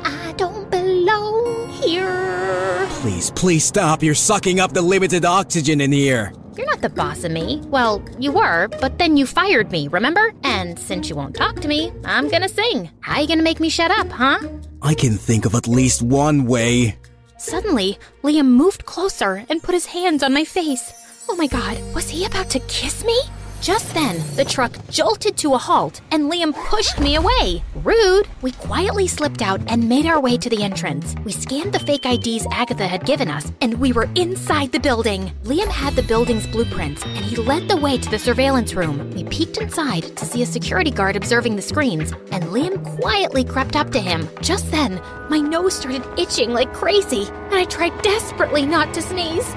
I 0.03 0.33
don't 0.37 0.69
belong 0.69 1.69
here. 1.69 2.80
Please, 3.01 3.31
please 3.31 3.65
stop. 3.65 4.03
You're 4.03 4.13
sucking 4.13 4.59
up 4.59 4.73
the 4.73 4.81
limited 4.83 5.25
oxygen 5.25 5.81
in 5.81 5.91
here. 5.91 6.31
You're 6.55 6.67
not 6.67 6.81
the 6.81 6.89
boss 6.89 7.23
of 7.23 7.31
me. 7.31 7.59
Well, 7.65 7.99
you 8.19 8.31
were, 8.31 8.67
but 8.79 8.99
then 8.99 9.17
you 9.17 9.25
fired 9.25 9.71
me, 9.71 9.87
remember? 9.87 10.31
And 10.43 10.77
since 10.77 11.09
you 11.09 11.15
won't 11.15 11.35
talk 11.35 11.59
to 11.61 11.67
me, 11.67 11.91
I'm 12.05 12.29
gonna 12.29 12.47
sing. 12.47 12.91
How 12.99 13.19
you 13.19 13.27
gonna 13.27 13.41
make 13.41 13.59
me 13.59 13.69
shut 13.69 13.89
up, 13.89 14.07
huh? 14.11 14.47
I 14.83 14.93
can 14.93 15.13
think 15.13 15.45
of 15.45 15.55
at 15.55 15.67
least 15.67 16.03
one 16.03 16.45
way. 16.45 16.95
Suddenly, 17.39 17.97
Liam 18.23 18.45
moved 18.45 18.85
closer 18.85 19.45
and 19.49 19.63
put 19.63 19.73
his 19.73 19.87
hands 19.87 20.21
on 20.21 20.31
my 20.31 20.43
face. 20.43 20.93
Oh 21.27 21.35
my 21.35 21.47
god, 21.47 21.81
was 21.95 22.07
he 22.07 22.25
about 22.25 22.51
to 22.51 22.59
kiss 22.67 23.03
me? 23.03 23.19
Just 23.61 23.93
then, 23.93 24.17
the 24.35 24.43
truck 24.43 24.71
jolted 24.89 25.37
to 25.37 25.53
a 25.53 25.57
halt 25.57 26.01
and 26.09 26.31
Liam 26.31 26.51
pushed 26.67 26.99
me 26.99 27.15
away. 27.15 27.63
Rude! 27.75 28.27
We 28.41 28.53
quietly 28.53 29.07
slipped 29.07 29.43
out 29.43 29.61
and 29.67 29.87
made 29.87 30.07
our 30.07 30.19
way 30.19 30.35
to 30.37 30.49
the 30.49 30.63
entrance. 30.63 31.13
We 31.23 31.31
scanned 31.31 31.71
the 31.71 31.79
fake 31.79 32.07
IDs 32.07 32.47
Agatha 32.51 32.87
had 32.87 33.05
given 33.05 33.29
us, 33.29 33.51
and 33.61 33.75
we 33.75 33.93
were 33.93 34.09
inside 34.15 34.71
the 34.71 34.79
building. 34.79 35.31
Liam 35.43 35.67
had 35.67 35.95
the 35.95 36.01
building's 36.01 36.47
blueprints, 36.47 37.03
and 37.03 37.23
he 37.23 37.35
led 37.35 37.67
the 37.67 37.77
way 37.77 37.99
to 37.99 38.09
the 38.09 38.17
surveillance 38.17 38.73
room. 38.73 39.11
We 39.11 39.25
peeked 39.25 39.57
inside 39.57 40.17
to 40.17 40.25
see 40.25 40.41
a 40.41 40.47
security 40.47 40.89
guard 40.91 41.15
observing 41.15 41.55
the 41.55 41.61
screens, 41.61 42.13
and 42.31 42.45
Liam 42.45 42.83
quietly 42.99 43.43
crept 43.43 43.75
up 43.75 43.91
to 43.91 43.99
him. 43.99 44.27
Just 44.41 44.71
then, 44.71 44.99
my 45.29 45.39
nose 45.39 45.75
started 45.75 46.03
itching 46.17 46.51
like 46.51 46.73
crazy, 46.73 47.27
and 47.27 47.55
I 47.55 47.65
tried 47.65 48.01
desperately 48.01 48.65
not 48.65 48.91
to 48.95 49.03
sneeze. 49.03 49.53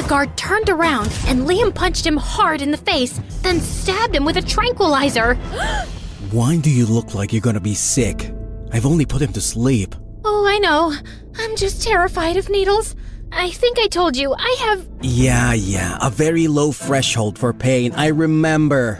The 0.00 0.08
guard 0.08 0.34
turned 0.34 0.70
around 0.70 1.12
and 1.26 1.46
Liam 1.46 1.74
punched 1.74 2.06
him 2.06 2.16
hard 2.16 2.62
in 2.62 2.70
the 2.70 2.78
face, 2.78 3.20
then 3.42 3.60
stabbed 3.60 4.16
him 4.16 4.24
with 4.24 4.38
a 4.38 4.40
tranquilizer. 4.40 5.34
Why 6.30 6.56
do 6.56 6.70
you 6.70 6.86
look 6.86 7.14
like 7.14 7.34
you're 7.34 7.42
gonna 7.42 7.60
be 7.60 7.74
sick? 7.74 8.32
I've 8.72 8.86
only 8.86 9.04
put 9.04 9.20
him 9.20 9.34
to 9.34 9.42
sleep. 9.42 9.94
Oh, 10.24 10.46
I 10.46 10.56
know. 10.56 10.94
I'm 11.36 11.54
just 11.54 11.82
terrified 11.82 12.38
of 12.38 12.48
needles. 12.48 12.96
I 13.30 13.50
think 13.50 13.78
I 13.78 13.88
told 13.88 14.16
you, 14.16 14.32
I 14.32 14.56
have. 14.60 14.88
Yeah, 15.02 15.52
yeah, 15.52 15.98
a 16.00 16.08
very 16.08 16.48
low 16.48 16.72
threshold 16.72 17.38
for 17.38 17.52
pain, 17.52 17.92
I 17.92 18.06
remember. 18.06 18.96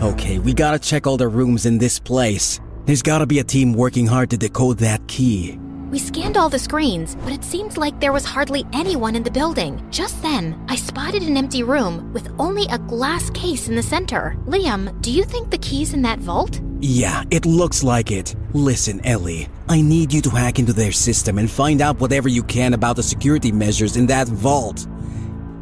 Okay, 0.00 0.38
we 0.38 0.54
gotta 0.54 0.78
check 0.78 1.06
all 1.06 1.18
the 1.18 1.28
rooms 1.28 1.66
in 1.66 1.76
this 1.76 1.98
place. 1.98 2.58
There's 2.86 3.02
gotta 3.02 3.26
be 3.26 3.38
a 3.38 3.44
team 3.44 3.74
working 3.74 4.06
hard 4.06 4.30
to 4.30 4.38
decode 4.38 4.78
that 4.78 5.06
key. 5.08 5.58
We 5.90 5.98
scanned 5.98 6.36
all 6.36 6.50
the 6.50 6.58
screens, 6.58 7.16
but 7.24 7.32
it 7.32 7.42
seemed 7.42 7.78
like 7.78 7.98
there 7.98 8.12
was 8.12 8.24
hardly 8.24 8.66
anyone 8.74 9.16
in 9.16 9.22
the 9.22 9.30
building. 9.30 9.82
Just 9.90 10.20
then, 10.20 10.62
I 10.68 10.76
spotted 10.76 11.22
an 11.22 11.36
empty 11.36 11.62
room 11.62 12.12
with 12.12 12.30
only 12.38 12.66
a 12.70 12.78
glass 12.78 13.30
case 13.30 13.68
in 13.68 13.74
the 13.74 13.82
center. 13.82 14.36
Liam, 14.46 15.00
do 15.00 15.10
you 15.10 15.24
think 15.24 15.50
the 15.50 15.58
key's 15.58 15.94
in 15.94 16.02
that 16.02 16.18
vault? 16.18 16.60
Yeah, 16.80 17.24
it 17.30 17.46
looks 17.46 17.82
like 17.82 18.10
it. 18.10 18.36
Listen, 18.52 19.04
Ellie, 19.04 19.48
I 19.68 19.80
need 19.80 20.12
you 20.12 20.20
to 20.22 20.30
hack 20.30 20.58
into 20.58 20.74
their 20.74 20.92
system 20.92 21.38
and 21.38 21.50
find 21.50 21.80
out 21.80 22.00
whatever 22.00 22.28
you 22.28 22.42
can 22.42 22.74
about 22.74 22.96
the 22.96 23.02
security 23.02 23.50
measures 23.50 23.96
in 23.96 24.06
that 24.08 24.28
vault. 24.28 24.86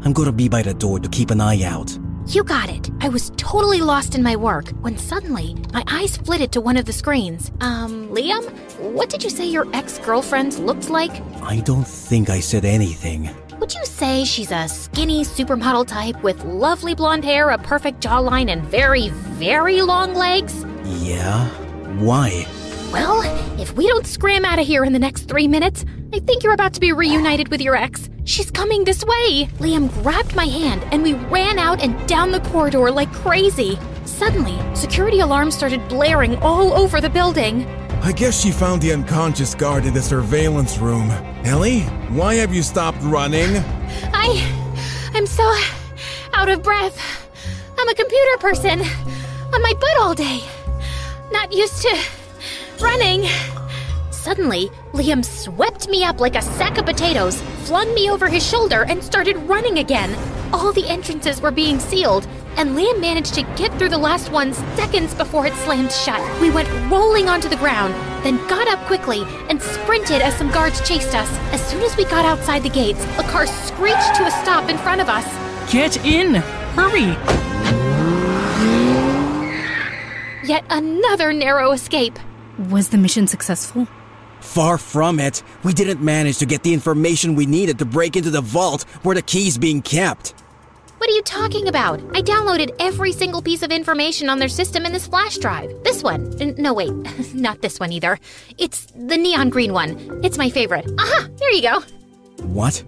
I'm 0.04 0.12
gonna 0.12 0.32
be 0.32 0.48
by 0.48 0.62
the 0.62 0.74
door 0.74 0.98
to 0.98 1.08
keep 1.08 1.30
an 1.30 1.40
eye 1.40 1.62
out. 1.62 1.96
You 2.28 2.42
got 2.42 2.68
it. 2.68 2.90
I 3.00 3.08
was 3.08 3.30
totally 3.36 3.80
lost 3.80 4.16
in 4.16 4.22
my 4.22 4.34
work 4.34 4.70
when 4.80 4.98
suddenly 4.98 5.54
my 5.72 5.84
eyes 5.86 6.16
flitted 6.16 6.50
to 6.52 6.60
one 6.60 6.76
of 6.76 6.84
the 6.84 6.92
screens. 6.92 7.52
Um, 7.60 8.08
Liam, 8.08 8.44
what 8.80 9.08
did 9.10 9.22
you 9.22 9.30
say 9.30 9.46
your 9.46 9.68
ex 9.72 9.98
girlfriend 9.98 10.58
looked 10.58 10.90
like? 10.90 11.12
I 11.42 11.60
don't 11.60 11.86
think 11.86 12.28
I 12.28 12.40
said 12.40 12.64
anything. 12.64 13.30
Would 13.60 13.72
you 13.74 13.84
say 13.84 14.24
she's 14.24 14.50
a 14.50 14.66
skinny 14.66 15.22
supermodel 15.24 15.86
type 15.86 16.20
with 16.24 16.44
lovely 16.44 16.96
blonde 16.96 17.24
hair, 17.24 17.50
a 17.50 17.58
perfect 17.58 18.00
jawline, 18.00 18.50
and 18.50 18.64
very, 18.64 19.10
very 19.38 19.80
long 19.82 20.12
legs? 20.14 20.64
Yeah? 20.84 21.46
Why? 22.00 22.44
Well, 22.92 23.22
if 23.60 23.72
we 23.74 23.86
don't 23.86 24.06
scram 24.06 24.44
out 24.44 24.58
of 24.58 24.66
here 24.66 24.84
in 24.84 24.92
the 24.92 24.98
next 24.98 25.28
three 25.28 25.46
minutes, 25.46 25.84
I 26.12 26.18
think 26.18 26.42
you're 26.42 26.54
about 26.54 26.74
to 26.74 26.80
be 26.80 26.92
reunited 26.92 27.48
with 27.48 27.60
your 27.60 27.76
ex. 27.76 28.10
She's 28.26 28.50
coming 28.50 28.82
this 28.82 29.04
way. 29.04 29.48
Liam 29.60 29.88
grabbed 30.02 30.34
my 30.34 30.46
hand 30.46 30.84
and 30.90 31.00
we 31.00 31.14
ran 31.14 31.60
out 31.60 31.80
and 31.80 31.94
down 32.08 32.32
the 32.32 32.40
corridor 32.40 32.90
like 32.90 33.12
crazy. 33.12 33.78
Suddenly, 34.04 34.58
security 34.74 35.20
alarms 35.20 35.56
started 35.56 35.86
blaring 35.88 36.34
all 36.38 36.72
over 36.72 37.00
the 37.00 37.08
building. 37.08 37.64
I 38.02 38.10
guess 38.10 38.42
she 38.42 38.50
found 38.50 38.82
the 38.82 38.92
unconscious 38.92 39.54
guard 39.54 39.86
in 39.86 39.94
the 39.94 40.02
surveillance 40.02 40.78
room. 40.78 41.08
Ellie, 41.44 41.82
why 42.18 42.34
have 42.34 42.52
you 42.52 42.64
stopped 42.64 42.98
running? 43.02 43.62
I. 44.12 44.52
I'm 45.14 45.26
so 45.26 45.44
out 46.34 46.48
of 46.48 46.64
breath. 46.64 47.00
I'm 47.78 47.88
a 47.88 47.94
computer 47.94 48.38
person. 48.38 48.80
On 49.54 49.62
my 49.62 49.72
butt 49.74 49.98
all 50.00 50.14
day. 50.14 50.40
Not 51.30 51.52
used 51.52 51.80
to 51.82 51.96
running. 52.80 53.28
Suddenly, 54.26 54.72
Liam 54.92 55.24
swept 55.24 55.88
me 55.88 56.02
up 56.02 56.18
like 56.18 56.34
a 56.34 56.42
sack 56.42 56.78
of 56.78 56.84
potatoes, 56.84 57.40
flung 57.62 57.94
me 57.94 58.10
over 58.10 58.26
his 58.26 58.44
shoulder, 58.44 58.84
and 58.88 59.00
started 59.00 59.36
running 59.48 59.78
again. 59.78 60.12
All 60.52 60.72
the 60.72 60.88
entrances 60.88 61.40
were 61.40 61.52
being 61.52 61.78
sealed, 61.78 62.26
and 62.56 62.70
Liam 62.70 63.00
managed 63.00 63.34
to 63.34 63.44
get 63.54 63.72
through 63.78 63.90
the 63.90 63.96
last 63.96 64.32
one 64.32 64.52
seconds 64.74 65.14
before 65.14 65.46
it 65.46 65.54
slammed 65.54 65.92
shut. 65.92 66.20
We 66.40 66.50
went 66.50 66.68
rolling 66.90 67.28
onto 67.28 67.48
the 67.48 67.54
ground, 67.54 67.94
then 68.24 68.44
got 68.48 68.66
up 68.66 68.84
quickly 68.88 69.22
and 69.48 69.62
sprinted 69.62 70.20
as 70.20 70.34
some 70.34 70.50
guards 70.50 70.80
chased 70.80 71.14
us. 71.14 71.30
As 71.52 71.64
soon 71.64 71.82
as 71.82 71.96
we 71.96 72.04
got 72.06 72.24
outside 72.24 72.64
the 72.64 72.68
gates, 72.68 73.04
a 73.20 73.22
car 73.30 73.46
screeched 73.46 74.16
to 74.16 74.26
a 74.26 74.30
stop 74.42 74.68
in 74.68 74.76
front 74.78 75.00
of 75.00 75.08
us. 75.08 75.24
Get 75.72 76.04
in! 76.04 76.34
Hurry! 76.74 77.14
Yet 80.44 80.64
another 80.68 81.32
narrow 81.32 81.70
escape. 81.70 82.18
Was 82.58 82.88
the 82.88 82.98
mission 82.98 83.28
successful? 83.28 83.86
Far 84.46 84.78
from 84.78 85.20
it. 85.20 85.42
We 85.64 85.74
didn't 85.74 86.00
manage 86.02 86.38
to 86.38 86.46
get 86.46 86.62
the 86.62 86.72
information 86.72 87.34
we 87.34 87.44
needed 87.44 87.78
to 87.80 87.84
break 87.84 88.16
into 88.16 88.30
the 88.30 88.40
vault 88.40 88.84
where 89.02 89.14
the 89.14 89.20
key's 89.20 89.58
being 89.58 89.82
kept. 89.82 90.30
What 90.96 91.10
are 91.10 91.12
you 91.12 91.22
talking 91.22 91.68
about? 91.68 92.00
I 92.14 92.22
downloaded 92.22 92.74
every 92.78 93.12
single 93.12 93.42
piece 93.42 93.62
of 93.62 93.70
information 93.70 94.30
on 94.30 94.38
their 94.38 94.48
system 94.48 94.86
in 94.86 94.92
this 94.92 95.06
flash 95.06 95.36
drive. 95.36 95.70
This 95.84 96.02
one. 96.02 96.30
No, 96.56 96.72
wait, 96.72 96.90
not 97.34 97.60
this 97.60 97.78
one 97.78 97.92
either. 97.92 98.18
It's 98.56 98.86
the 98.94 99.18
neon 99.18 99.50
green 99.50 99.74
one. 99.74 100.20
It's 100.24 100.38
my 100.38 100.48
favorite. 100.48 100.90
Aha, 100.98 101.28
here 101.38 101.50
you 101.50 101.62
go. 101.62 101.80
What? 102.46 102.82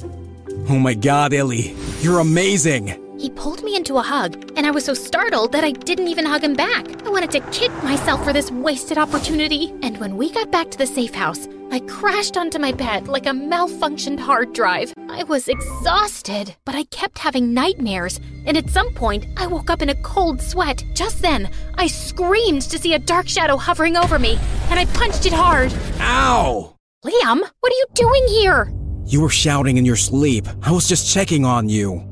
Oh 0.70 0.78
my 0.78 0.94
god, 0.94 1.34
Ellie. 1.34 1.74
You're 2.00 2.20
amazing. 2.20 3.07
He 3.18 3.30
pulled 3.30 3.64
me 3.64 3.74
into 3.74 3.96
a 3.96 4.02
hug, 4.02 4.52
and 4.56 4.64
I 4.64 4.70
was 4.70 4.84
so 4.84 4.94
startled 4.94 5.50
that 5.50 5.64
I 5.64 5.72
didn't 5.72 6.06
even 6.06 6.24
hug 6.24 6.44
him 6.44 6.54
back. 6.54 6.86
I 7.04 7.10
wanted 7.10 7.32
to 7.32 7.40
kick 7.50 7.72
myself 7.82 8.22
for 8.22 8.32
this 8.32 8.52
wasted 8.52 8.96
opportunity. 8.96 9.74
And 9.82 9.98
when 9.98 10.16
we 10.16 10.30
got 10.30 10.52
back 10.52 10.70
to 10.70 10.78
the 10.78 10.86
safe 10.86 11.14
house, 11.14 11.48
I 11.72 11.80
crashed 11.80 12.36
onto 12.36 12.60
my 12.60 12.70
bed 12.70 13.08
like 13.08 13.26
a 13.26 13.30
malfunctioned 13.30 14.20
hard 14.20 14.52
drive. 14.52 14.94
I 15.10 15.24
was 15.24 15.48
exhausted, 15.48 16.54
but 16.64 16.76
I 16.76 16.84
kept 16.84 17.18
having 17.18 17.52
nightmares, 17.52 18.20
and 18.46 18.56
at 18.56 18.70
some 18.70 18.94
point, 18.94 19.26
I 19.36 19.48
woke 19.48 19.68
up 19.68 19.82
in 19.82 19.88
a 19.88 20.02
cold 20.02 20.40
sweat. 20.40 20.84
Just 20.94 21.20
then, 21.20 21.50
I 21.74 21.88
screamed 21.88 22.62
to 22.62 22.78
see 22.78 22.94
a 22.94 23.00
dark 23.00 23.28
shadow 23.28 23.56
hovering 23.56 23.96
over 23.96 24.20
me, 24.20 24.38
and 24.70 24.78
I 24.78 24.84
punched 24.86 25.26
it 25.26 25.32
hard. 25.32 25.74
Ow! 25.98 26.76
Liam, 27.04 27.40
what 27.40 27.72
are 27.72 27.76
you 27.76 27.86
doing 27.94 28.26
here? 28.28 28.72
You 29.06 29.22
were 29.22 29.28
shouting 29.28 29.76
in 29.76 29.84
your 29.84 29.96
sleep. 29.96 30.46
I 30.62 30.70
was 30.70 30.88
just 30.88 31.12
checking 31.12 31.44
on 31.44 31.68
you. 31.68 32.07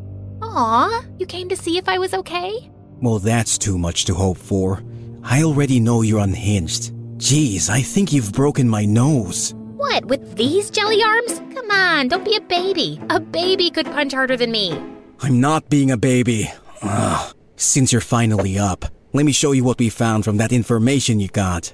Aw, 0.57 1.05
you 1.19 1.27
came 1.27 1.51
to 1.51 1.57
see 1.57 1.77
if 1.77 1.87
I 1.87 1.99
was 1.99 2.15
okay? 2.15 2.71
Well, 3.03 3.19
that's 3.19 3.59
too 3.59 3.77
much 3.77 4.07
to 4.07 4.15
hope 4.15 4.39
for. 4.39 4.83
I 5.23 5.43
already 5.43 5.81
know 5.81 6.01
you're 6.01 6.21
unhinged. 6.21 6.95
Geez, 7.19 7.69
I 7.69 7.83
think 7.83 8.11
you've 8.11 8.33
broken 8.33 8.67
my 8.67 8.87
nose. 8.87 9.53
What, 9.77 10.07
with 10.07 10.35
these 10.37 10.71
jelly 10.71 11.03
arms? 11.03 11.43
Come 11.55 11.71
on, 11.71 12.09
don't 12.09 12.25
be 12.25 12.37
a 12.37 12.41
baby. 12.41 12.99
A 13.11 13.21
baby 13.21 13.71
could 13.71 13.85
punch 13.85 14.15
harder 14.15 14.35
than 14.35 14.51
me. 14.51 14.73
I'm 15.21 15.43
not 15.43 15.69
being 15.69 15.91
a 15.91 15.99
baby. 15.99 16.51
Ugh. 16.81 17.37
Since 17.57 17.93
you're 17.93 18.01
finally 18.01 18.59
up, 18.59 18.87
let 19.13 19.27
me 19.27 19.33
show 19.33 19.53
you 19.53 19.63
what 19.63 19.79
we 19.79 19.91
found 19.91 20.25
from 20.25 20.39
that 20.39 20.53
information 20.53 21.21
you 21.21 21.29
got. 21.29 21.71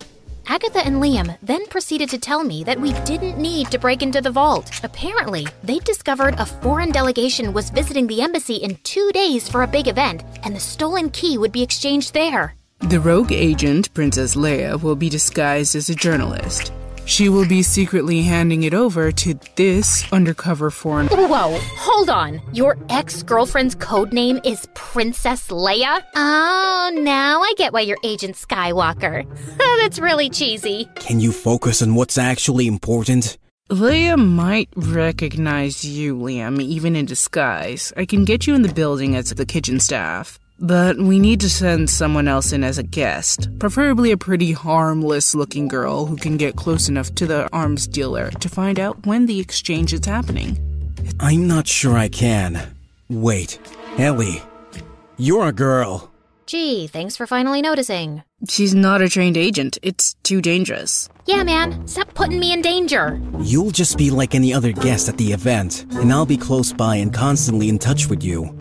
Agatha 0.47 0.84
and 0.84 0.97
Liam 0.97 1.36
then 1.43 1.66
proceeded 1.66 2.09
to 2.11 2.18
tell 2.18 2.43
me 2.45 2.64
that 2.64 2.80
we 2.80 2.93
didn't 3.05 3.38
need 3.38 3.70
to 3.70 3.78
break 3.78 4.03
into 4.03 4.20
the 4.20 4.30
vault. 4.30 4.70
Apparently, 4.82 5.47
they'd 5.62 5.84
discovered 5.84 6.34
a 6.38 6.47
foreign 6.47 6.90
delegation 6.90 7.53
was 7.53 7.70
visiting 7.70 8.07
the 8.07 8.22
embassy 8.22 8.57
in 8.57 8.76
two 8.82 9.11
days 9.12 9.49
for 9.49 9.62
a 9.62 9.66
big 9.66 9.88
event, 9.88 10.24
and 10.43 10.55
the 10.55 10.61
stolen 10.61 11.11
key 11.11 11.38
would 11.38 11.53
be 11.53 11.62
exchanged 11.62 12.12
there. 12.14 12.55
The 12.80 13.01
rogue 13.01 13.32
agent, 13.32 13.95
Princess 13.95 14.34
Leia, 14.34 14.82
will 14.82 14.97
be 14.97 15.09
disguised 15.09 15.76
as 15.76 15.88
a 15.88 15.95
journalist. 15.95 16.72
She 17.05 17.28
will 17.28 17.46
be 17.46 17.62
secretly 17.62 18.22
handing 18.22 18.62
it 18.62 18.74
over 18.74 19.11
to 19.12 19.38
this 19.57 20.11
undercover 20.12 20.70
foreign. 20.70 21.09
Whoa, 21.09 21.59
hold 21.76 22.09
on. 22.09 22.40
Your 22.53 22.78
ex 22.88 23.22
girlfriend's 23.22 23.74
code 23.74 24.12
name 24.12 24.40
is 24.44 24.68
Princess 24.74 25.48
Leia? 25.48 26.03
Oh, 26.14 26.90
now 26.94 27.40
I 27.42 27.53
get 27.57 27.72
why 27.72 27.80
you're 27.80 27.98
Agent 28.05 28.36
Skywalker. 28.36 29.26
That's 29.80 29.98
really 29.98 30.30
cheesy. 30.30 30.88
Can 30.96 31.20
you 31.20 31.32
focus 31.32 31.82
on 31.82 31.94
what's 31.94 32.16
actually 32.18 32.66
important? 32.66 33.36
Leia 33.68 34.18
might 34.18 34.68
recognize 34.76 35.84
you, 35.84 36.16
Liam, 36.16 36.61
even 36.61 36.94
in 36.94 37.07
disguise. 37.07 37.92
I 37.96 38.05
can 38.05 38.24
get 38.24 38.46
you 38.46 38.55
in 38.55 38.62
the 38.62 38.72
building 38.72 39.16
as 39.16 39.30
the 39.30 39.46
kitchen 39.46 39.80
staff. 39.80 40.38
But 40.62 40.96
we 40.96 41.18
need 41.18 41.40
to 41.40 41.50
send 41.50 41.90
someone 41.90 42.28
else 42.28 42.52
in 42.52 42.62
as 42.62 42.78
a 42.78 42.84
guest, 42.84 43.48
preferably 43.58 44.12
a 44.12 44.16
pretty 44.16 44.52
harmless 44.52 45.34
looking 45.34 45.66
girl 45.66 46.06
who 46.06 46.16
can 46.16 46.36
get 46.36 46.54
close 46.54 46.88
enough 46.88 47.12
to 47.16 47.26
the 47.26 47.48
arms 47.52 47.88
dealer 47.88 48.30
to 48.30 48.48
find 48.48 48.78
out 48.78 49.04
when 49.04 49.26
the 49.26 49.40
exchange 49.40 49.92
is 49.92 50.06
happening. 50.06 50.56
I'm 51.18 51.48
not 51.48 51.66
sure 51.66 51.98
I 51.98 52.08
can. 52.08 52.76
Wait, 53.10 53.58
Ellie, 53.98 54.40
you're 55.18 55.48
a 55.48 55.52
girl. 55.52 56.12
Gee, 56.46 56.86
thanks 56.86 57.16
for 57.16 57.26
finally 57.26 57.60
noticing. 57.60 58.22
She's 58.48 58.72
not 58.72 59.02
a 59.02 59.08
trained 59.08 59.36
agent. 59.36 59.78
It's 59.82 60.14
too 60.22 60.40
dangerous. 60.40 61.08
Yeah, 61.26 61.42
man, 61.42 61.88
stop 61.88 62.14
putting 62.14 62.38
me 62.38 62.52
in 62.52 62.62
danger. 62.62 63.20
You'll 63.40 63.72
just 63.72 63.98
be 63.98 64.10
like 64.10 64.36
any 64.36 64.54
other 64.54 64.70
guest 64.70 65.08
at 65.08 65.18
the 65.18 65.32
event, 65.32 65.86
and 65.92 66.12
I'll 66.12 66.26
be 66.26 66.36
close 66.36 66.72
by 66.72 66.96
and 66.96 67.12
constantly 67.12 67.68
in 67.68 67.80
touch 67.80 68.08
with 68.08 68.22
you. 68.22 68.56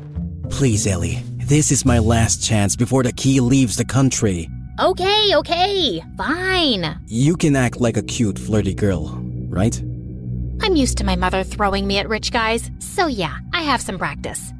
Please, 0.49 0.85
Ellie, 0.87 1.23
this 1.51 1.69
is 1.69 1.83
my 1.83 1.99
last 1.99 2.41
chance 2.41 2.77
before 2.77 3.03
the 3.03 3.11
key 3.11 3.41
leaves 3.41 3.75
the 3.75 3.83
country. 3.83 4.49
Okay, 4.79 5.31
okay, 5.35 6.01
fine. 6.17 6.97
You 7.07 7.35
can 7.35 7.57
act 7.57 7.81
like 7.81 7.97
a 7.97 8.01
cute, 8.01 8.39
flirty 8.39 8.73
girl, 8.73 9.19
right? 9.49 9.77
I'm 10.61 10.77
used 10.77 10.97
to 10.99 11.03
my 11.03 11.17
mother 11.17 11.43
throwing 11.43 11.85
me 11.85 11.97
at 11.97 12.07
rich 12.07 12.31
guys, 12.31 12.71
so 12.79 13.07
yeah, 13.07 13.37
I 13.51 13.63
have 13.63 13.81
some 13.81 13.97
practice. 13.97 14.53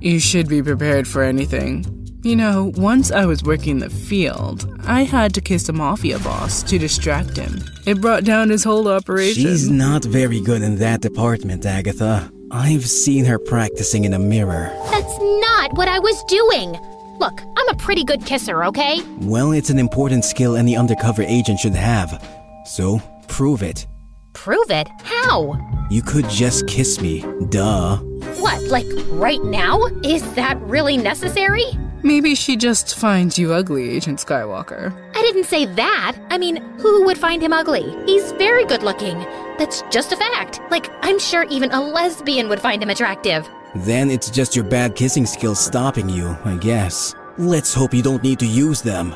You 0.00 0.20
should 0.20 0.48
be 0.48 0.62
prepared 0.62 1.08
for 1.08 1.24
anything. 1.24 1.84
You 2.22 2.36
know, 2.36 2.72
once 2.76 3.10
I 3.10 3.26
was 3.26 3.42
working 3.42 3.80
the 3.80 3.90
field, 3.90 4.72
I 4.86 5.02
had 5.02 5.34
to 5.34 5.40
kiss 5.40 5.68
a 5.68 5.72
mafia 5.72 6.20
boss 6.20 6.62
to 6.62 6.78
distract 6.78 7.36
him. 7.36 7.60
It 7.86 8.00
brought 8.00 8.22
down 8.22 8.50
his 8.50 8.62
whole 8.62 8.86
operation. 8.86 9.42
She's 9.42 9.68
not 9.68 10.04
very 10.04 10.40
good 10.40 10.62
in 10.62 10.76
that 10.76 11.00
department, 11.00 11.66
Agatha. 11.66 12.30
I've 12.50 12.86
seen 12.86 13.24
her 13.24 13.38
practicing 13.38 14.04
in 14.04 14.14
a 14.14 14.18
mirror. 14.18 14.70
That's 14.90 15.18
not 15.18 15.76
what 15.76 15.88
I 15.88 15.98
was 15.98 16.22
doing! 16.24 16.78
Look, 17.18 17.40
I'm 17.56 17.68
a 17.70 17.74
pretty 17.76 18.04
good 18.04 18.24
kisser, 18.24 18.62
okay? 18.64 19.00
Well, 19.20 19.52
it's 19.52 19.70
an 19.70 19.78
important 19.78 20.24
skill 20.24 20.54
any 20.56 20.76
undercover 20.76 21.22
agent 21.22 21.60
should 21.60 21.74
have. 21.74 22.24
So, 22.66 23.00
prove 23.26 23.62
it. 23.62 23.86
Prove 24.32 24.70
it? 24.70 24.86
How? 25.02 25.58
You 25.90 26.02
could 26.02 26.28
just 26.28 26.68
kiss 26.68 27.00
me. 27.00 27.24
Duh. 27.48 27.96
What, 28.38 28.62
like 28.64 28.86
right 29.08 29.42
now? 29.42 29.82
Is 30.04 30.22
that 30.34 30.60
really 30.60 30.96
necessary? 30.96 31.64
Maybe 32.02 32.34
she 32.34 32.56
just 32.56 32.94
finds 32.96 33.38
you 33.38 33.54
ugly, 33.54 33.90
Agent 33.90 34.20
Skywalker. 34.20 34.94
I 35.16 35.22
didn't 35.22 35.44
say 35.44 35.64
that. 35.64 36.16
I 36.30 36.38
mean, 36.38 36.56
who 36.78 37.04
would 37.06 37.18
find 37.18 37.42
him 37.42 37.52
ugly? 37.52 37.96
He's 38.04 38.30
very 38.32 38.64
good 38.66 38.82
looking. 38.82 39.26
That's 39.58 39.82
just 39.90 40.12
a 40.12 40.16
fact. 40.16 40.60
Like, 40.70 40.90
I'm 41.02 41.18
sure 41.18 41.44
even 41.44 41.70
a 41.72 41.80
lesbian 41.80 42.48
would 42.48 42.60
find 42.60 42.82
him 42.82 42.90
attractive. 42.90 43.48
Then 43.74 44.10
it's 44.10 44.30
just 44.30 44.54
your 44.54 44.64
bad 44.64 44.94
kissing 44.94 45.26
skills 45.26 45.58
stopping 45.58 46.08
you, 46.08 46.36
I 46.44 46.56
guess. 46.56 47.14
Let's 47.38 47.74
hope 47.74 47.94
you 47.94 48.02
don't 48.02 48.22
need 48.22 48.38
to 48.40 48.46
use 48.46 48.82
them. 48.82 49.14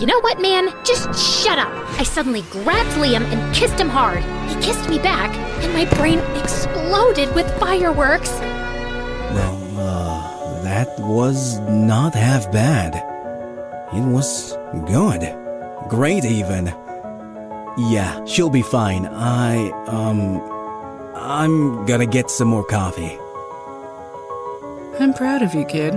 You 0.00 0.06
know 0.06 0.20
what, 0.20 0.40
man? 0.40 0.68
Just 0.84 1.44
shut 1.44 1.58
up. 1.58 1.72
I 2.00 2.02
suddenly 2.02 2.42
grabbed 2.50 2.90
Liam 2.98 3.22
and 3.24 3.54
kissed 3.54 3.78
him 3.78 3.88
hard. 3.88 4.24
He 4.48 4.60
kissed 4.60 4.88
me 4.88 4.98
back, 4.98 5.30
and 5.62 5.72
my 5.72 5.84
brain 5.96 6.18
exploded 6.36 7.32
with 7.34 7.48
fireworks. 7.60 8.30
Well, 8.30 9.60
uh, 9.78 10.62
that 10.62 10.88
was 10.98 11.60
not 11.60 12.14
half 12.14 12.50
bad. 12.50 12.96
It 13.94 14.02
was 14.02 14.56
good. 14.86 15.32
Great, 15.88 16.24
even. 16.24 16.74
Yeah, 17.76 18.24
she'll 18.24 18.50
be 18.50 18.62
fine. 18.62 19.06
I, 19.06 19.70
um, 19.86 20.40
I'm 21.14 21.84
gonna 21.86 22.06
get 22.06 22.30
some 22.30 22.48
more 22.48 22.64
coffee. 22.64 23.18
I'm 25.00 25.12
proud 25.12 25.42
of 25.42 25.54
you, 25.54 25.64
kid. 25.64 25.92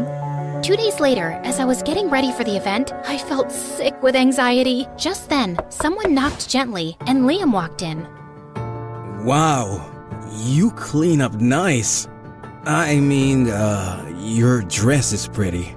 Two 0.64 0.76
days 0.76 1.00
later, 1.00 1.40
as 1.44 1.60
I 1.60 1.66
was 1.66 1.84
getting 1.84 2.10
ready 2.10 2.32
for 2.32 2.44
the 2.44 2.58
event, 2.58 2.92
I 3.06 3.20
felt 3.20 3.52
sick 3.52 4.02
with 4.02 4.16
anxiety. 4.16 4.88
Just 4.98 5.30
then, 5.30 5.60
someone 5.70 6.16
knocked 6.16 6.50
gently, 6.50 6.98
and 7.02 7.26
Liam 7.26 7.52
walked 7.52 7.84
in. 7.84 8.08
Wow, 9.24 9.86
you 10.34 10.72
clean 10.72 11.22
up 11.22 11.34
nice. 11.36 12.08
I 12.66 13.00
mean, 13.00 13.50
uh, 13.50 14.16
your 14.18 14.64
dress 14.64 15.14
is 15.14 15.28
pretty. 15.28 15.76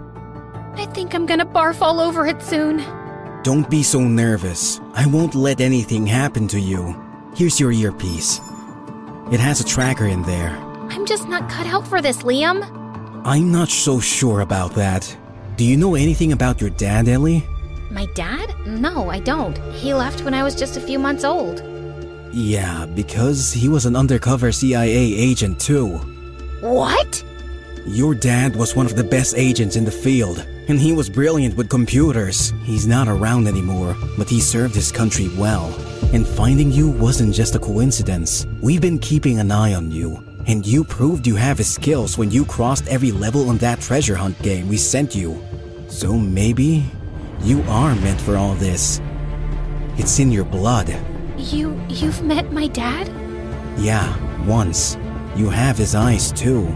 I 0.76 0.86
think 0.86 1.14
I'm 1.14 1.26
gonna 1.26 1.44
barf 1.44 1.82
all 1.82 2.01
over 2.01 2.26
it 2.26 2.40
soon. 2.42 2.80
Don't 3.43 3.70
be 3.70 3.82
so 3.82 4.01
nervous. 4.01 4.80
I 4.93 5.07
won't 5.07 5.34
let 5.34 5.62
anything 5.62 6.07
happen 6.07 6.47
to 6.49 6.61
you. 6.61 6.95
Here's 7.34 7.59
your 7.59 7.72
earpiece. 7.72 8.38
It 9.32 9.41
has 9.41 9.61
a 9.61 9.64
tracker 9.64 10.07
in 10.07 10.22
there. 10.24 10.51
I'm 10.91 11.07
just 11.07 11.26
not 11.26 11.49
cut 11.49 11.66
out 11.66 11.86
for 11.86 12.03
this, 12.03 12.18
Liam. 12.18 12.61
I'm 13.24 13.51
not 13.51 13.70
so 13.70 13.99
sure 13.99 14.41
about 14.41 14.74
that. 14.74 15.16
Do 15.57 15.64
you 15.64 15.78
know 15.78 15.95
anything 15.95 16.32
about 16.32 16.61
your 16.61 16.68
dad, 16.70 17.09
Ellie? 17.09 17.43
My 17.91 18.07
dad? 18.14 18.55
No, 18.66 19.09
I 19.09 19.20
don't. 19.20 19.57
He 19.72 19.95
left 19.95 20.22
when 20.22 20.34
I 20.34 20.43
was 20.43 20.55
just 20.55 20.76
a 20.76 20.80
few 20.80 20.99
months 20.99 21.24
old. 21.24 21.62
Yeah, 22.32 22.84
because 22.84 23.53
he 23.53 23.70
was 23.70 23.86
an 23.86 23.97
undercover 23.97 24.53
CIA 24.53 24.91
agent 24.91 25.59
too. 25.59 25.97
What? 26.61 27.24
Your 27.86 28.14
dad 28.14 28.55
was 28.55 28.76
one 28.76 28.84
of 28.84 28.97
the 28.97 29.05
best 29.05 29.34
agents 29.36 29.76
in 29.76 29.86
the 29.86 29.91
field, 29.91 30.47
and 30.70 30.80
he 30.80 30.92
was 30.92 31.10
brilliant 31.10 31.56
with 31.56 31.68
computers. 31.68 32.52
He's 32.62 32.86
not 32.86 33.08
around 33.08 33.48
anymore, 33.48 33.96
but 34.16 34.28
he 34.28 34.40
served 34.40 34.74
his 34.74 34.92
country 34.92 35.28
well. 35.36 35.74
And 36.12 36.26
finding 36.26 36.70
you 36.70 36.88
wasn't 36.88 37.34
just 37.34 37.56
a 37.56 37.58
coincidence. 37.58 38.46
We've 38.62 38.80
been 38.80 39.00
keeping 39.00 39.40
an 39.40 39.50
eye 39.50 39.74
on 39.74 39.90
you, 39.90 40.24
and 40.46 40.64
you 40.64 40.84
proved 40.84 41.26
you 41.26 41.34
have 41.34 41.58
his 41.58 41.72
skills 41.72 42.16
when 42.16 42.30
you 42.30 42.44
crossed 42.44 42.86
every 42.86 43.10
level 43.10 43.48
on 43.48 43.58
that 43.58 43.80
treasure 43.80 44.14
hunt 44.14 44.40
game 44.42 44.68
we 44.68 44.76
sent 44.76 45.14
you. 45.14 45.42
So 45.88 46.16
maybe 46.16 46.84
you 47.42 47.62
are 47.62 47.96
meant 47.96 48.20
for 48.20 48.36
all 48.36 48.54
this. 48.54 49.00
It's 49.98 50.20
in 50.20 50.30
your 50.30 50.44
blood. 50.44 50.88
You 51.36 51.78
you've 51.88 52.22
met 52.22 52.52
my 52.52 52.68
dad? 52.68 53.08
Yeah, 53.76 54.08
once. 54.46 54.96
You 55.34 55.50
have 55.50 55.76
his 55.76 55.94
eyes 55.94 56.30
too. 56.32 56.72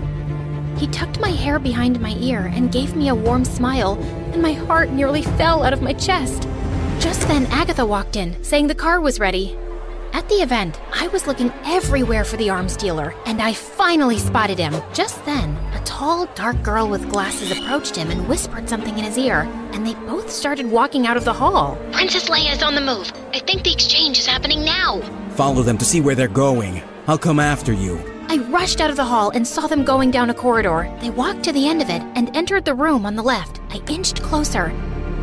He 0.76 0.88
tucked 0.88 1.20
my 1.20 1.30
hair 1.30 1.58
behind 1.58 2.00
my 2.00 2.16
ear 2.18 2.50
and 2.52 2.72
gave 2.72 2.96
me 2.96 3.08
a 3.08 3.14
warm 3.14 3.44
smile, 3.44 3.94
and 4.32 4.42
my 4.42 4.52
heart 4.52 4.90
nearly 4.90 5.22
fell 5.22 5.62
out 5.62 5.72
of 5.72 5.82
my 5.82 5.92
chest. 5.92 6.48
Just 6.98 7.28
then, 7.28 7.46
Agatha 7.46 7.86
walked 7.86 8.16
in, 8.16 8.42
saying 8.42 8.66
the 8.66 8.74
car 8.74 9.00
was 9.00 9.20
ready. 9.20 9.56
At 10.12 10.28
the 10.28 10.36
event, 10.36 10.80
I 10.92 11.08
was 11.08 11.26
looking 11.26 11.52
everywhere 11.64 12.24
for 12.24 12.36
the 12.36 12.50
arms 12.50 12.76
dealer, 12.76 13.14
and 13.26 13.42
I 13.42 13.52
finally 13.52 14.18
spotted 14.18 14.58
him. 14.58 14.74
Just 14.92 15.24
then, 15.24 15.56
a 15.74 15.82
tall, 15.84 16.26
dark 16.34 16.62
girl 16.62 16.88
with 16.88 17.10
glasses 17.10 17.50
approached 17.50 17.96
him 17.96 18.10
and 18.10 18.28
whispered 18.28 18.68
something 18.68 18.96
in 18.96 19.04
his 19.04 19.18
ear, 19.18 19.40
and 19.72 19.84
they 19.84 19.94
both 20.06 20.30
started 20.30 20.70
walking 20.70 21.06
out 21.06 21.16
of 21.16 21.24
the 21.24 21.32
hall. 21.32 21.76
Princess 21.92 22.28
Leia 22.28 22.52
is 22.52 22.62
on 22.62 22.76
the 22.76 22.80
move. 22.80 23.12
I 23.32 23.40
think 23.40 23.64
the 23.64 23.72
exchange 23.72 24.18
is 24.18 24.26
happening 24.26 24.64
now. 24.64 25.00
Follow 25.30 25.62
them 25.62 25.78
to 25.78 25.84
see 25.84 26.00
where 26.00 26.14
they're 26.14 26.28
going. 26.28 26.82
I'll 27.08 27.18
come 27.18 27.40
after 27.40 27.72
you. 27.72 28.13
I 28.34 28.36
I 28.36 28.38
rushed 28.48 28.80
out 28.80 28.90
of 28.90 28.96
the 28.96 29.04
hall 29.04 29.30
and 29.30 29.46
saw 29.46 29.68
them 29.68 29.84
going 29.84 30.10
down 30.10 30.28
a 30.28 30.34
corridor. 30.34 30.92
They 31.00 31.10
walked 31.10 31.44
to 31.44 31.52
the 31.52 31.68
end 31.68 31.80
of 31.80 31.88
it 31.88 32.02
and 32.16 32.36
entered 32.36 32.64
the 32.64 32.74
room 32.74 33.06
on 33.06 33.14
the 33.14 33.22
left. 33.22 33.60
I 33.70 33.80
inched 33.88 34.22
closer, 34.22 34.72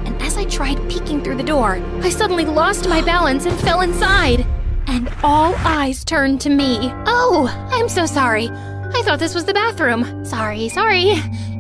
and 0.06 0.16
as 0.22 0.38
I 0.38 0.46
tried 0.46 0.78
peeking 0.90 1.22
through 1.22 1.36
the 1.36 1.44
door, 1.44 1.82
I 2.02 2.10
suddenly 2.10 2.46
lost 2.46 2.88
my 2.88 3.02
balance 3.02 3.46
and 3.46 3.60
fell 3.60 3.82
inside. 3.82 4.46
And 4.88 5.14
all 5.26 5.54
eyes 5.56 6.06
turned 6.06 6.40
to 6.42 6.50
me. 6.50 6.90
Oh, 7.06 7.50
I'm 7.74 7.90
so 7.90 8.06
sorry. 8.06 8.48
I 8.48 9.02
thought 9.04 9.20
this 9.20 9.36
was 9.36 9.44
the 9.44 9.54
bathroom. 9.54 10.24
Sorry, 10.24 10.70
sorry. 10.70 11.16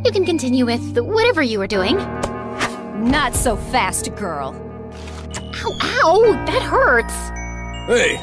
You 0.05 0.11
can 0.13 0.25
continue 0.25 0.65
with 0.65 0.99
whatever 0.99 1.43
you 1.43 1.59
were 1.59 1.67
doing. 1.67 1.97
Not 3.11 3.35
so 3.35 3.57
fast, 3.57 4.15
girl. 4.15 4.55
Ow, 5.35 5.77
ow, 5.81 6.45
that 6.45 6.61
hurts. 6.61 7.13
Hey, 7.87 8.15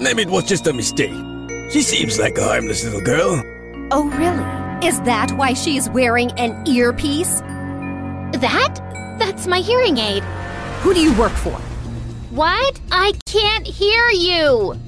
maybe 0.00 0.22
it 0.22 0.30
was 0.30 0.44
just 0.44 0.66
a 0.66 0.72
mistake. 0.72 1.33
She 1.70 1.82
seems 1.82 2.18
like 2.18 2.38
a 2.38 2.44
harmless 2.44 2.84
little 2.84 3.00
girl. 3.00 3.42
Oh, 3.90 4.08
really? 4.10 4.86
Is 4.86 5.00
that 5.02 5.32
why 5.32 5.54
she 5.54 5.76
is 5.76 5.88
wearing 5.90 6.30
an 6.32 6.66
earpiece? 6.68 7.40
That? 7.40 8.76
That's 9.18 9.46
my 9.46 9.58
hearing 9.58 9.98
aid. 9.98 10.22
Who 10.82 10.94
do 10.94 11.00
you 11.00 11.18
work 11.18 11.32
for? 11.32 11.58
What? 12.30 12.80
I 12.92 13.12
can't 13.26 13.66
hear 13.66 14.08
you. 14.10 14.78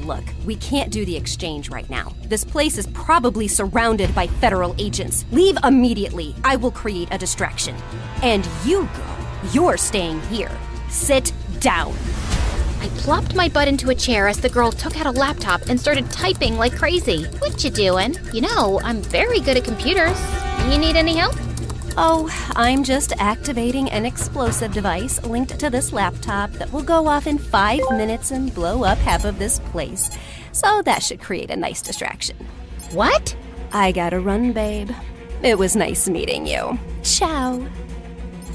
Look, 0.00 0.24
we 0.44 0.56
can't 0.56 0.90
do 0.90 1.04
the 1.04 1.16
exchange 1.16 1.70
right 1.70 1.88
now. 1.90 2.14
This 2.24 2.44
place 2.44 2.78
is 2.78 2.86
probably 2.88 3.48
surrounded 3.48 4.14
by 4.14 4.26
federal 4.26 4.74
agents. 4.78 5.24
Leave 5.32 5.56
immediately. 5.64 6.34
I 6.44 6.56
will 6.56 6.70
create 6.70 7.08
a 7.10 7.18
distraction. 7.18 7.74
And 8.22 8.48
you, 8.64 8.88
girl, 8.94 9.16
you're 9.52 9.76
staying 9.76 10.20
here. 10.22 10.50
Sit 10.88 11.32
down. 11.60 11.94
I 12.80 12.88
plopped 12.98 13.34
my 13.34 13.48
butt 13.48 13.68
into 13.68 13.90
a 13.90 13.94
chair 13.94 14.28
as 14.28 14.38
the 14.38 14.48
girl 14.48 14.70
took 14.70 14.98
out 15.00 15.06
a 15.06 15.10
laptop 15.10 15.62
and 15.68 15.80
started 15.80 16.10
typing 16.10 16.56
like 16.56 16.76
crazy. 16.76 17.24
What 17.40 17.62
you 17.64 17.70
doing? 17.70 18.14
You 18.32 18.42
know, 18.42 18.80
I'm 18.84 19.02
very 19.02 19.40
good 19.40 19.56
at 19.56 19.64
computers. 19.64 20.18
You 20.70 20.78
need 20.78 20.96
any 20.96 21.16
help? 21.16 21.34
Oh, 21.96 22.28
I'm 22.54 22.84
just 22.84 23.12
activating 23.18 23.90
an 23.90 24.06
explosive 24.06 24.72
device 24.72 25.20
linked 25.24 25.58
to 25.58 25.70
this 25.70 25.92
laptop 25.92 26.52
that 26.52 26.72
will 26.72 26.84
go 26.84 27.08
off 27.08 27.26
in 27.26 27.38
five 27.38 27.80
minutes 27.90 28.30
and 28.30 28.54
blow 28.54 28.84
up 28.84 28.98
half 28.98 29.24
of 29.24 29.38
this 29.38 29.58
place. 29.58 30.08
So 30.52 30.80
that 30.82 31.02
should 31.02 31.20
create 31.20 31.50
a 31.50 31.56
nice 31.56 31.82
distraction. 31.82 32.36
What? 32.92 33.36
I 33.72 33.90
gotta 33.90 34.20
run, 34.20 34.52
babe. 34.52 34.90
It 35.42 35.58
was 35.58 35.74
nice 35.74 36.08
meeting 36.08 36.46
you. 36.46 36.78
Ciao. 37.02 37.66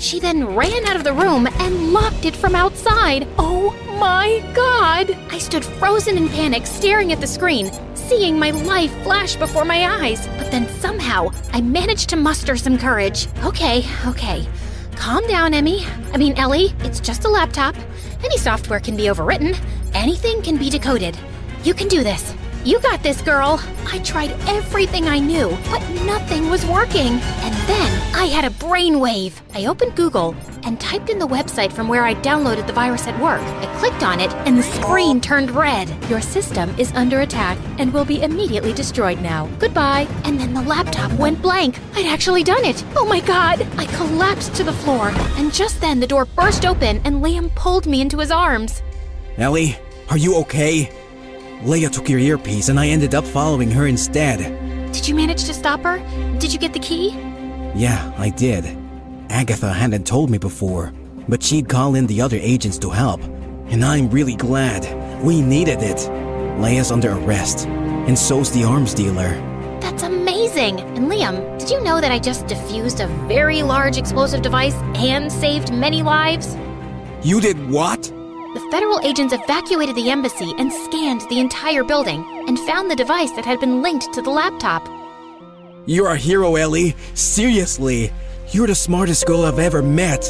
She 0.03 0.19
then 0.19 0.53
ran 0.53 0.85
out 0.85 0.97
of 0.97 1.05
the 1.05 1.13
room 1.13 1.47
and 1.47 1.93
locked 1.93 2.25
it 2.25 2.35
from 2.35 2.55
outside. 2.55 3.25
Oh 3.39 3.71
my 3.97 4.43
god! 4.53 5.17
I 5.31 5.37
stood 5.37 5.63
frozen 5.63 6.17
in 6.17 6.27
panic, 6.27 6.67
staring 6.67 7.13
at 7.13 7.21
the 7.21 7.25
screen, 7.25 7.71
seeing 7.95 8.37
my 8.37 8.51
life 8.51 8.91
flash 9.03 9.37
before 9.37 9.63
my 9.63 10.03
eyes. 10.03 10.27
But 10.37 10.51
then 10.51 10.67
somehow, 10.67 11.29
I 11.53 11.61
managed 11.61 12.09
to 12.09 12.17
muster 12.17 12.57
some 12.57 12.77
courage. 12.77 13.29
Okay, 13.45 13.85
okay. 14.05 14.45
Calm 14.97 15.25
down, 15.27 15.53
Emmy. 15.53 15.85
I 16.11 16.17
mean, 16.17 16.33
Ellie, 16.33 16.73
it's 16.79 16.99
just 16.99 17.23
a 17.23 17.29
laptop. 17.29 17.73
Any 18.25 18.37
software 18.37 18.81
can 18.81 18.97
be 18.97 19.03
overwritten, 19.03 19.57
anything 19.93 20.41
can 20.41 20.57
be 20.57 20.69
decoded. 20.69 21.17
You 21.63 21.73
can 21.73 21.87
do 21.87 22.03
this. 22.03 22.35
You 22.65 22.79
got 22.79 23.03
this, 23.03 23.21
girl. 23.21 23.59
I 23.87 23.99
tried 23.99 24.31
everything 24.47 25.09
I 25.09 25.19
knew, 25.19 25.49
but 25.69 25.81
nothing 26.05 26.49
was 26.49 26.65
working. 26.65 27.19
And 27.19 27.53
then 27.67 28.15
I 28.15 28.27
had 28.27 28.45
a 28.45 28.55
brainwave. 28.55 29.33
I 29.53 29.65
opened 29.65 29.97
Google 29.97 30.33
and 30.63 30.79
typed 30.79 31.09
in 31.09 31.19
the 31.19 31.27
website 31.27 31.73
from 31.73 31.89
where 31.89 32.05
I 32.05 32.15
downloaded 32.15 32.65
the 32.65 32.71
virus 32.71 33.05
at 33.05 33.19
work. 33.19 33.41
I 33.41 33.79
clicked 33.79 34.01
on 34.01 34.21
it, 34.21 34.31
and 34.47 34.57
the 34.57 34.63
screen 34.63 35.19
turned 35.19 35.51
red. 35.51 35.89
Your 36.09 36.21
system 36.21 36.73
is 36.79 36.93
under 36.93 37.19
attack 37.19 37.57
and 37.79 37.93
will 37.93 38.05
be 38.05 38.23
immediately 38.23 38.71
destroyed 38.71 39.19
now. 39.19 39.47
Goodbye. 39.59 40.07
And 40.23 40.39
then 40.39 40.53
the 40.53 40.61
laptop 40.61 41.11
went 41.19 41.41
blank. 41.41 41.79
I'd 41.95 42.05
actually 42.05 42.45
done 42.45 42.63
it. 42.63 42.81
Oh 42.95 43.05
my 43.05 43.19
god! 43.19 43.67
I 43.77 43.87
collapsed 43.87 44.55
to 44.55 44.63
the 44.63 44.71
floor, 44.71 45.11
and 45.35 45.53
just 45.53 45.81
then 45.81 45.99
the 45.99 46.07
door 46.07 46.23
burst 46.23 46.65
open 46.65 47.01
and 47.03 47.21
Liam 47.21 47.53
pulled 47.55 47.87
me 47.87 47.99
into 47.99 48.19
his 48.19 48.31
arms. 48.31 48.81
Ellie, 49.37 49.77
are 50.09 50.17
you 50.17 50.37
okay? 50.37 50.89
Leia 51.63 51.89
took 51.89 52.09
your 52.09 52.19
earpiece 52.19 52.67
and 52.67 52.77
I 52.77 52.87
ended 52.87 53.15
up 53.15 53.25
following 53.25 53.71
her 53.71 53.87
instead. 53.87 54.39
Did 54.91 55.07
you 55.07 55.15
manage 55.15 55.45
to 55.45 55.53
stop 55.53 55.81
her? 55.81 55.99
Did 56.37 56.51
you 56.51 56.59
get 56.59 56.73
the 56.73 56.79
key? 56.79 57.11
Yeah, 57.73 58.13
I 58.17 58.29
did. 58.29 58.77
Agatha 59.29 59.71
hadn't 59.71 60.05
told 60.05 60.29
me 60.29 60.37
before, 60.37 60.93
but 61.29 61.41
she'd 61.41 61.69
call 61.69 61.95
in 61.95 62.05
the 62.07 62.21
other 62.21 62.37
agents 62.37 62.77
to 62.79 62.89
help. 62.89 63.23
And 63.69 63.83
I'm 63.83 64.09
really 64.09 64.35
glad. 64.35 64.83
We 65.23 65.41
needed 65.41 65.81
it. 65.81 65.97
Leia's 66.59 66.91
under 66.91 67.13
arrest, 67.13 67.65
and 67.65 68.19
so's 68.19 68.51
the 68.51 68.65
arms 68.65 68.93
dealer. 68.93 69.29
That's 69.79 70.03
amazing! 70.03 70.81
And 70.81 71.09
Liam, 71.09 71.57
did 71.57 71.69
you 71.69 71.81
know 71.81 71.99
that 71.99 72.11
I 72.11 72.19
just 72.19 72.45
defused 72.45 73.03
a 73.03 73.07
very 73.27 73.63
large 73.63 73.97
explosive 73.97 74.41
device 74.41 74.75
and 74.95 75.31
saved 75.31 75.73
many 75.73 76.03
lives? 76.03 76.55
You 77.23 77.39
did 77.41 77.69
what? 77.69 78.11
Federal 78.73 78.99
agents 79.01 79.35
evacuated 79.35 79.95
the 79.95 80.09
embassy 80.09 80.51
and 80.57 80.73
scanned 80.73 81.21
the 81.29 81.39
entire 81.39 81.83
building 81.83 82.25
and 82.47 82.57
found 82.61 82.89
the 82.89 82.95
device 82.95 83.29
that 83.33 83.45
had 83.45 83.59
been 83.59 83.83
linked 83.83 84.11
to 84.13 84.21
the 84.23 84.31
laptop. 84.31 84.89
You're 85.85 86.07
a 86.07 86.17
hero, 86.17 86.55
Ellie. 86.55 86.95
Seriously. 87.13 88.11
You're 88.49 88.65
the 88.65 88.73
smartest 88.73 89.27
girl 89.27 89.45
I've 89.45 89.59
ever 89.59 89.83
met. 89.83 90.25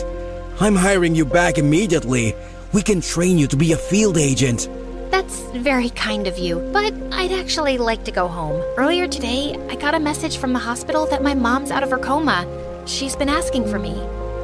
I'm 0.60 0.76
hiring 0.76 1.16
you 1.16 1.24
back 1.24 1.58
immediately. 1.58 2.36
We 2.74 2.82
can 2.82 3.00
train 3.00 3.38
you 3.38 3.48
to 3.48 3.56
be 3.56 3.72
a 3.72 3.78
field 3.78 4.18
agent. 4.18 4.68
That's 5.10 5.40
very 5.52 5.92
kind 5.92 6.28
of 6.28 6.38
you, 6.38 6.60
but 6.74 6.94
I'd 7.14 7.32
actually 7.32 7.78
like 7.78 8.04
to 8.04 8.12
go 8.12 8.28
home. 8.28 8.62
Earlier 8.76 9.08
today, 9.08 9.56
I 9.70 9.78
got 9.78 9.96
a 9.96 10.02
message 10.02 10.36
from 10.36 10.52
the 10.52 10.60
hospital 10.60 11.06
that 11.06 11.24
my 11.24 11.34
mom's 11.34 11.72
out 11.72 11.84
of 11.84 11.92
her 11.92 11.98
coma. 11.98 12.46
She's 12.88 13.16
been 13.16 13.30
asking 13.30 13.70
for 13.70 13.80
me. 13.80 13.94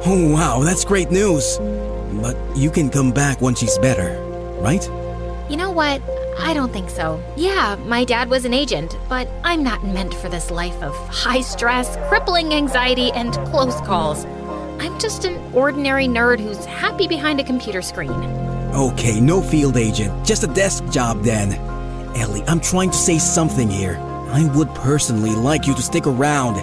Oh, 0.06 0.32
wow, 0.32 0.60
that's 0.60 0.86
great 0.86 1.10
news. 1.10 1.58
But 2.12 2.36
you 2.56 2.70
can 2.70 2.90
come 2.90 3.12
back 3.12 3.40
when 3.40 3.54
she's 3.54 3.78
better, 3.78 4.18
right? 4.60 4.84
You 5.50 5.56
know 5.56 5.70
what? 5.70 6.02
I 6.38 6.54
don't 6.54 6.72
think 6.72 6.90
so. 6.90 7.22
Yeah, 7.36 7.76
my 7.86 8.04
dad 8.04 8.30
was 8.30 8.44
an 8.44 8.54
agent, 8.54 8.96
but 9.08 9.28
I'm 9.44 9.62
not 9.62 9.84
meant 9.84 10.14
for 10.14 10.28
this 10.28 10.50
life 10.50 10.82
of 10.82 10.94
high 11.08 11.42
stress, 11.42 11.96
crippling 12.08 12.54
anxiety, 12.54 13.12
and 13.12 13.34
close 13.50 13.78
calls. 13.82 14.24
I'm 14.80 14.98
just 14.98 15.24
an 15.24 15.36
ordinary 15.52 16.06
nerd 16.06 16.40
who's 16.40 16.64
happy 16.64 17.06
behind 17.06 17.40
a 17.40 17.44
computer 17.44 17.82
screen. 17.82 18.10
Okay, 18.72 19.20
no 19.20 19.42
field 19.42 19.76
agent, 19.76 20.24
just 20.24 20.44
a 20.44 20.46
desk 20.46 20.88
job 20.90 21.22
then. 21.22 21.52
Ellie, 22.16 22.42
I'm 22.46 22.60
trying 22.60 22.90
to 22.90 22.96
say 22.96 23.18
something 23.18 23.68
here. 23.68 23.98
I 24.32 24.50
would 24.54 24.72
personally 24.76 25.34
like 25.34 25.66
you 25.66 25.74
to 25.74 25.82
stick 25.82 26.06
around. 26.06 26.56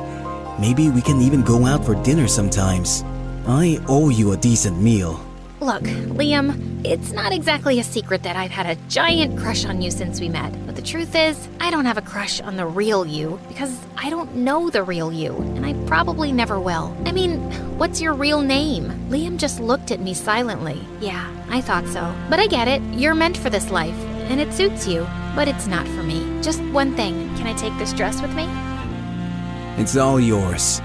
Maybe 0.59 0.89
we 0.89 1.01
can 1.01 1.21
even 1.21 1.43
go 1.43 1.65
out 1.65 1.85
for 1.85 2.01
dinner 2.03 2.27
sometimes. 2.27 3.03
I 3.45 3.79
owe 3.87 4.09
you 4.09 4.31
a 4.31 4.37
decent 4.37 4.81
meal. 4.81 5.26
Look, 5.59 5.81
Liam, 5.81 6.85
it's 6.85 7.11
not 7.11 7.33
exactly 7.33 7.79
a 7.79 7.83
secret 7.83 8.21
that 8.21 8.35
I've 8.35 8.51
had 8.51 8.67
a 8.67 8.79
giant 8.89 9.39
crush 9.39 9.65
on 9.65 9.81
you 9.81 9.89
since 9.89 10.21
we 10.21 10.29
met. 10.29 10.53
But 10.67 10.75
the 10.75 10.83
truth 10.83 11.15
is, 11.15 11.47
I 11.59 11.71
don't 11.71 11.85
have 11.85 11.97
a 11.97 12.03
crush 12.03 12.39
on 12.39 12.57
the 12.57 12.65
real 12.67 13.07
you 13.07 13.39
because 13.47 13.75
I 13.97 14.11
don't 14.11 14.35
know 14.35 14.69
the 14.69 14.83
real 14.83 15.11
you, 15.11 15.35
and 15.55 15.65
I 15.65 15.73
probably 15.87 16.31
never 16.31 16.59
will. 16.59 16.95
I 17.05 17.11
mean, 17.11 17.39
what's 17.79 17.99
your 17.99 18.13
real 18.13 18.41
name? 18.41 18.89
Liam 19.09 19.37
just 19.37 19.59
looked 19.59 19.89
at 19.89 19.99
me 19.99 20.13
silently. 20.13 20.79
Yeah, 20.99 21.27
I 21.49 21.61
thought 21.61 21.87
so. 21.87 22.13
But 22.29 22.39
I 22.39 22.45
get 22.45 22.67
it. 22.67 22.81
You're 22.93 23.15
meant 23.15 23.37
for 23.37 23.49
this 23.49 23.71
life, 23.71 23.97
and 24.29 24.39
it 24.39 24.53
suits 24.53 24.87
you. 24.87 25.07
But 25.35 25.47
it's 25.47 25.65
not 25.65 25.87
for 25.87 26.03
me. 26.03 26.39
Just 26.43 26.61
one 26.65 26.95
thing. 26.95 27.35
Can 27.35 27.47
I 27.47 27.53
take 27.53 27.75
this 27.79 27.93
dress 27.93 28.21
with 28.21 28.35
me? 28.35 28.47
It's 29.81 29.97
all 29.97 30.19
yours. 30.19 30.81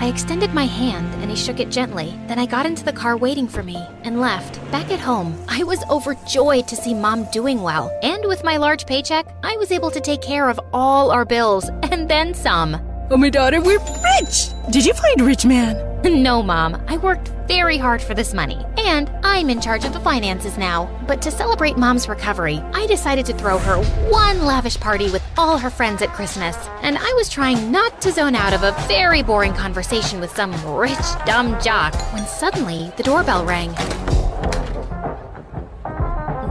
I 0.00 0.06
extended 0.08 0.54
my 0.54 0.64
hand 0.64 1.12
and 1.20 1.30
he 1.30 1.36
shook 1.36 1.60
it 1.60 1.68
gently. 1.68 2.18
Then 2.26 2.38
I 2.38 2.46
got 2.46 2.64
into 2.64 2.82
the 2.82 2.92
car 2.92 3.18
waiting 3.18 3.46
for 3.46 3.62
me 3.62 3.76
and 4.02 4.18
left. 4.18 4.58
Back 4.72 4.90
at 4.90 4.98
home, 4.98 5.38
I 5.46 5.62
was 5.62 5.84
overjoyed 5.90 6.66
to 6.68 6.76
see 6.76 6.94
mom 6.94 7.30
doing 7.32 7.60
well. 7.60 7.96
And 8.02 8.24
with 8.24 8.42
my 8.42 8.56
large 8.56 8.86
paycheck, 8.86 9.26
I 9.42 9.56
was 9.58 9.70
able 9.70 9.90
to 9.90 10.00
take 10.00 10.22
care 10.22 10.48
of 10.48 10.58
all 10.72 11.10
our 11.10 11.26
bills 11.26 11.68
and 11.82 12.08
then 12.08 12.32
some. 12.32 12.80
Oh, 13.10 13.18
my 13.18 13.28
daughter, 13.28 13.60
we're 13.60 13.78
rich! 14.18 14.48
Did 14.70 14.86
you 14.86 14.94
find 14.94 15.20
rich 15.20 15.44
man? 15.44 15.89
No, 16.04 16.42
Mom. 16.42 16.82
I 16.88 16.96
worked 16.96 17.28
very 17.46 17.76
hard 17.76 18.00
for 18.00 18.14
this 18.14 18.32
money, 18.32 18.64
and 18.78 19.10
I'm 19.22 19.50
in 19.50 19.60
charge 19.60 19.84
of 19.84 19.92
the 19.92 20.00
finances 20.00 20.56
now. 20.56 20.86
But 21.06 21.20
to 21.22 21.30
celebrate 21.30 21.76
Mom's 21.76 22.08
recovery, 22.08 22.56
I 22.72 22.86
decided 22.86 23.26
to 23.26 23.34
throw 23.34 23.58
her 23.58 23.82
one 24.10 24.44
lavish 24.44 24.78
party 24.80 25.10
with 25.10 25.22
all 25.36 25.58
her 25.58 25.70
friends 25.70 26.00
at 26.02 26.08
Christmas. 26.10 26.56
And 26.82 26.96
I 26.98 27.12
was 27.14 27.28
trying 27.28 27.70
not 27.70 28.00
to 28.02 28.12
zone 28.12 28.34
out 28.34 28.52
of 28.54 28.62
a 28.62 28.72
very 28.88 29.22
boring 29.22 29.52
conversation 29.52 30.20
with 30.20 30.34
some 30.34 30.52
rich, 30.74 30.98
dumb 31.26 31.60
jock 31.60 31.94
when 32.14 32.26
suddenly 32.26 32.92
the 32.96 33.02
doorbell 33.02 33.44
rang. 33.44 33.70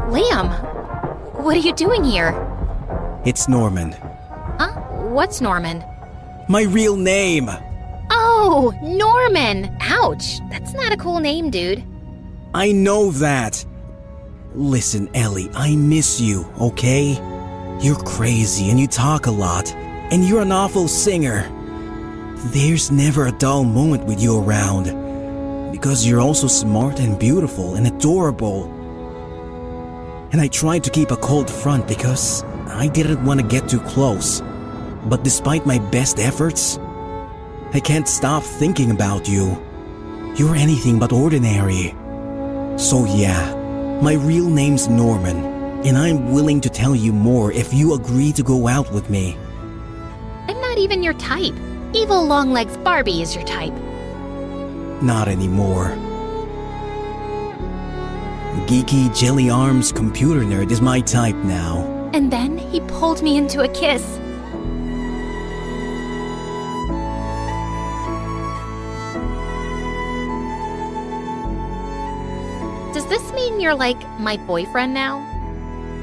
Liam, 0.10 0.50
what 1.43 1.56
are 1.56 1.60
you 1.60 1.74
doing 1.74 2.04
here? 2.04 2.34
It's 3.26 3.47
Norman. 3.47 3.91
Huh? 4.60 4.74
What's 5.10 5.41
Norman? 5.41 5.84
My 6.47 6.64
real 6.64 6.95
name! 6.95 7.50
Oh, 8.12 8.74
Norman! 8.82 9.76
Ouch! 9.82 10.39
That's 10.49 10.74
not 10.74 10.91
a 10.91 10.97
cool 10.97 11.20
name, 11.20 11.49
dude. 11.49 11.84
I 12.53 12.72
know 12.72 13.12
that. 13.12 13.64
Listen, 14.55 15.10
Ellie, 15.14 15.49
I 15.53 15.76
miss 15.76 16.20
you, 16.20 16.51
okay? 16.60 17.14
You're 17.82 18.03
crazy 18.03 18.70
and 18.70 18.80
you 18.80 18.88
talk 18.88 19.28
a 19.28 19.32
lot, 19.32 19.72
and 20.12 20.26
you're 20.26 20.41
an 20.41 20.51
awful 20.51 20.88
singer. 20.88 21.47
There's 22.47 22.89
never 22.89 23.28
a 23.28 23.32
dull 23.32 23.64
moment 23.64 24.05
with 24.05 24.20
you 24.22 24.39
around, 24.39 25.72
because 25.72 26.07
you're 26.07 26.20
also 26.20 26.47
smart 26.47 26.99
and 26.99 27.20
beautiful 27.20 27.76
and 27.76 27.86
adorable. 27.86 28.66
And 30.32 30.41
I 30.41 30.47
tried 30.47 30.84
to 30.86 30.89
keep 30.89 31.12
a 31.12 31.18
cold 31.18 31.49
front 31.49 31.88
because 31.88 32.43
I 32.68 32.88
didn't 32.88 33.24
want 33.24 33.39
to 33.39 33.45
get 33.45 33.70
too 33.70 33.80
close. 33.82 34.41
But 35.05 35.24
despite 35.24 35.66
my 35.66 35.80
best 35.80 36.20
efforts, 36.20 36.80
I 37.72 37.80
can't 37.80 38.08
stop 38.08 38.42
thinking 38.42 38.90
about 38.90 39.28
you. 39.28 39.64
You're 40.36 40.56
anything 40.56 40.98
but 40.98 41.12
ordinary. 41.12 41.96
So, 42.80 43.06
yeah, 43.06 43.54
my 44.02 44.14
real 44.14 44.50
name's 44.50 44.88
Norman, 44.88 45.38
and 45.86 45.96
I'm 45.96 46.32
willing 46.32 46.62
to 46.62 46.70
tell 46.70 46.96
you 46.96 47.14
more 47.14 47.52
if 47.52 47.72
you 47.72 47.94
agree 47.94 48.32
to 48.34 48.42
go 48.42 48.68
out 48.68 48.92
with 48.92 49.10
me. 49.12 49.38
I'm 50.48 50.60
not 50.60 50.80
even 50.80 51.04
your 51.04 51.14
type. 51.14 51.54
Evil 51.94 52.26
Longlegs 52.26 52.76
Barbie 52.78 53.22
is 53.22 53.36
your 53.36 53.46
type. 53.46 53.74
Not 55.04 55.28
anymore. 55.28 55.96
Geeky 58.66 59.16
Jelly 59.16 59.50
Arms 59.50 59.92
computer 59.92 60.42
nerd 60.42 60.72
is 60.72 60.82
my 60.82 61.02
type 61.02 61.36
now. 61.36 62.10
And 62.14 62.32
then 62.32 62.58
he 62.58 62.82
pulled 62.82 63.22
me 63.22 63.38
into 63.38 63.62
a 63.62 63.68
kiss. 63.70 64.19
Mean 73.60 73.66
you're 73.66 73.76
like 73.76 74.01
my 74.20 74.38
boyfriend 74.38 74.93
now? 74.93 75.20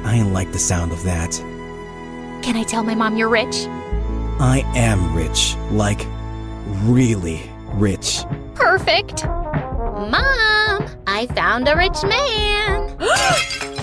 I 0.04 0.22
like 0.22 0.52
the 0.52 0.58
sound 0.58 0.92
of 0.92 1.02
that. 1.04 1.32
Can 2.42 2.54
I 2.54 2.64
tell 2.64 2.82
my 2.82 2.94
mom 2.94 3.16
you're 3.16 3.30
rich? 3.30 3.66
I 4.38 4.62
am 4.76 5.16
rich. 5.16 5.56
Like, 5.70 6.06
really 6.84 7.50
rich. 7.72 8.24
Perfect. 8.54 9.24
Mom, 9.24 10.86
I 11.06 11.26
found 11.34 11.66
a 11.66 11.76
rich 11.76 12.02
man. 12.02 12.94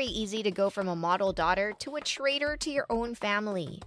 very 0.00 0.12
easy 0.12 0.42
to 0.42 0.50
go 0.50 0.70
from 0.70 0.88
a 0.88 0.96
model 0.96 1.30
daughter 1.30 1.74
to 1.78 1.96
a 1.96 2.00
traitor 2.00 2.56
to 2.56 2.70
your 2.70 2.86
own 2.88 3.14
family, 3.14 3.82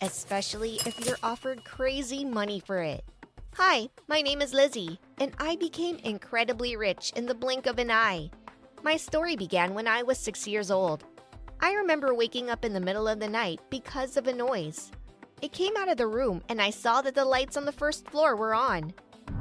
especially 0.00 0.78
if 0.86 1.04
you're 1.04 1.18
offered 1.24 1.64
crazy 1.64 2.24
money 2.24 2.60
for 2.60 2.78
it. 2.78 3.04
Hi, 3.56 3.88
my 4.06 4.22
name 4.22 4.40
is 4.40 4.54
Lizzie, 4.54 5.00
and 5.18 5.32
I 5.40 5.56
became 5.56 5.96
incredibly 6.04 6.76
rich 6.76 7.12
in 7.16 7.26
the 7.26 7.34
blink 7.34 7.66
of 7.66 7.80
an 7.80 7.90
eye. 7.90 8.30
My 8.84 8.96
story 8.96 9.34
began 9.34 9.74
when 9.74 9.88
I 9.88 10.04
was 10.04 10.18
six 10.18 10.46
years 10.46 10.70
old. 10.70 11.02
I 11.60 11.72
remember 11.72 12.14
waking 12.14 12.48
up 12.48 12.64
in 12.64 12.72
the 12.72 12.78
middle 12.78 13.08
of 13.08 13.18
the 13.18 13.26
night 13.26 13.58
because 13.68 14.16
of 14.16 14.28
a 14.28 14.32
noise. 14.32 14.92
It 15.42 15.50
came 15.50 15.76
out 15.76 15.90
of 15.90 15.96
the 15.96 16.06
room, 16.06 16.44
and 16.48 16.62
I 16.62 16.70
saw 16.70 17.02
that 17.02 17.16
the 17.16 17.24
lights 17.24 17.56
on 17.56 17.64
the 17.64 17.72
first 17.72 18.08
floor 18.08 18.36
were 18.36 18.54
on. 18.54 18.94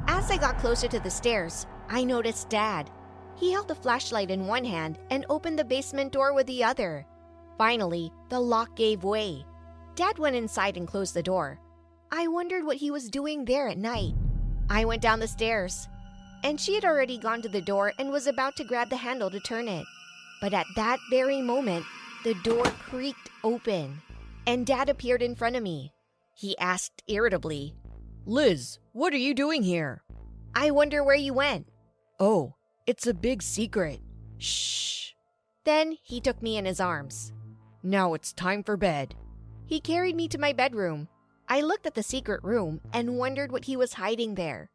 As 0.07 0.31
I 0.31 0.37
got 0.37 0.57
closer 0.57 0.87
to 0.87 0.99
the 0.99 1.11
stairs, 1.11 1.67
I 1.87 2.03
noticed 2.03 2.49
Dad. 2.49 2.89
He 3.37 3.51
held 3.51 3.67
the 3.67 3.75
flashlight 3.75 4.31
in 4.31 4.47
one 4.47 4.63
hand 4.63 4.97
and 5.09 5.25
opened 5.29 5.59
the 5.59 5.65
basement 5.65 6.11
door 6.11 6.33
with 6.33 6.47
the 6.47 6.63
other. 6.63 7.05
Finally, 7.57 8.11
the 8.29 8.39
lock 8.39 8.75
gave 8.75 9.03
way. 9.03 9.45
Dad 9.95 10.17
went 10.17 10.35
inside 10.35 10.77
and 10.77 10.87
closed 10.87 11.13
the 11.13 11.23
door. 11.23 11.59
I 12.11 12.27
wondered 12.27 12.65
what 12.65 12.77
he 12.77 12.91
was 12.91 13.09
doing 13.09 13.45
there 13.45 13.67
at 13.67 13.77
night. 13.77 14.13
I 14.69 14.85
went 14.85 15.01
down 15.01 15.19
the 15.19 15.27
stairs, 15.27 15.87
and 16.43 16.59
she 16.59 16.75
had 16.75 16.85
already 16.85 17.17
gone 17.17 17.41
to 17.41 17.49
the 17.49 17.61
door 17.61 17.93
and 17.99 18.09
was 18.09 18.27
about 18.27 18.55
to 18.57 18.63
grab 18.63 18.89
the 18.89 18.97
handle 18.97 19.29
to 19.29 19.39
turn 19.39 19.67
it. 19.67 19.85
But 20.41 20.53
at 20.53 20.65
that 20.75 20.99
very 21.09 21.41
moment, 21.41 21.85
the 22.23 22.35
door 22.43 22.65
creaked 22.65 23.29
open, 23.43 24.01
and 24.47 24.65
Dad 24.65 24.89
appeared 24.89 25.21
in 25.21 25.35
front 25.35 25.55
of 25.55 25.63
me. 25.63 25.93
He 26.33 26.57
asked 26.57 27.03
irritably, 27.07 27.75
Liz, 28.25 28.79
what 28.91 29.13
are 29.13 29.17
you 29.17 29.33
doing 29.33 29.63
here? 29.63 30.03
I 30.53 30.71
wonder 30.71 31.03
where 31.03 31.15
you 31.15 31.33
went. 31.33 31.67
Oh, 32.19 32.55
it's 32.87 33.07
a 33.07 33.13
big 33.13 33.41
secret. 33.41 33.99
Shh. 34.37 35.13
Then 35.63 35.97
he 36.03 36.21
took 36.21 36.41
me 36.41 36.57
in 36.57 36.65
his 36.65 36.79
arms. 36.79 37.33
Now 37.81 38.13
it's 38.13 38.31
time 38.31 38.63
for 38.63 38.77
bed. 38.77 39.15
He 39.65 39.79
carried 39.79 40.15
me 40.15 40.27
to 40.27 40.37
my 40.37 40.53
bedroom. 40.53 41.07
I 41.47 41.61
looked 41.61 41.87
at 41.87 41.95
the 41.95 42.03
secret 42.03 42.43
room 42.43 42.81
and 42.93 43.17
wondered 43.17 43.51
what 43.51 43.65
he 43.65 43.75
was 43.75 43.93
hiding 43.93 44.35
there. 44.35 44.69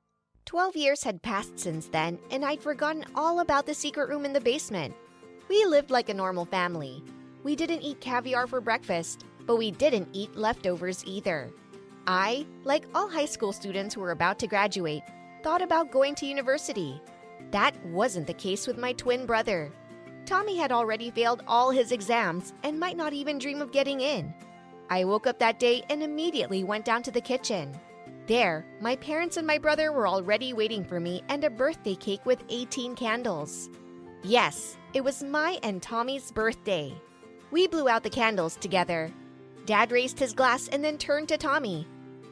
Twelve 0.45 0.75
years 0.75 1.05
had 1.05 1.23
passed 1.23 1.59
since 1.61 1.87
then, 1.87 2.19
and 2.33 2.45
I'd 2.45 2.63
forgotten 2.63 3.05
all 3.15 3.41
about 3.41 3.67
the 3.67 3.75
secret 3.75 4.09
room 4.09 4.25
in 4.25 4.33
the 4.33 4.41
basement. 4.41 4.95
We 5.49 5.65
lived 5.65 5.91
like 5.91 6.09
a 6.09 6.15
normal 6.15 6.45
family. 6.45 7.05
We 7.45 7.55
didn't 7.55 7.83
eat 7.83 8.01
caviar 8.01 8.49
for 8.49 8.61
breakfast, 8.61 9.25
but 9.47 9.57
we 9.57 9.71
didn't 9.71 10.09
eat 10.13 10.35
leftovers 10.35 11.05
either. 11.07 11.51
I, 12.09 12.45
like 12.65 12.87
all 12.93 13.09
high 13.09 13.27
school 13.27 13.53
students 13.53 13.95
who 13.95 14.01
were 14.01 14.11
about 14.11 14.41
to 14.41 14.49
graduate, 14.49 15.03
thought 15.45 15.63
about 15.63 15.93
going 15.93 16.17
to 16.17 16.27
university. 16.27 17.01
That 17.51 17.75
wasn't 17.87 18.27
the 18.27 18.35
case 18.35 18.67
with 18.67 18.79
my 18.79 18.93
twin 18.93 19.27
brother. 19.27 19.73
Tommy 20.25 20.57
had 20.57 20.71
already 20.71 21.11
failed 21.11 21.43
all 21.49 21.71
his 21.71 21.91
exams 21.91 22.53
and 22.63 22.79
might 22.79 22.97
not 22.97 23.13
even 23.13 23.39
dream 23.39 23.61
of 23.61 23.73
getting 23.73 24.01
in. 24.01 24.33
I 24.89 25.05
woke 25.05 25.27
up 25.27 25.39
that 25.39 25.59
day 25.59 25.83
and 25.91 26.03
immediately 26.03 26.65
went 26.65 26.85
down 26.85 27.03
to 27.05 27.11
the 27.11 27.21
kitchen. 27.21 27.73
There, 28.27 28.65
my 28.81 28.95
parents 28.97 29.37
and 29.37 29.47
my 29.47 29.59
brother 29.59 29.91
were 29.93 30.07
already 30.07 30.53
waiting 30.53 30.85
for 30.85 31.01
me 31.01 31.23
and 31.29 31.43
a 31.43 31.51
birthday 31.51 31.97
cake 31.97 32.25
with 32.25 32.45
18 32.49 32.95
candles. 32.95 33.69
Yes, 34.23 34.77
it 34.95 35.03
was 35.03 35.23
my 35.23 35.59
and 35.63 35.83
Tommy's 35.83 36.31
birthday. 36.31 36.95
We 37.51 37.67
blew 37.67 37.89
out 37.89 38.05
the 38.05 38.11
candles 38.11 38.57
together. 38.57 39.11
Dad 39.67 39.91
raised 39.91 40.19
his 40.19 40.33
glass 40.33 40.69
and 40.69 40.85
then 40.85 40.99
turned 40.99 41.29
to 41.29 41.39
Tommy. 41.39 41.87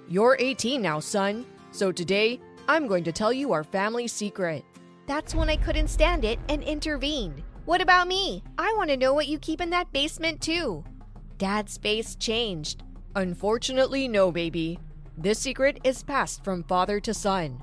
You're 0.09 0.37
18 0.39 0.81
now, 0.81 1.01
son. 1.01 1.45
So 1.73 1.91
today, 1.91 2.41
I'm 2.69 2.87
going 2.87 3.05
to 3.05 3.13
tell 3.13 3.33
you 3.33 3.53
our 3.53 3.65
family 3.65 4.07
secret. 4.07 4.65
That's 5.09 5.35
when 5.35 5.49
I 5.49 5.57
couldn't 5.57 5.89
stand 5.89 6.27
it 6.27 6.39
and 6.51 6.63
intervened. 6.63 7.43
What 7.65 7.81
about 7.81 8.09
me? 8.09 8.43
I 8.59 8.75
want 8.77 8.91
to 8.91 8.97
know 8.97 9.15
what 9.15 9.27
you 9.27 9.39
keep 9.39 9.59
in 9.63 9.71
that 9.71 9.91
basement, 9.91 10.43
too. 10.43 10.85
Dad's 11.39 11.79
face 11.79 12.15
changed. 12.15 12.83
Unfortunately, 13.17 14.07
no, 14.07 14.31
baby. 14.31 14.79
This 15.17 15.39
secret 15.39 15.81
is 15.83 16.03
passed 16.03 16.45
from 16.45 16.63
father 16.63 17.01
to 17.01 17.15
son. 17.15 17.63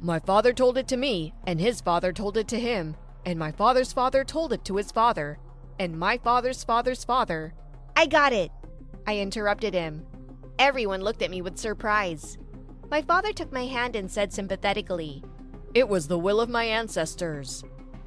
My 0.00 0.18
father 0.18 0.54
told 0.54 0.78
it 0.78 0.88
to 0.88 0.96
me, 0.96 1.34
and 1.46 1.60
his 1.60 1.82
father 1.82 2.14
told 2.14 2.38
it 2.38 2.48
to 2.48 2.58
him, 2.58 2.96
and 3.26 3.38
my 3.38 3.52
father's 3.52 3.92
father 3.92 4.24
told 4.24 4.54
it 4.54 4.64
to 4.64 4.76
his 4.76 4.90
father, 4.90 5.38
and 5.78 5.98
my 5.98 6.16
father's 6.16 6.64
father's 6.64 7.04
father. 7.04 7.52
I 7.94 8.06
got 8.06 8.32
it! 8.32 8.50
I 9.06 9.18
interrupted 9.18 9.74
him. 9.74 10.06
Everyone 10.58 11.02
looked 11.02 11.20
at 11.20 11.30
me 11.30 11.42
with 11.42 11.58
surprise. 11.58 12.38
My 12.90 13.02
father 13.02 13.34
took 13.34 13.52
my 13.52 13.66
hand 13.66 13.96
and 13.96 14.10
said 14.10 14.32
sympathetically, 14.32 15.22
It 15.76 15.90
was 15.90 16.08
the 16.08 16.18
will 16.18 16.40
of 16.40 16.48
my 16.48 16.64
ancestors. 16.64 17.62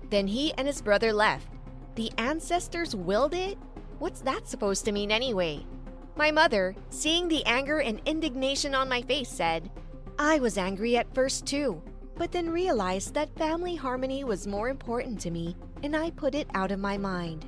Then 0.09 0.25
he 0.25 0.51
and 0.55 0.65
his 0.65 0.81
brother 0.81 1.13
left. 1.13 1.47
The 1.93 2.11
ancestors 2.17 2.95
willed 2.95 3.35
it? 3.35 3.59
What's 3.99 4.21
that 4.21 4.47
supposed 4.47 4.85
to 4.85 4.91
mean 4.91 5.11
anyway? 5.11 5.67
My 6.15 6.31
mother, 6.31 6.75
seeing 6.89 7.27
the 7.27 7.45
anger 7.45 7.77
and 7.77 8.01
indignation 8.07 8.73
on 8.73 8.89
my 8.89 9.03
face, 9.03 9.29
said, 9.29 9.69
I 10.17 10.39
was 10.39 10.57
angry 10.57 10.97
at 10.97 11.13
first 11.13 11.45
too, 11.45 11.79
but 12.15 12.31
then 12.31 12.49
realized 12.49 13.13
that 13.13 13.37
family 13.37 13.75
harmony 13.75 14.23
was 14.23 14.47
more 14.47 14.69
important 14.69 15.19
to 15.19 15.29
me 15.29 15.55
and 15.83 15.95
I 15.95 16.09
put 16.09 16.33
it 16.33 16.47
out 16.55 16.71
of 16.71 16.79
my 16.79 16.97
mind. 16.97 17.45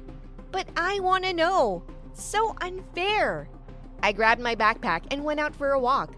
But 0.51 0.67
I 0.77 0.99
want 0.99 1.23
to 1.23 1.33
know! 1.33 1.83
So 2.13 2.55
unfair! 2.61 3.49
I 4.03 4.11
grabbed 4.11 4.39
my 4.39 4.53
backpack 4.53 5.05
and 5.09 5.23
went 5.23 5.39
out 5.39 5.55
for 5.55 5.71
a 5.71 5.79
walk. 5.79 6.13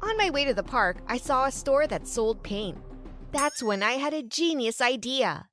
On 0.00 0.16
my 0.16 0.30
way 0.30 0.44
to 0.44 0.54
the 0.54 0.62
park, 0.62 0.98
I 1.08 1.16
saw 1.16 1.46
a 1.46 1.50
store 1.50 1.88
that 1.88 2.06
sold 2.06 2.40
paint. 2.44 2.78
That's 3.30 3.62
when 3.62 3.82
I 3.82 3.92
had 3.92 4.14
a 4.14 4.22
genius 4.22 4.80
idea. 4.80 5.48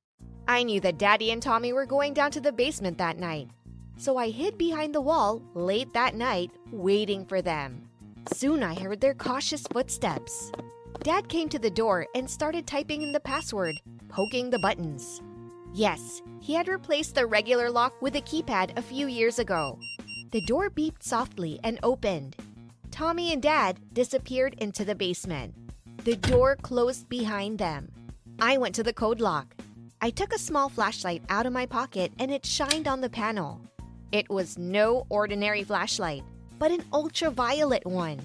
I 0.48 0.64
knew 0.64 0.80
that 0.80 0.98
Daddy 0.98 1.32
and 1.32 1.42
Tommy 1.42 1.74
were 1.74 1.86
going 1.86 2.14
down 2.14 2.32
to 2.32 2.40
the 2.40 2.54
basement 2.54 2.98
that 3.00 3.18
night, 3.18 3.50
so 3.98 4.18
I 4.18 4.30
hid 4.30 4.58
behind 4.58 4.96
the 4.96 5.02
wall 5.02 5.42
late 5.56 5.94
that 5.94 6.16
night, 6.16 6.52
waiting 6.72 7.26
for 7.26 7.42
them. 7.42 7.90
Soon 8.34 8.64
I 8.64 8.76
heard 8.76 9.02
their 9.02 9.14
cautious 9.14 9.64
footsteps. 9.74 10.52
Dad 11.02 11.28
came 11.28 11.50
to 11.50 11.60
the 11.60 11.70
door 11.70 12.08
and 12.16 12.30
started 12.30 12.66
typing 12.66 13.02
in 13.02 13.12
the 13.12 13.20
password, 13.20 13.76
poking 14.08 14.50
the 14.50 14.60
buttons. 14.60 15.22
Yes, 15.74 16.22
he 16.40 16.54
had 16.54 16.70
replaced 16.70 17.16
the 17.16 17.26
regular 17.26 17.70
lock 17.70 18.02
with 18.02 18.16
a 18.16 18.22
keypad 18.22 18.78
a 18.78 18.82
few 18.82 19.08
years 19.08 19.38
ago. 19.38 19.78
The 20.32 20.42
door 20.42 20.70
beeped 20.70 21.04
softly 21.04 21.60
and 21.64 21.80
opened. 21.84 22.38
Tommy 22.90 23.34
and 23.34 23.42
Dad 23.42 23.80
disappeared 23.94 24.56
into 24.60 24.86
the 24.86 24.96
basement. 24.96 25.54
The 26.06 26.18
door 26.18 26.56
closed 26.58 27.10
behind 27.10 27.58
them. 27.58 27.92
I 28.38 28.60
went 28.60 28.76
to 28.76 28.84
the 28.84 28.94
code 28.94 29.20
lock. 29.20 29.56
I 30.02 30.12
took 30.12 30.34
a 30.34 30.38
small 30.38 30.70
flashlight 30.70 31.24
out 31.30 31.48
of 31.48 31.54
my 31.54 31.66
pocket 31.66 32.12
and 32.20 32.30
it 32.30 32.46
shined 32.46 32.88
on 32.88 33.02
the 33.02 33.10
panel. 33.10 33.60
It 34.12 34.30
was 34.30 34.56
no 34.56 35.08
ordinary 35.10 35.64
flashlight, 35.64 36.24
but 36.60 36.70
an 36.70 36.84
ultraviolet 36.94 37.88
one. 37.88 38.20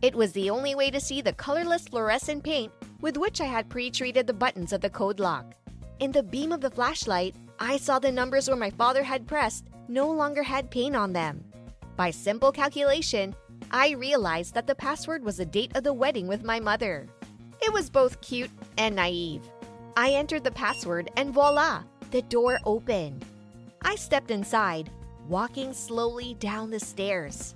It 0.00 0.14
was 0.14 0.32
the 0.32 0.48
only 0.48 0.74
way 0.74 0.90
to 0.90 1.00
see 1.00 1.20
the 1.20 1.34
colorless 1.34 1.86
fluorescent 1.86 2.44
paint 2.44 2.72
with 3.02 3.18
which 3.18 3.42
I 3.42 3.44
had 3.44 3.68
pre 3.68 3.90
treated 3.90 4.26
the 4.26 4.32
buttons 4.32 4.72
of 4.72 4.80
the 4.80 4.88
code 4.88 5.20
lock. 5.20 5.54
In 6.00 6.12
the 6.12 6.22
beam 6.22 6.50
of 6.50 6.62
the 6.62 6.70
flashlight, 6.70 7.34
I 7.60 7.76
saw 7.76 7.98
the 7.98 8.10
numbers 8.10 8.48
where 8.48 8.56
my 8.56 8.70
father 8.70 9.02
had 9.02 9.26
pressed 9.26 9.66
no 9.86 10.10
longer 10.10 10.44
had 10.44 10.70
paint 10.70 10.96
on 10.96 11.12
them. 11.12 11.44
By 11.94 12.10
simple 12.10 12.52
calculation, 12.52 13.34
I 13.70 13.90
realized 13.90 14.54
that 14.54 14.66
the 14.66 14.74
password 14.74 15.22
was 15.22 15.36
the 15.36 15.44
date 15.44 15.76
of 15.76 15.84
the 15.84 15.92
wedding 15.92 16.26
with 16.26 16.42
my 16.42 16.58
mother. 16.58 17.06
It 17.68 17.74
was 17.74 17.90
both 17.90 18.22
cute 18.22 18.50
and 18.78 18.96
naive. 18.96 19.42
I 19.94 20.12
entered 20.12 20.42
the 20.42 20.50
password 20.50 21.10
and 21.18 21.34
voila, 21.34 21.82
the 22.10 22.22
door 22.22 22.58
opened. 22.64 23.26
I 23.82 23.94
stepped 23.94 24.30
inside, 24.30 24.88
walking 25.28 25.74
slowly 25.74 26.32
down 26.40 26.70
the 26.70 26.80
stairs. 26.80 27.54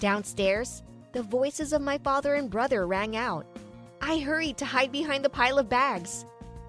Downstairs, 0.00 0.82
the 1.12 1.22
voices 1.22 1.72
of 1.72 1.80
my 1.80 1.96
father 1.98 2.34
and 2.34 2.50
brother 2.50 2.88
rang 2.88 3.14
out. 3.14 3.46
I 4.00 4.18
hurried 4.18 4.56
to 4.56 4.64
hide 4.64 4.90
behind 4.90 5.24
the 5.24 5.30
pile 5.30 5.60
of 5.60 5.68
bags. 5.68 6.26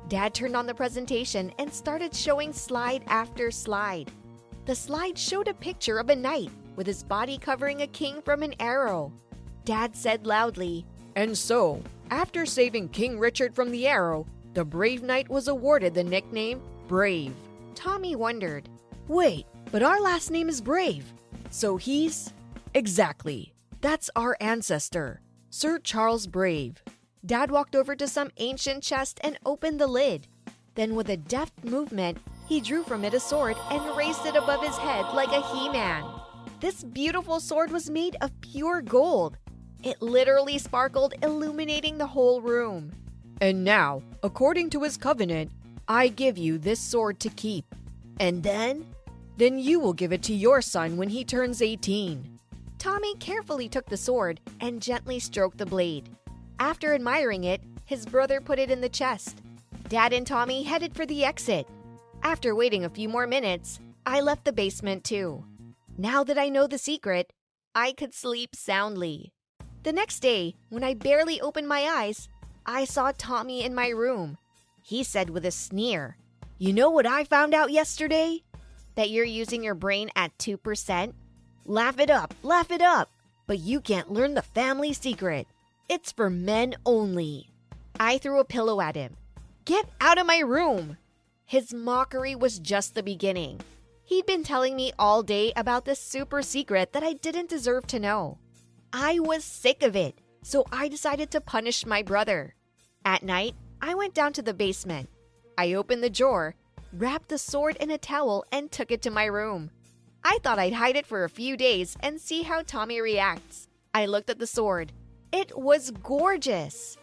Dad 0.07 0.35
turned 0.35 0.55
on 0.55 0.67
the 0.67 0.75
presentation 0.75 1.51
and 1.57 1.73
started 1.73 2.13
showing 2.13 2.53
slide 2.53 3.01
after 3.07 3.49
slide. 3.49 4.11
The 4.65 4.75
slide 4.75 5.17
showed 5.17 5.47
a 5.47 5.55
picture 5.55 5.97
of 5.97 6.11
a 6.11 6.15
knight 6.15 6.51
with 6.75 6.85
his 6.85 7.01
body 7.01 7.39
covering 7.39 7.81
a 7.81 7.87
king 7.87 8.21
from 8.21 8.43
an 8.43 8.53
arrow. 8.59 9.11
Dad 9.65 9.95
said 9.95 10.27
loudly, 10.27 10.85
And 11.15 11.35
so, 11.35 11.81
after 12.13 12.45
saving 12.45 12.87
King 12.89 13.17
Richard 13.17 13.55
from 13.55 13.71
the 13.71 13.87
arrow, 13.87 14.27
the 14.53 14.63
brave 14.63 15.01
knight 15.01 15.27
was 15.29 15.47
awarded 15.47 15.95
the 15.95 16.03
nickname 16.03 16.61
Brave. 16.87 17.33
Tommy 17.73 18.15
wondered, 18.15 18.69
Wait, 19.07 19.47
but 19.71 19.81
our 19.81 19.99
last 19.99 20.29
name 20.29 20.47
is 20.47 20.61
Brave. 20.61 21.11
So 21.49 21.75
he's. 21.75 22.31
Exactly. 22.75 23.55
That's 23.81 24.11
our 24.15 24.37
ancestor, 24.39 25.21
Sir 25.49 25.79
Charles 25.79 26.27
Brave. 26.27 26.83
Dad 27.25 27.49
walked 27.49 27.75
over 27.75 27.95
to 27.95 28.07
some 28.07 28.29
ancient 28.37 28.83
chest 28.83 29.19
and 29.23 29.39
opened 29.43 29.79
the 29.79 29.87
lid. 29.87 30.27
Then, 30.75 30.93
with 30.93 31.09
a 31.09 31.17
deft 31.17 31.63
movement, 31.63 32.19
he 32.47 32.61
drew 32.61 32.83
from 32.83 33.03
it 33.05 33.15
a 33.15 33.19
sword 33.19 33.57
and 33.71 33.97
raised 33.97 34.25
it 34.27 34.35
above 34.35 34.63
his 34.63 34.77
head 34.77 35.05
like 35.15 35.31
a 35.31 35.41
He 35.41 35.67
Man. 35.69 36.03
This 36.59 36.83
beautiful 36.83 37.39
sword 37.39 37.71
was 37.71 37.89
made 37.89 38.17
of 38.21 38.39
pure 38.41 38.81
gold. 38.81 39.37
It 39.83 40.01
literally 40.01 40.57
sparkled, 40.57 41.13
illuminating 41.21 41.97
the 41.97 42.07
whole 42.07 42.41
room. 42.41 42.93
And 43.41 43.65
now, 43.65 44.01
according 44.23 44.69
to 44.71 44.83
his 44.83 44.95
covenant, 44.95 45.51
I 45.87 46.07
give 46.07 46.37
you 46.37 46.57
this 46.57 46.79
sword 46.79 47.19
to 47.19 47.29
keep. 47.29 47.65
And 48.19 48.41
then? 48.41 48.85
Then 49.35 49.59
you 49.59 49.81
will 49.81 49.93
give 49.93 50.13
it 50.13 50.23
to 50.23 50.33
your 50.33 50.61
son 50.61 50.95
when 50.95 51.09
he 51.09 51.25
turns 51.25 51.61
18. 51.61 52.39
Tommy 52.77 53.15
carefully 53.15 53.67
took 53.67 53.85
the 53.87 53.97
sword 53.97 54.39
and 54.61 54.81
gently 54.81 55.19
stroked 55.19 55.57
the 55.57 55.65
blade. 55.65 56.09
After 56.59 56.93
admiring 56.93 57.43
it, 57.43 57.61
his 57.85 58.05
brother 58.05 58.39
put 58.39 58.59
it 58.59 58.71
in 58.71 58.79
the 58.79 58.87
chest. 58.87 59.41
Dad 59.89 60.13
and 60.13 60.25
Tommy 60.25 60.63
headed 60.63 60.95
for 60.95 61.05
the 61.05 61.25
exit. 61.25 61.67
After 62.23 62.55
waiting 62.55 62.85
a 62.85 62.89
few 62.89 63.09
more 63.09 63.27
minutes, 63.27 63.81
I 64.05 64.21
left 64.21 64.45
the 64.45 64.53
basement 64.53 65.03
too. 65.03 65.43
Now 65.97 66.23
that 66.23 66.37
I 66.37 66.47
know 66.47 66.67
the 66.67 66.77
secret, 66.77 67.33
I 67.75 67.91
could 67.91 68.13
sleep 68.13 68.55
soundly. 68.55 69.33
The 69.83 69.91
next 69.91 70.21
day, 70.21 70.55
when 70.69 70.81
I 70.81 70.93
barely 70.93 71.41
opened 71.41 71.67
my 71.67 71.81
eyes, 71.81 72.29
I 72.65 72.85
saw 72.85 73.11
Tommy 73.17 73.65
in 73.65 73.75
my 73.75 73.89
room. 73.89 74.37
He 74.81 75.03
said 75.03 75.29
with 75.29 75.45
a 75.45 75.51
sneer, 75.51 76.15
You 76.57 76.71
know 76.71 76.89
what 76.89 77.05
I 77.05 77.25
found 77.25 77.53
out 77.53 77.69
yesterday? 77.69 78.43
That 78.95 79.09
you're 79.09 79.25
using 79.25 79.61
your 79.61 79.75
brain 79.75 80.09
at 80.15 80.37
2%? 80.37 81.13
Laugh 81.65 81.99
it 81.99 82.09
up, 82.09 82.33
laugh 82.43 82.71
it 82.71 82.81
up! 82.81 83.09
But 83.45 83.59
you 83.59 83.81
can't 83.81 84.11
learn 84.11 84.35
the 84.35 84.41
family 84.41 84.93
secret. 84.93 85.47
It's 85.89 86.13
for 86.13 86.29
men 86.29 86.75
only. 86.85 87.49
I 87.99 88.19
threw 88.19 88.39
a 88.39 88.45
pillow 88.45 88.79
at 88.79 88.95
him. 88.95 89.17
Get 89.65 89.85
out 89.99 90.17
of 90.17 90.25
my 90.25 90.39
room! 90.39 90.97
His 91.45 91.73
mockery 91.73 92.35
was 92.35 92.59
just 92.59 92.95
the 92.95 93.03
beginning. 93.03 93.59
He'd 94.05 94.25
been 94.25 94.45
telling 94.45 94.77
me 94.77 94.93
all 94.97 95.23
day 95.23 95.51
about 95.57 95.83
this 95.83 95.99
super 95.99 96.41
secret 96.41 96.93
that 96.93 97.03
I 97.03 97.13
didn't 97.13 97.49
deserve 97.49 97.85
to 97.87 97.99
know. 97.99 98.37
I 98.95 99.17
was 99.17 99.43
sick 99.43 99.81
of 99.81 99.95
it, 99.95 100.19
so 100.43 100.65
I 100.71 100.87
decided 100.87 101.31
to 101.31 101.41
punish 101.41 101.83
my 101.83 102.03
brother. 102.03 102.53
At 103.03 103.23
night, 103.23 103.55
I 103.81 103.95
went 103.95 104.13
down 104.13 104.33
to 104.33 104.43
the 104.43 104.53
basement. 104.53 105.09
I 105.57 105.73
opened 105.73 106.03
the 106.03 106.11
drawer, 106.11 106.53
wrapped 106.93 107.29
the 107.29 107.39
sword 107.39 107.75
in 107.77 107.89
a 107.89 107.97
towel, 107.97 108.45
and 108.51 108.71
took 108.71 108.91
it 108.91 109.01
to 109.01 109.09
my 109.09 109.25
room. 109.25 109.71
I 110.23 110.37
thought 110.43 110.59
I'd 110.59 110.73
hide 110.73 110.95
it 110.95 111.07
for 111.07 111.23
a 111.23 111.29
few 111.29 111.57
days 111.57 111.97
and 112.01 112.21
see 112.21 112.43
how 112.43 112.61
Tommy 112.61 113.01
reacts. 113.01 113.67
I 113.95 114.05
looked 114.05 114.29
at 114.29 114.37
the 114.37 114.45
sword. 114.45 114.91
It 115.31 115.57
was 115.57 115.89
gorgeous. 115.89 116.95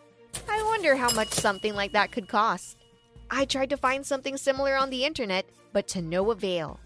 I 0.49 0.63
wonder 0.63 0.95
how 0.95 1.11
much 1.11 1.31
something 1.33 1.75
like 1.75 1.91
that 1.91 2.13
could 2.13 2.29
cost. 2.29 2.77
I 3.33 3.47
tried 3.47 3.71
to 3.71 3.77
find 3.77 4.07
something 4.07 4.37
similar 4.37 4.77
on 4.77 4.91
the 4.91 5.05
internet, 5.05 5.45
but 5.73 5.89
to 5.89 6.03
no 6.03 6.31
avail. 6.31 6.79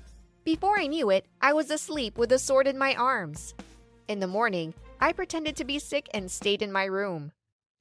Before 0.45 0.79
I 0.79 0.87
knew 0.87 1.11
it, 1.11 1.27
I 1.43 1.53
was 1.53 1.71
asleep 1.71 2.17
with 2.17 2.31
the 2.31 2.39
sword 2.39 2.67
in 2.67 2.79
my 2.79 2.95
arms. 2.95 3.53
In 4.09 4.21
the 4.21 4.27
morning, 4.27 4.73
I 5.05 5.13
pretended 5.13 5.55
to 5.57 5.67
be 5.67 5.79
sick 5.79 6.09
and 6.15 6.31
stayed 6.31 6.63
in 6.63 6.73
my 6.73 6.85
room. 6.85 7.33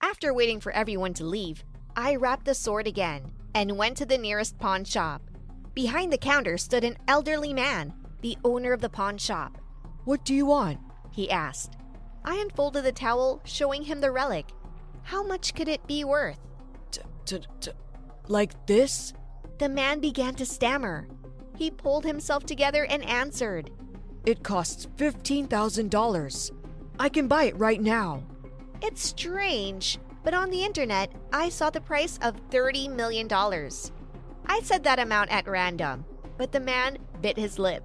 After 0.02 0.34
waiting 0.34 0.60
for 0.60 0.74
everyone 0.74 1.14
to 1.14 1.24
leave, 1.24 1.64
I 1.96 2.18
wrapped 2.18 2.44
the 2.44 2.54
sword 2.54 2.86
again 2.86 3.32
and 3.56 3.78
went 3.78 3.96
to 3.96 4.06
the 4.06 4.18
nearest 4.18 4.60
pawn 4.60 4.84
shop. 4.84 5.22
Behind 5.74 6.12
the 6.12 6.18
counter 6.18 6.58
stood 6.58 6.84
an 6.84 6.98
elderly 7.08 7.54
man, 7.54 7.94
the 8.20 8.38
owner 8.44 8.74
of 8.74 8.82
the 8.82 8.90
pawn 8.90 9.18
shop. 9.18 9.58
What 10.04 10.26
do 10.26 10.34
you 10.34 10.46
want? 10.46 10.82
he 11.12 11.32
asked. 11.32 11.78
I 12.26 12.36
unfolded 12.40 12.84
the 12.84 12.92
towel, 12.92 13.40
showing 13.46 13.84
him 13.84 14.02
the 14.02 14.12
relic. 14.12 14.50
How 15.04 15.24
much 15.24 15.54
could 15.54 15.70
it 15.70 15.88
be 15.88 16.04
worth? 16.04 16.42
Like 18.28 18.66
this? 18.68 19.14
The 19.60 19.70
man 19.70 20.02
began 20.02 20.36
to 20.36 20.46
stammer. 20.46 21.08
He 21.56 21.72
pulled 21.72 22.04
himself 22.04 22.46
together 22.46 22.84
and 22.84 23.02
answered. 23.06 23.72
It 24.26 24.44
costs 24.44 24.88
$15,000. 24.98 26.63
I 27.04 27.10
can 27.10 27.28
buy 27.28 27.44
it 27.44 27.58
right 27.58 27.82
now. 27.82 28.24
It's 28.82 29.06
strange, 29.06 30.00
but 30.24 30.34
on 30.34 30.50
the 30.50 30.64
internet, 30.64 31.12
I 31.34 31.50
saw 31.50 31.70
the 31.70 31.82
price 31.82 32.18
of 32.22 32.50
$30 32.50 32.96
million. 32.96 33.28
I 33.30 34.62
said 34.62 34.86
that 34.86 35.00
amount 35.00 35.30
at 35.30 35.46
random, 35.46 36.06
but 36.38 36.54
the 36.54 36.62
man 36.62 36.98
bit 37.20 37.36
his 37.36 37.60
lip. 37.60 37.84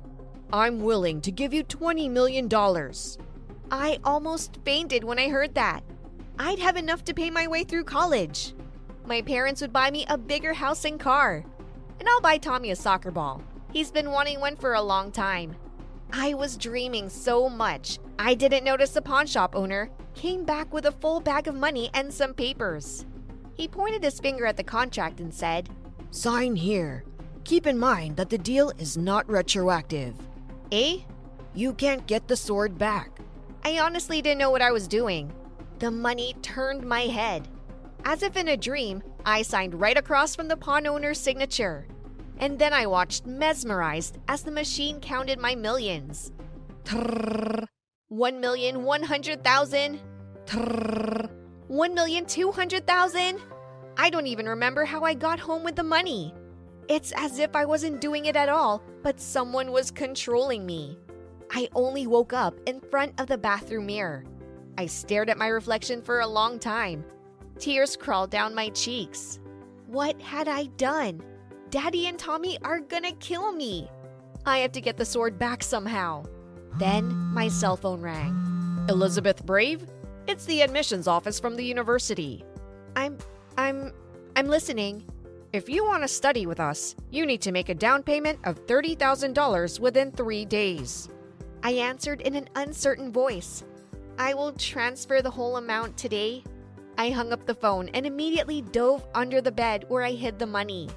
I'm 0.52 0.78
willing 0.78 1.20
to 1.22 1.32
give 1.32 1.52
you 1.52 1.64
$20 1.64 2.08
million. 2.08 2.48
I 3.72 3.98
almost 4.04 4.60
fainted 4.64 5.02
when 5.02 5.18
I 5.18 5.30
heard 5.30 5.56
that. 5.56 5.82
I'd 6.38 6.60
have 6.60 6.76
enough 6.76 7.02
to 7.06 7.12
pay 7.12 7.28
my 7.28 7.48
way 7.48 7.64
through 7.64 7.84
college. 7.84 8.54
My 9.04 9.20
parents 9.20 9.60
would 9.62 9.72
buy 9.72 9.90
me 9.90 10.06
a 10.08 10.16
bigger 10.16 10.54
house 10.54 10.84
and 10.84 11.00
car. 11.00 11.44
And 11.98 12.08
I'll 12.08 12.20
buy 12.20 12.38
Tommy 12.38 12.70
a 12.70 12.76
soccer 12.76 13.10
ball. 13.10 13.42
He's 13.72 13.90
been 13.90 14.12
wanting 14.12 14.38
one 14.38 14.54
for 14.54 14.74
a 14.74 14.80
long 14.80 15.10
time. 15.10 15.56
I 16.12 16.34
was 16.34 16.56
dreaming 16.56 17.08
so 17.08 17.48
much, 17.48 17.98
I 18.18 18.34
didn't 18.34 18.64
notice 18.64 18.90
the 18.90 19.02
pawn 19.02 19.26
shop 19.26 19.54
owner 19.54 19.90
came 20.14 20.44
back 20.44 20.72
with 20.72 20.86
a 20.86 20.92
full 20.92 21.20
bag 21.20 21.46
of 21.46 21.54
money 21.54 21.90
and 21.94 22.12
some 22.12 22.34
papers. 22.34 23.06
He 23.54 23.68
pointed 23.68 24.02
his 24.02 24.18
finger 24.18 24.46
at 24.46 24.56
the 24.56 24.64
contract 24.64 25.20
and 25.20 25.32
said, 25.32 25.68
Sign 26.10 26.56
here. 26.56 27.04
Keep 27.44 27.66
in 27.66 27.78
mind 27.78 28.16
that 28.16 28.30
the 28.30 28.38
deal 28.38 28.70
is 28.78 28.96
not 28.96 29.28
retroactive. 29.28 30.14
Eh? 30.72 30.98
You 31.54 31.72
can't 31.74 32.06
get 32.06 32.26
the 32.26 32.36
sword 32.36 32.78
back. 32.78 33.20
I 33.64 33.78
honestly 33.78 34.22
didn't 34.22 34.38
know 34.38 34.50
what 34.50 34.62
I 34.62 34.72
was 34.72 34.88
doing. 34.88 35.32
The 35.78 35.90
money 35.90 36.34
turned 36.42 36.84
my 36.84 37.02
head. 37.02 37.48
As 38.04 38.22
if 38.22 38.36
in 38.36 38.48
a 38.48 38.56
dream, 38.56 39.02
I 39.24 39.42
signed 39.42 39.80
right 39.80 39.96
across 39.96 40.34
from 40.34 40.48
the 40.48 40.56
pawn 40.56 40.86
owner's 40.86 41.20
signature. 41.20 41.86
And 42.38 42.58
then 42.58 42.72
I 42.72 42.86
watched 42.86 43.26
mesmerized 43.26 44.18
as 44.28 44.42
the 44.42 44.50
machine 44.50 45.00
counted 45.00 45.38
my 45.38 45.54
millions. 45.54 46.32
Trrr, 46.84 47.66
one 48.08 48.40
million 48.40 48.84
one 48.84 49.02
hundred 49.02 49.42
thousand. 49.42 50.00
Trrr, 50.46 51.28
one 51.66 51.94
million 51.94 52.24
two 52.24 52.52
hundred 52.52 52.86
thousand. 52.86 53.40
I 53.96 54.08
don't 54.10 54.28
even 54.28 54.46
remember 54.48 54.84
how 54.84 55.02
I 55.02 55.14
got 55.14 55.40
home 55.40 55.64
with 55.64 55.74
the 55.74 55.82
money. 55.82 56.32
It's 56.88 57.12
as 57.16 57.38
if 57.40 57.56
I 57.56 57.64
wasn't 57.64 58.00
doing 58.00 58.26
it 58.26 58.36
at 58.36 58.48
all, 58.48 58.82
but 59.02 59.20
someone 59.20 59.72
was 59.72 59.90
controlling 59.90 60.64
me. 60.64 60.96
I 61.50 61.68
only 61.74 62.06
woke 62.06 62.32
up 62.32 62.54
in 62.66 62.80
front 62.80 63.20
of 63.20 63.26
the 63.26 63.36
bathroom 63.36 63.86
mirror. 63.86 64.24
I 64.78 64.86
stared 64.86 65.28
at 65.28 65.36
my 65.38 65.48
reflection 65.48 66.00
for 66.00 66.20
a 66.20 66.26
long 66.26 66.58
time. 66.58 67.04
Tears 67.58 67.96
crawled 67.96 68.30
down 68.30 68.54
my 68.54 68.68
cheeks. 68.68 69.40
What 69.88 70.22
had 70.22 70.46
I 70.46 70.66
done? 70.76 71.20
Daddy 71.70 72.06
and 72.06 72.18
Tommy 72.18 72.58
are 72.62 72.80
gonna 72.80 73.12
kill 73.12 73.52
me. 73.52 73.90
I 74.46 74.58
have 74.58 74.72
to 74.72 74.80
get 74.80 74.96
the 74.96 75.04
sword 75.04 75.38
back 75.38 75.62
somehow. 75.62 76.24
Then 76.78 77.14
my 77.14 77.48
cell 77.48 77.76
phone 77.76 78.00
rang. 78.00 78.86
Elizabeth 78.88 79.44
Brave? 79.44 79.86
It's 80.26 80.46
the 80.46 80.62
admissions 80.62 81.06
office 81.06 81.38
from 81.38 81.56
the 81.56 81.64
university. 81.64 82.44
I'm. 82.96 83.18
I'm. 83.58 83.92
I'm 84.36 84.46
listening. 84.46 85.04
If 85.52 85.68
you 85.68 85.84
want 85.84 86.02
to 86.02 86.08
study 86.08 86.46
with 86.46 86.60
us, 86.60 86.94
you 87.10 87.26
need 87.26 87.40
to 87.42 87.52
make 87.52 87.68
a 87.68 87.74
down 87.74 88.02
payment 88.02 88.38
of 88.44 88.66
$30,000 88.66 89.80
within 89.80 90.12
three 90.12 90.44
days. 90.44 91.08
I 91.62 91.72
answered 91.72 92.20
in 92.20 92.34
an 92.34 92.48
uncertain 92.54 93.10
voice. 93.10 93.64
I 94.18 94.34
will 94.34 94.52
transfer 94.52 95.22
the 95.22 95.30
whole 95.30 95.56
amount 95.56 95.96
today. 95.96 96.44
I 96.98 97.10
hung 97.10 97.32
up 97.32 97.46
the 97.46 97.54
phone 97.54 97.88
and 97.90 98.04
immediately 98.04 98.62
dove 98.62 99.06
under 99.14 99.40
the 99.40 99.52
bed 99.52 99.86
where 99.88 100.02
I 100.02 100.12
hid 100.12 100.38
the 100.38 100.46
money. 100.46 100.88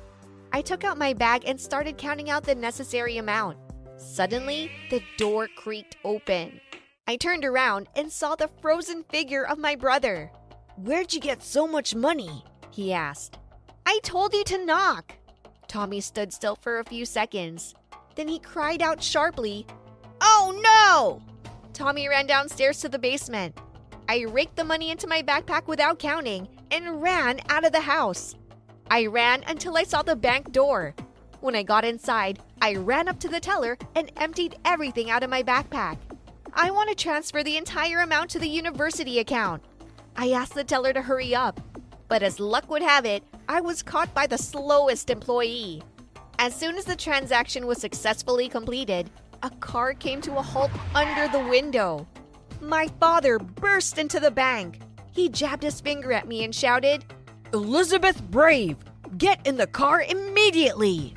I 0.54 0.62
took 0.62 0.84
out 0.84 0.98
my 0.98 1.14
bag 1.14 1.44
and 1.46 1.60
started 1.60 1.98
counting 1.98 2.30
out 2.30 2.44
the 2.44 2.56
necessary 2.56 3.18
amount. 3.18 3.58
Suddenly, 3.98 4.72
the 4.90 5.02
door 5.18 5.48
creaked 5.56 5.96
open. 6.04 6.60
I 7.08 7.16
turned 7.16 7.46
around 7.46 7.88
and 7.96 8.12
saw 8.12 8.36
the 8.36 8.50
frozen 8.62 9.04
figure 9.04 9.46
of 9.46 9.58
my 9.58 9.76
brother. 9.76 10.32
Where'd 10.78 11.14
you 11.14 11.20
get 11.20 11.44
so 11.44 11.68
much 11.68 11.96
money? 11.96 12.44
He 12.72 12.94
asked. 12.94 13.38
I 13.86 14.00
told 14.04 14.34
you 14.34 14.44
to 14.46 14.66
knock. 14.66 15.14
Tommy 15.68 16.02
stood 16.02 16.34
still 16.34 16.56
for 16.56 16.80
a 16.80 16.86
few 16.86 17.06
seconds. 17.06 17.76
Then 18.16 18.28
he 18.28 18.40
cried 18.40 18.82
out 18.82 19.02
sharply, 19.02 19.66
Oh 20.20 20.60
no! 20.62 21.22
Tommy 21.74 22.08
ran 22.10 22.28
downstairs 22.28 22.80
to 22.82 22.90
the 22.90 23.00
basement. 23.00 23.58
I 24.10 24.26
raked 24.26 24.58
the 24.58 24.64
money 24.64 24.92
into 24.92 25.08
my 25.08 25.22
backpack 25.22 25.68
without 25.68 26.00
counting 26.00 26.48
and 26.70 27.02
ran 27.02 27.40
out 27.50 27.66
of 27.66 27.72
the 27.72 27.82
house. 27.82 28.36
I 28.92 29.06
ran 29.06 29.46
until 29.48 29.78
I 29.78 29.84
saw 29.84 30.02
the 30.02 30.18
bank 30.18 30.52
door. 30.52 30.94
When 31.40 31.56
I 31.56 31.64
got 31.64 31.86
inside, 31.86 32.40
I 32.62 32.76
ran 32.76 33.08
up 33.08 33.22
to 33.22 33.30
the 33.30 33.40
teller 33.40 33.78
and 33.96 34.12
emptied 34.18 34.58
everything 34.66 35.10
out 35.10 35.24
of 35.24 35.30
my 35.30 35.44
backpack. 35.44 35.98
I 36.54 36.72
want 36.72 36.90
to 36.90 36.96
transfer 36.96 37.42
the 37.42 37.56
entire 37.56 38.02
amount 38.02 38.32
to 38.32 38.40
the 38.40 38.50
university 38.50 39.20
account. 39.20 39.64
I 40.18 40.32
asked 40.32 40.56
the 40.56 40.66
teller 40.66 40.92
to 40.92 41.02
hurry 41.02 41.34
up, 41.34 41.62
but 42.10 42.22
as 42.22 42.42
luck 42.42 42.70
would 42.70 42.82
have 42.82 43.06
it, 43.06 43.24
I 43.48 43.62
was 43.62 43.82
caught 43.82 44.14
by 44.14 44.28
the 44.28 44.38
slowest 44.38 45.10
employee. 45.10 45.82
As 46.38 46.54
soon 46.54 46.76
as 46.76 46.84
the 46.84 46.98
transaction 46.98 47.68
was 47.68 47.78
successfully 47.78 48.50
completed, 48.50 49.10
a 49.42 49.52
car 49.62 49.94
came 49.94 50.20
to 50.20 50.36
a 50.36 50.42
halt 50.42 50.72
under 50.94 51.30
the 51.32 51.48
window. 51.48 52.06
My 52.60 52.90
father 53.00 53.40
burst 53.40 53.98
into 53.98 54.20
the 54.20 54.32
bank. 54.32 54.82
He 55.14 55.30
jabbed 55.30 55.64
his 55.64 55.80
finger 55.80 56.12
at 56.12 56.28
me 56.28 56.44
and 56.44 56.54
shouted, 56.54 57.06
Elizabeth 57.54 58.24
Brave, 58.32 58.78
get 59.18 59.46
in 59.46 59.58
the 59.58 59.68
car 59.68 60.04
immediately! 60.04 61.14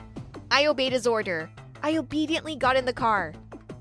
I 0.50 0.66
obeyed 0.66 0.92
his 0.92 1.06
order. 1.06 1.48
I 1.80 1.96
obediently 1.96 2.56
got 2.56 2.74
in 2.76 2.84
the 2.84 2.92
car. 2.92 3.32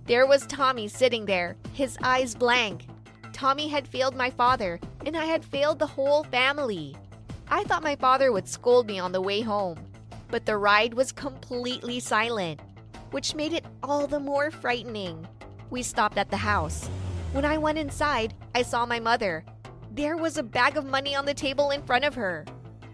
There 0.06 0.28
was 0.28 0.46
Tommy 0.46 0.88
sitting 0.88 1.26
there, 1.26 1.56
his 1.74 1.98
eyes 2.04 2.36
blank. 2.36 2.86
Tommy 3.32 3.68
had 3.68 3.88
failed 3.88 4.16
my 4.16 4.30
father, 4.30 4.80
and 5.04 5.18
I 5.18 5.26
had 5.26 5.44
failed 5.44 5.80
the 5.80 5.88
whole 5.88 6.26
family. 6.26 6.96
I 7.48 7.64
thought 7.64 7.82
my 7.82 7.96
father 7.96 8.32
would 8.32 8.48
scold 8.48 8.86
me 8.86 9.00
on 9.00 9.14
the 9.14 9.22
way 9.22 9.42
home, 9.42 9.80
but 10.30 10.46
the 10.46 10.58
ride 10.58 10.94
was 10.94 11.12
completely 11.12 12.00
silent, 12.00 12.60
which 13.10 13.34
made 13.34 13.54
it 13.54 13.66
all 13.82 14.06
the 14.06 14.20
more 14.20 14.52
frightening. 14.52 15.28
We 15.72 15.82
stopped 15.82 16.20
at 16.20 16.30
the 16.30 16.38
house. 16.38 16.88
When 17.32 17.46
I 17.46 17.58
went 17.58 17.80
inside, 17.80 18.36
I 18.54 18.62
saw 18.62 18.86
my 18.86 19.00
mother. 19.00 19.44
There 19.96 20.18
was 20.18 20.40
a 20.40 20.44
bag 20.44 20.76
of 20.76 20.86
money 20.86 21.16
on 21.16 21.24
the 21.24 21.36
table 21.36 21.70
in 21.70 21.84
front 21.84 22.04
of 22.04 22.16
her. 22.16 22.46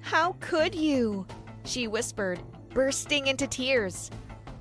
How 0.02 0.36
could 0.42 0.76
you? 0.76 1.26
She 1.64 1.88
whispered, 1.88 2.42
bursting 2.74 3.28
into 3.28 3.48
tears. 3.48 4.12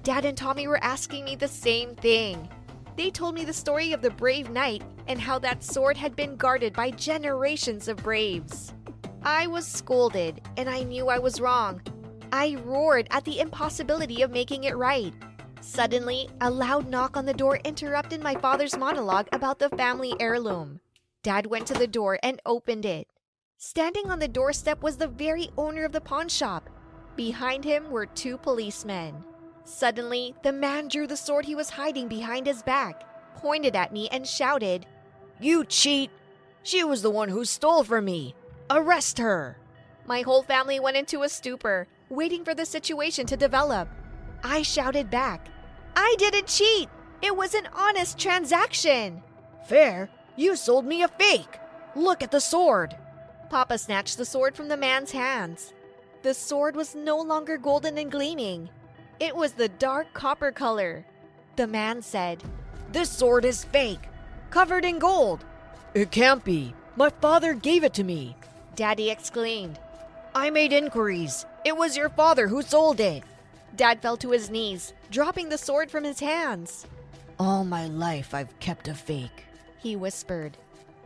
Dad 0.05 0.24
and 0.24 0.39
Tommy 0.39 0.68
were 0.68 0.82
asking 0.84 1.24
me 1.24 1.34
the 1.34 1.49
same 1.49 1.97
thing. 1.97 2.49
They 2.95 3.11
told 3.11 3.34
me 3.34 3.45
the 3.45 3.53
story 3.53 3.93
of 3.93 4.03
the 4.03 4.11
brave 4.11 4.51
knight 4.51 4.84
and 5.09 5.20
how 5.20 5.41
that 5.41 5.64
sword 5.64 5.97
had 5.97 6.14
been 6.14 6.36
guarded 6.36 6.74
by 6.74 6.93
generations 6.93 7.89
of 7.89 7.97
braves. 7.97 8.72
I 9.24 9.49
was 9.49 9.66
scolded, 9.66 10.41
and 10.57 10.70
I 10.70 10.84
knew 10.84 11.09
I 11.09 11.18
was 11.18 11.41
wrong. 11.41 11.82
I 12.30 12.57
roared 12.64 13.09
at 13.11 13.24
the 13.24 13.41
impossibility 13.41 14.22
of 14.22 14.30
making 14.30 14.62
it 14.62 14.76
right. 14.76 15.12
Suddenly, 15.61 16.28
a 16.41 16.49
loud 16.49 16.89
knock 16.89 17.16
on 17.16 17.26
the 17.26 17.34
door 17.34 17.59
interrupted 17.64 18.22
my 18.22 18.36
father's 18.36 18.78
monologue 18.78 19.26
about 19.32 19.59
the 19.59 19.70
family 19.70 20.14
heirloom. 20.20 20.78
Dad 21.28 21.44
went 21.44 21.66
to 21.66 21.74
the 21.74 21.86
door 21.86 22.18
and 22.22 22.40
opened 22.46 22.86
it. 22.86 23.06
Standing 23.58 24.10
on 24.10 24.18
the 24.18 24.26
doorstep 24.26 24.82
was 24.82 24.96
the 24.96 25.06
very 25.06 25.50
owner 25.58 25.84
of 25.84 25.92
the 25.92 26.00
pawn 26.00 26.26
shop. 26.26 26.70
Behind 27.16 27.62
him 27.62 27.90
were 27.90 28.06
two 28.06 28.38
policemen. 28.38 29.22
Suddenly, 29.62 30.34
the 30.42 30.52
man 30.52 30.88
drew 30.88 31.06
the 31.06 31.18
sword 31.18 31.44
he 31.44 31.54
was 31.54 31.68
hiding 31.68 32.08
behind 32.08 32.46
his 32.46 32.62
back, 32.62 33.04
pointed 33.36 33.76
at 33.76 33.92
me, 33.92 34.08
and 34.10 34.26
shouted, 34.26 34.86
You 35.38 35.66
cheat! 35.66 36.10
She 36.62 36.82
was 36.82 37.02
the 37.02 37.10
one 37.10 37.28
who 37.28 37.44
stole 37.44 37.84
from 37.84 38.06
me! 38.06 38.34
Arrest 38.70 39.18
her! 39.18 39.58
My 40.06 40.22
whole 40.22 40.42
family 40.42 40.80
went 40.80 40.96
into 40.96 41.24
a 41.24 41.28
stupor, 41.28 41.88
waiting 42.08 42.42
for 42.42 42.54
the 42.54 42.64
situation 42.64 43.26
to 43.26 43.36
develop. 43.36 43.90
I 44.42 44.62
shouted 44.62 45.10
back, 45.10 45.48
I 45.94 46.14
didn't 46.16 46.46
cheat! 46.46 46.88
It 47.20 47.36
was 47.36 47.52
an 47.52 47.68
honest 47.74 48.18
transaction! 48.18 49.22
Fair, 49.66 50.08
you 50.39 50.57
sold 50.57 50.86
me 50.86 51.03
a 51.03 51.09
fake! 51.09 51.59
Look 51.95 52.22
at 52.22 52.30
the 52.30 52.41
sword! 52.41 52.97
Papa 53.51 53.78
snatched 53.78 54.16
the 54.16 54.24
sword 54.24 54.55
from 54.55 54.68
the 54.68 54.76
man's 54.76 55.11
hands. 55.11 55.72
The 56.22 56.34
sword 56.34 56.76
was 56.76 56.95
no 56.95 57.18
longer 57.18 57.59
golden 57.59 57.99
and 57.99 58.11
gleaming. 58.11 58.68
It 59.20 59.34
was 59.34 59.53
the 59.53 59.68
dark 59.68 60.12
copper 60.12 60.53
color. 60.53 61.05
The 61.57 61.66
man 61.66 62.03
said, 62.03 62.43
This 62.93 63.11
sword 63.11 63.45
is 63.45 63.64
fake, 63.64 64.09
covered 64.51 64.84
in 64.84 64.99
gold. 64.99 65.45
It 65.95 66.11
can't 66.11 66.45
be. 66.45 66.74
My 66.95 67.11
father 67.11 67.55
gave 67.55 67.82
it 67.82 67.95
to 67.95 68.05
me. 68.05 68.36
Daddy 68.76 69.11
exclaimed. 69.11 69.78
I 70.34 70.51
made 70.51 70.72
inquiries. 70.72 71.47
It 71.64 71.76
was 71.76 71.97
your 71.97 72.11
father 72.11 72.47
who 72.47 72.62
sold 72.62 73.01
it. 73.01 73.24
Dad 73.74 74.01
fell 74.01 74.16
to 74.18 74.30
his 74.30 74.51
knees, 74.51 74.93
dropping 75.11 75.49
the 75.49 75.59
sword 75.59 75.91
from 75.91 76.05
his 76.05 76.20
hands. 76.20 76.86
All 77.39 77.64
my 77.64 77.86
life 77.86 78.34
I've 78.34 78.59
kept 78.61 78.89
a 78.89 78.95
fake, 78.95 79.45
he 79.78 79.96
whispered. 79.96 80.56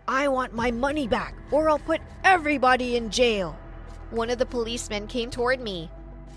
I 0.09 0.29
want 0.29 0.55
my 0.55 0.71
money 0.71 1.07
back, 1.07 1.35
or 1.51 1.69
I'll 1.71 1.79
put 1.79 2.01
everybody 2.25 2.97
in 2.97 3.11
jail. 3.11 3.57
One 4.11 4.31
of 4.31 4.39
the 4.39 4.47
policemen 4.47 5.07
came 5.07 5.31
toward 5.31 5.61
me. 5.61 5.91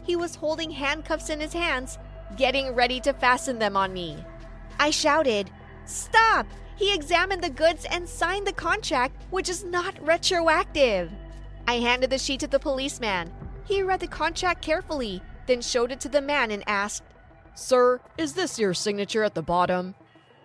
He 0.03 0.15
was 0.15 0.35
holding 0.35 0.69
handcuffs 0.71 1.29
in 1.29 1.39
his 1.39 1.53
hands, 1.53 1.97
getting 2.37 2.75
ready 2.75 2.99
to 3.01 3.13
fasten 3.13 3.59
them 3.59 3.75
on 3.75 3.91
me. 3.91 4.23
I 4.79 4.91
shouted, 4.91 5.49
Stop! 5.85 6.47
He 6.75 6.93
examined 6.93 7.43
the 7.43 7.49
goods 7.49 7.85
and 7.89 8.07
signed 8.07 8.45
the 8.45 8.53
contract, 8.53 9.15
which 9.29 9.49
is 9.49 9.63
not 9.63 9.95
retroactive. 10.05 11.11
I 11.67 11.75
handed 11.75 12.09
the 12.09 12.17
sheet 12.17 12.41
to 12.41 12.47
the 12.47 12.59
policeman. 12.59 13.31
He 13.63 13.81
read 13.81 14.01
the 14.01 14.07
contract 14.07 14.61
carefully, 14.61 15.21
then 15.47 15.61
showed 15.61 15.91
it 15.91 15.99
to 16.01 16.09
the 16.09 16.21
man 16.21 16.51
and 16.51 16.63
asked, 16.67 17.03
Sir, 17.55 18.01
is 18.17 18.33
this 18.33 18.59
your 18.59 18.73
signature 18.73 19.23
at 19.23 19.33
the 19.33 19.41
bottom? 19.41 19.95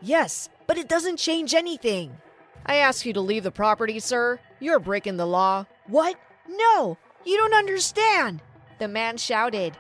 Yes, 0.01 0.49
but 0.71 0.79
it 0.79 0.87
doesn't 0.87 1.17
change 1.17 1.53
anything. 1.53 2.17
I 2.65 2.77
ask 2.77 3.05
you 3.05 3.13
to 3.15 3.21
leave 3.21 3.43
the 3.43 3.51
property, 3.51 3.99
sir. 3.99 4.39
You're 4.61 4.79
breaking 4.79 5.17
the 5.17 5.27
law. 5.27 5.67
What? 5.89 6.15
No, 6.49 6.97
you 7.25 7.37
don't 7.37 7.55
understand. 7.55 8.41
The 8.79 8.87
man 8.87 9.17
shouted. 9.17 9.77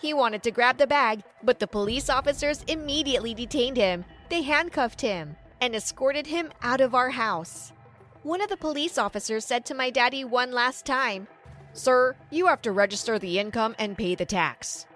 He 0.00 0.14
wanted 0.14 0.42
to 0.44 0.50
grab 0.50 0.78
the 0.78 0.86
bag, 0.86 1.24
but 1.42 1.58
the 1.58 1.66
police 1.66 2.08
officers 2.08 2.64
immediately 2.68 3.34
detained 3.34 3.76
him. 3.76 4.06
They 4.30 4.40
handcuffed 4.40 5.02
him 5.02 5.36
and 5.60 5.76
escorted 5.76 6.28
him 6.28 6.52
out 6.62 6.80
of 6.80 6.94
our 6.94 7.10
house. 7.10 7.74
One 8.22 8.40
of 8.40 8.48
the 8.48 8.56
police 8.56 8.96
officers 8.96 9.44
said 9.44 9.66
to 9.66 9.74
my 9.74 9.90
daddy 9.90 10.24
one 10.24 10.52
last 10.52 10.86
time, 10.86 11.28
Sir, 11.74 12.16
you 12.30 12.46
have 12.46 12.62
to 12.62 12.72
register 12.72 13.18
the 13.18 13.38
income 13.38 13.76
and 13.78 13.94
pay 13.94 14.14
the 14.14 14.24
tax. 14.24 14.86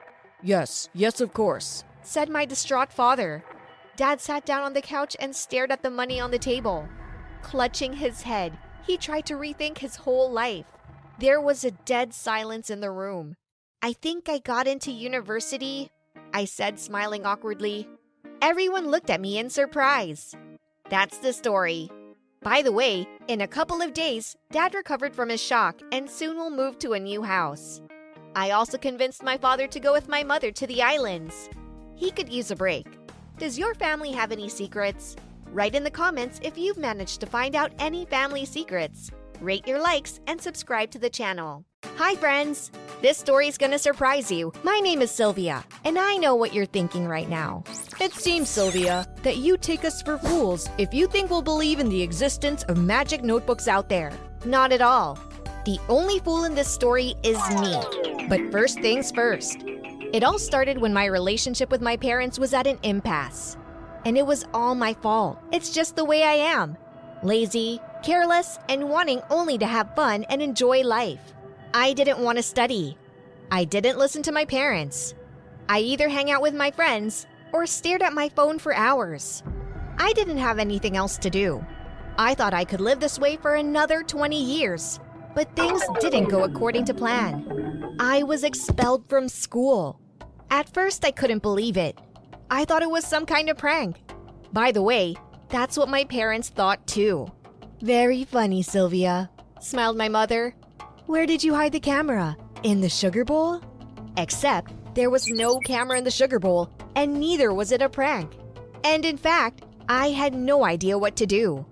Yes, 0.42 0.88
yes, 0.95 1.20
of 1.20 1.34
course, 1.34 1.84
said 2.03 2.30
my 2.30 2.47
distraught 2.47 2.90
father. 2.95 3.45
Dad 3.97 4.20
sat 4.20 4.45
down 4.45 4.62
on 4.62 4.72
the 4.72 4.82
couch 4.82 5.16
and 5.20 5.34
stared 5.34 5.70
at 5.70 5.82
the 5.82 5.90
money 5.90 6.18
on 6.18 6.30
the 6.30 6.38
table. 6.38 6.88
Clutching 7.42 7.92
his 7.92 8.22
head, 8.22 8.59
he 8.84 8.97
tried 8.97 9.26
to 9.26 9.34
rethink 9.34 9.78
his 9.78 9.97
whole 9.97 10.30
life. 10.30 10.66
There 11.18 11.40
was 11.40 11.64
a 11.64 11.70
dead 11.70 12.12
silence 12.12 12.70
in 12.70 12.80
the 12.80 12.90
room. 12.90 13.36
I 13.82 13.92
think 13.92 14.28
I 14.28 14.38
got 14.38 14.66
into 14.66 14.90
university, 14.90 15.90
I 16.32 16.45
said, 16.45 16.80
smiling 16.80 17.24
awkwardly. 17.24 17.88
Everyone 18.42 18.90
looked 18.90 19.11
at 19.11 19.20
me 19.20 19.38
in 19.38 19.49
surprise. 19.49 20.34
That's 20.90 21.18
the 21.18 21.32
story. 21.32 21.90
By 22.42 22.62
the 22.62 22.72
way, 22.72 23.07
in 23.28 23.40
a 23.40 23.49
couple 23.49 23.80
of 23.80 23.95
days, 23.95 24.36
Dad 24.51 24.74
recovered 24.74 25.14
from 25.14 25.28
his 25.28 25.42
shock 25.42 25.80
and 25.92 26.11
soon 26.11 26.36
will 26.36 26.51
move 26.51 26.78
to 26.80 26.92
a 26.95 27.01
new 27.01 27.22
house. 27.22 27.80
I 28.34 28.51
also 28.51 28.76
convinced 28.76 29.22
my 29.22 29.38
father 29.38 29.68
to 29.68 29.80
go 29.80 29.92
with 29.92 30.09
my 30.09 30.24
mother 30.24 30.51
to 30.51 30.66
the 30.66 30.82
islands. 30.82 31.49
He 31.95 32.11
could 32.11 32.28
use 32.28 32.51
a 32.51 32.57
break. 32.57 32.86
Does 33.37 33.59
your 33.59 33.74
family 33.74 34.12
have 34.12 34.30
any 34.30 34.49
secrets? 34.49 35.16
Write 35.51 35.74
in 35.74 35.82
the 35.82 35.91
comments 35.91 36.39
if 36.45 36.57
you've 36.57 36.78
managed 36.78 37.18
to 37.20 37.26
find 37.26 37.57
out 37.57 37.72
any 37.80 38.05
family 38.05 38.45
secrets. 38.45 39.11
Rate 39.41 39.66
your 39.66 39.80
likes 39.80 40.20
and 40.28 40.41
subscribe 40.41 40.93
to 40.93 41.01
the 41.01 41.11
channel. 41.11 41.64
Hi, 41.97 42.14
friends! 42.14 42.70
This 43.03 43.18
story 43.18 43.49
is 43.49 43.59
gonna 43.59 43.80
surprise 43.80 44.30
you. 44.30 44.53
My 44.62 44.78
name 44.78 45.03
is 45.03 45.11
Sylvia, 45.11 45.64
and 45.85 45.99
I 45.99 46.16
know 46.16 46.37
what 46.37 46.55
you're 46.55 46.64
thinking 46.64 47.09
right 47.09 47.28
now. 47.28 47.64
It 48.01 48.12
seems, 48.12 48.49
Sylvia, 48.49 49.05
that 49.24 49.39
you 49.39 49.57
take 49.57 49.85
us 49.85 50.01
for 50.01 50.16
fools 50.16 50.68
if 50.78 50.95
you 50.95 51.09
think 51.09 51.28
we'll 51.28 51.43
believe 51.43 51.80
in 51.80 51.89
the 51.89 52.03
existence 52.03 52.62
of 52.64 52.78
magic 52.78 53.24
notebooks 53.24 53.66
out 53.66 53.89
there. 53.89 54.12
Not 54.45 54.70
at 54.70 54.80
all. 54.80 55.18
The 55.64 55.80
only 55.89 56.20
fool 56.20 56.45
in 56.45 56.55
this 56.55 56.72
story 56.72 57.16
is 57.24 57.39
me. 57.61 58.28
But 58.28 58.53
first 58.53 58.78
things 58.78 59.11
first. 59.11 59.59
It 60.14 60.22
all 60.22 60.38
started 60.38 60.78
when 60.78 60.94
my 60.94 61.06
relationship 61.06 61.72
with 61.72 61.80
my 61.80 61.96
parents 61.96 62.38
was 62.38 62.54
at 62.54 62.68
an 62.68 62.78
impasse. 62.84 63.56
And 64.04 64.16
it 64.16 64.24
was 64.24 64.44
all 64.54 64.76
my 64.76 64.94
fault. 64.94 65.40
It's 65.50 65.74
just 65.74 65.96
the 65.96 66.04
way 66.04 66.22
I 66.22 66.34
am. 66.34 66.76
lazy, 67.24 67.80
careless, 68.04 68.60
and 68.68 68.88
wanting 68.88 69.20
only 69.28 69.58
to 69.58 69.66
have 69.66 69.96
fun 69.96 70.22
and 70.28 70.40
enjoy 70.40 70.82
life. 70.82 71.34
I 71.72 71.94
didn't 71.94 72.20
want 72.20 72.38
to 72.38 72.44
study. 72.44 72.96
I 73.50 73.64
didn't 73.64 73.98
listen 73.98 74.22
to 74.22 74.30
my 74.30 74.44
parents. 74.44 75.16
I 75.68 75.80
either 75.80 76.08
hang 76.08 76.30
out 76.30 76.42
with 76.42 76.54
my 76.54 76.70
friends 76.70 77.26
or 77.52 77.66
stared 77.66 78.02
at 78.02 78.12
my 78.12 78.28
phone 78.28 78.60
for 78.60 78.72
hours. 78.72 79.42
I 79.98 80.12
didn't 80.12 80.38
have 80.38 80.60
anything 80.60 80.96
else 80.96 81.18
to 81.18 81.30
do. 81.30 81.66
I 82.18 82.34
thought 82.34 82.54
I 82.54 82.64
could 82.64 82.80
live 82.80 83.00
this 83.00 83.18
way 83.18 83.36
for 83.36 83.56
another 83.56 84.04
20 84.04 84.40
years, 84.40 85.00
but 85.34 85.56
things 85.56 85.82
didn't 85.98 86.28
go 86.28 86.44
according 86.44 86.84
to 86.84 86.94
plan. 86.94 87.96
I 87.98 88.22
was 88.22 88.44
expelled 88.44 89.08
from 89.08 89.28
school. 89.28 89.98
At 90.55 90.72
first, 90.72 91.05
I 91.05 91.11
couldn't 91.11 91.42
believe 91.42 91.76
it. 91.76 91.98
I 92.48 92.64
thought 92.64 92.84
it 92.84 92.88
was 92.88 93.05
some 93.05 93.26
kind 93.26 93.50
of 93.50 93.59
prank. 93.59 93.96
By 94.52 94.70
the 94.70 94.82
way, 94.82 95.16
that's 95.48 95.76
what 95.76 95.88
my 95.88 96.05
parents 96.05 96.48
thought 96.48 96.86
too. 96.86 97.26
Very 97.82 98.22
funny, 98.22 98.62
Sylvia, 98.62 99.28
smiled 99.59 99.96
my 99.96 100.09
mother. 100.09 100.55
Where 101.07 101.26
did 101.26 101.42
you 101.42 101.55
hide 101.55 101.72
the 101.72 101.80
camera? 101.80 102.36
In 102.62 102.80
the 102.80 102.88
sugar 102.88 103.24
bowl? 103.24 103.62
Except 104.16 104.72
there 104.94 105.11
was 105.11 105.28
no 105.28 105.59
camera 105.59 105.98
in 105.98 106.05
the 106.05 106.11
sugar 106.12 106.38
bowl, 106.38 106.70
and 106.94 107.14
neither 107.14 107.52
was 107.52 107.72
it 107.72 107.82
a 107.82 107.88
prank. 107.88 108.32
And 108.84 109.05
in 109.05 109.16
fact, 109.16 109.64
I 109.88 110.11
had 110.11 110.34
no 110.34 110.64
idea 110.64 110.96
what 110.96 111.16
to 111.16 111.26
do. 111.26 111.66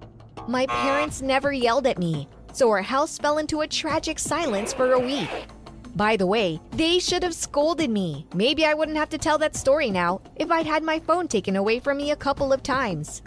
My 0.48 0.66
parents 0.66 1.22
never 1.22 1.52
yelled 1.52 1.86
at 1.86 2.00
me, 2.00 2.26
so 2.52 2.68
our 2.70 2.82
house 2.82 3.16
fell 3.16 3.38
into 3.38 3.60
a 3.60 3.68
tragic 3.68 4.18
silence 4.18 4.72
for 4.72 4.90
a 4.90 4.98
week. 4.98 5.30
By 5.94 6.16
the 6.16 6.26
way, 6.26 6.58
they 6.70 6.98
should 6.98 7.22
have 7.22 7.34
scolded 7.34 7.90
me. 7.90 8.26
Maybe 8.34 8.64
I 8.64 8.72
wouldn't 8.72 8.96
have 8.96 9.10
to 9.10 9.18
tell 9.18 9.36
that 9.38 9.54
story 9.54 9.90
now 9.90 10.22
if 10.36 10.50
I'd 10.50 10.66
had 10.66 10.82
my 10.82 10.98
phone 10.98 11.28
taken 11.28 11.56
away 11.56 11.80
from 11.80 11.98
me 11.98 12.12
a 12.12 12.16
couple 12.16 12.52
of 12.52 12.62
times. 12.62 13.20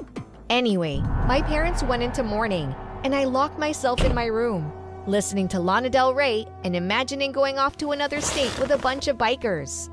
Anyway, 0.50 1.00
my 1.28 1.42
parents 1.42 1.84
went 1.84 2.02
into 2.02 2.24
mourning, 2.24 2.74
and 3.04 3.14
I 3.14 3.26
locked 3.26 3.60
myself 3.60 4.04
in 4.04 4.16
my 4.16 4.26
room, 4.26 4.72
listening 5.06 5.48
to 5.50 5.60
Lana 5.60 5.92
Del 5.92 6.16
Rey 6.16 6.48
and 6.64 6.76
imagining 6.76 7.32
going 7.32 7.60
off 7.60 7.78
to 7.78 7.92
another 7.92 8.20
state 8.20 8.58
with 8.60 8.72
a 8.72 8.78
bunch 8.80 9.08
of 9.08 9.18
bikers. 9.18 9.90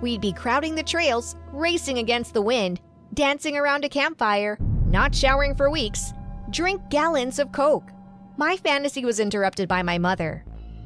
We'd 0.00 0.22
be 0.22 0.32
crowding 0.32 0.74
the 0.74 0.82
trails, 0.82 1.36
racing 1.52 1.98
against 1.98 2.32
the 2.32 2.42
wind, 2.42 2.80
dancing 3.12 3.56
around 3.56 3.84
a 3.84 3.88
campfire, 3.88 4.58
not 4.86 5.14
showering 5.14 5.54
for 5.54 5.70
weeks, 5.70 6.12
drink 6.50 6.80
gallons 6.88 7.38
of 7.38 7.52
Coke. 7.52 7.90
My 8.38 8.56
fantasy 8.56 9.04
was 9.04 9.20
interrupted 9.20 9.68
by 9.68 9.82
my 9.82 9.98
mother. 9.98 10.44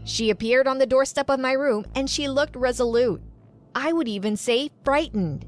She 0.09 0.31
appeared 0.31 0.67
on 0.67 0.79
the 0.79 0.87
doorstep 0.87 1.29
of 1.29 1.39
my 1.39 1.53
room 1.53 1.85
and 1.95 2.09
she 2.09 2.29
looked 2.29 2.57
resolute. 2.57 3.21
I 3.75 3.93
would 3.93 4.09
even 4.09 4.39
say 4.39 4.71
frightened. 4.83 5.45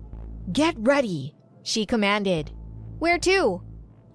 Get 0.53 0.75
ready, 0.79 1.35
she 1.63 1.87
commanded. 1.87 2.53
Where 2.99 3.19
to? 3.21 3.63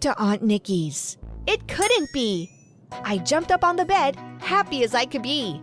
To 0.02 0.20
Aunt 0.20 0.44
Nikki's. 0.44 1.18
It 1.48 1.68
couldn't 1.68 2.14
be. 2.14 2.52
I 2.92 3.18
jumped 3.18 3.52
up 3.52 3.64
on 3.64 3.76
the 3.76 3.86
bed, 3.86 4.18
happy 4.40 4.84
as 4.84 4.94
I 4.94 5.06
could 5.06 5.24
be. 5.24 5.60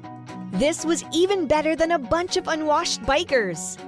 This 0.51 0.85
was 0.85 1.05
even 1.13 1.47
better 1.47 1.77
than 1.77 1.93
a 1.93 1.99
bunch 1.99 2.37
of 2.37 2.49
unwashed 2.49 3.03
bikers. 3.03 3.79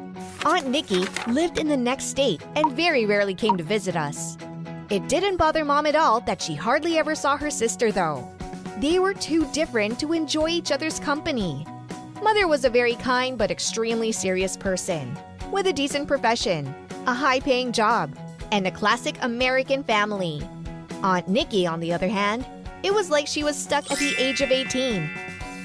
Aunt 0.46 0.68
Nikki 0.68 1.06
lived 1.26 1.58
in 1.58 1.66
the 1.66 1.76
next 1.76 2.04
state 2.04 2.40
and 2.54 2.70
very 2.70 3.04
rarely 3.04 3.34
came 3.34 3.56
to 3.56 3.64
visit 3.64 3.96
us. 3.96 4.38
It 4.90 5.08
didn't 5.08 5.38
bother 5.38 5.64
mom 5.64 5.86
at 5.86 5.96
all 5.96 6.20
that 6.20 6.40
she 6.40 6.54
hardly 6.54 6.98
ever 6.98 7.16
saw 7.16 7.36
her 7.36 7.50
sister, 7.50 7.90
though. 7.90 8.33
They 8.78 8.98
were 8.98 9.14
too 9.14 9.46
different 9.52 10.00
to 10.00 10.12
enjoy 10.12 10.48
each 10.48 10.72
other's 10.72 10.98
company. 10.98 11.64
Mother 12.22 12.48
was 12.48 12.64
a 12.64 12.70
very 12.70 12.96
kind 12.96 13.38
but 13.38 13.50
extremely 13.50 14.10
serious 14.10 14.56
person, 14.56 15.16
with 15.52 15.68
a 15.68 15.72
decent 15.72 16.08
profession, 16.08 16.74
a 17.06 17.14
high 17.14 17.38
paying 17.38 17.70
job, 17.70 18.16
and 18.50 18.66
a 18.66 18.72
classic 18.72 19.16
American 19.22 19.84
family. 19.84 20.42
Aunt 21.04 21.28
Nikki, 21.28 21.66
on 21.66 21.78
the 21.78 21.92
other 21.92 22.08
hand, 22.08 22.46
it 22.82 22.92
was 22.92 23.10
like 23.10 23.28
she 23.28 23.44
was 23.44 23.56
stuck 23.56 23.90
at 23.92 23.98
the 23.98 24.14
age 24.18 24.40
of 24.40 24.50
18. 24.50 25.08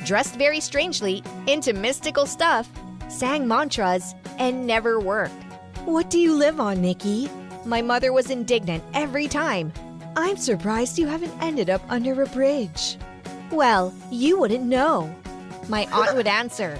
Dressed 0.05 0.35
very 0.35 0.59
strangely, 0.59 1.23
into 1.47 1.73
mystical 1.73 2.25
stuff, 2.25 2.69
sang 3.07 3.47
mantras, 3.47 4.13
and 4.37 4.67
never 4.67 4.99
worked. 4.99 5.43
What 5.85 6.09
do 6.09 6.19
you 6.19 6.35
live 6.35 6.59
on, 6.59 6.81
Nikki? 6.81 7.27
My 7.65 7.81
mother 7.81 8.13
was 8.13 8.29
indignant 8.29 8.83
every 8.93 9.27
time. 9.27 9.73
I'm 10.15 10.37
surprised 10.37 10.97
you 10.97 11.07
haven't 11.07 11.33
ended 11.41 11.69
up 11.69 11.81
under 11.89 12.21
a 12.21 12.27
bridge. 12.27 12.97
Well, 13.51 13.93
you 14.11 14.39
wouldn't 14.39 14.65
know. 14.65 15.13
My 15.67 15.87
aunt 15.91 16.15
would 16.15 16.27
answer. 16.27 16.79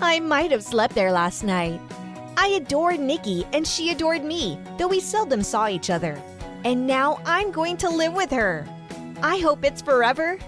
I 0.00 0.20
might 0.20 0.50
have 0.50 0.62
slept 0.62 0.94
there 0.94 1.12
last 1.12 1.44
night. 1.44 1.80
I 2.36 2.48
adored 2.48 3.00
Nikki 3.00 3.46
and 3.52 3.66
she 3.66 3.90
adored 3.90 4.24
me, 4.24 4.58
though 4.76 4.88
we 4.88 5.00
seldom 5.00 5.42
saw 5.42 5.68
each 5.68 5.90
other. 5.90 6.20
And 6.64 6.86
now 6.86 7.20
I'm 7.24 7.50
going 7.52 7.76
to 7.78 7.88
live 7.88 8.12
with 8.12 8.30
her. 8.30 8.66
I 9.22 9.38
hope 9.38 9.64
it's 9.64 9.82
forever. 9.82 10.38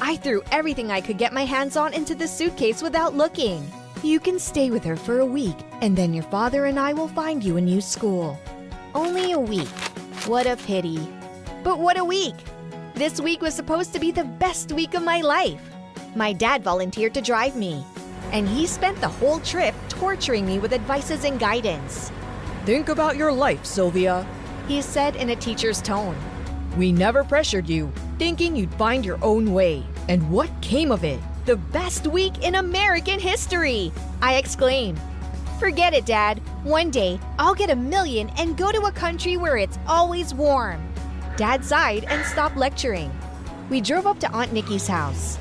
I 0.00 0.16
threw 0.16 0.42
everything 0.50 0.90
I 0.90 1.00
could 1.00 1.18
get 1.18 1.32
my 1.32 1.44
hands 1.44 1.76
on 1.76 1.92
into 1.94 2.14
the 2.14 2.28
suitcase 2.28 2.82
without 2.82 3.14
looking. 3.14 3.70
You 4.02 4.20
can 4.20 4.38
stay 4.38 4.70
with 4.70 4.84
her 4.84 4.96
for 4.96 5.18
a 5.18 5.26
week, 5.26 5.56
and 5.82 5.96
then 5.96 6.14
your 6.14 6.24
father 6.24 6.64
and 6.66 6.78
I 6.78 6.92
will 6.92 7.08
find 7.08 7.44
you 7.44 7.56
a 7.56 7.60
new 7.60 7.80
school. 7.80 8.38
Only 8.94 9.32
a 9.32 9.38
week. 9.38 9.68
What 10.26 10.46
a 10.46 10.56
pity. 10.56 11.06
But 11.62 11.78
what 11.78 11.98
a 11.98 12.04
week! 12.04 12.36
This 12.94 13.20
week 13.20 13.42
was 13.42 13.54
supposed 13.54 13.92
to 13.92 14.00
be 14.00 14.10
the 14.10 14.24
best 14.24 14.72
week 14.72 14.94
of 14.94 15.02
my 15.02 15.20
life. 15.20 15.60
My 16.16 16.32
dad 16.32 16.62
volunteered 16.62 17.12
to 17.14 17.20
drive 17.20 17.54
me, 17.54 17.84
and 18.32 18.48
he 18.48 18.66
spent 18.66 18.98
the 19.00 19.08
whole 19.08 19.40
trip 19.40 19.74
torturing 19.88 20.46
me 20.46 20.58
with 20.58 20.72
advices 20.72 21.24
and 21.24 21.38
guidance. 21.38 22.10
Think 22.64 22.88
about 22.88 23.16
your 23.16 23.30
life, 23.30 23.66
Sylvia, 23.66 24.26
he 24.68 24.80
said 24.80 25.16
in 25.16 25.30
a 25.30 25.36
teacher's 25.36 25.82
tone. 25.82 26.16
We 26.78 26.92
never 26.92 27.24
pressured 27.24 27.68
you, 27.68 27.92
thinking 28.18 28.56
you'd 28.56 28.74
find 28.74 29.04
your 29.04 29.18
own 29.22 29.52
way. 29.52 29.84
And 30.08 30.30
what 30.30 30.50
came 30.62 30.90
of 30.90 31.04
it? 31.04 31.20
The 31.44 31.56
best 31.56 32.06
week 32.06 32.42
in 32.42 32.54
American 32.54 33.20
history! 33.20 33.92
I 34.22 34.36
exclaimed. 34.36 35.00
Forget 35.58 35.92
it, 35.92 36.06
Dad. 36.06 36.38
One 36.64 36.90
day, 36.90 37.20
I'll 37.38 37.54
get 37.54 37.68
a 37.68 37.76
million 37.76 38.30
and 38.38 38.56
go 38.56 38.72
to 38.72 38.86
a 38.86 38.92
country 38.92 39.36
where 39.36 39.58
it's 39.58 39.78
always 39.86 40.32
warm. 40.32 40.89
Dad 41.40 41.64
sighed 41.64 42.04
and 42.04 42.22
stopped 42.26 42.58
lecturing. 42.58 43.10
We 43.70 43.80
drove 43.80 44.06
up 44.06 44.20
to 44.20 44.30
Aunt 44.30 44.52
Nikki's 44.52 44.86
house. 44.86 45.38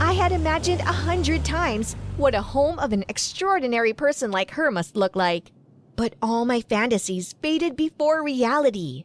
I 0.00 0.12
had 0.12 0.32
imagined 0.32 0.80
a 0.80 0.86
hundred 1.06 1.44
times 1.44 1.94
what 2.16 2.34
a 2.34 2.42
home 2.42 2.80
of 2.80 2.92
an 2.92 3.04
extraordinary 3.08 3.92
person 3.92 4.32
like 4.32 4.50
her 4.50 4.72
must 4.72 4.96
look 4.96 5.14
like. 5.14 5.52
But 5.94 6.16
all 6.20 6.46
my 6.46 6.62
fantasies 6.62 7.36
faded 7.42 7.76
before 7.76 8.24
reality. 8.24 9.04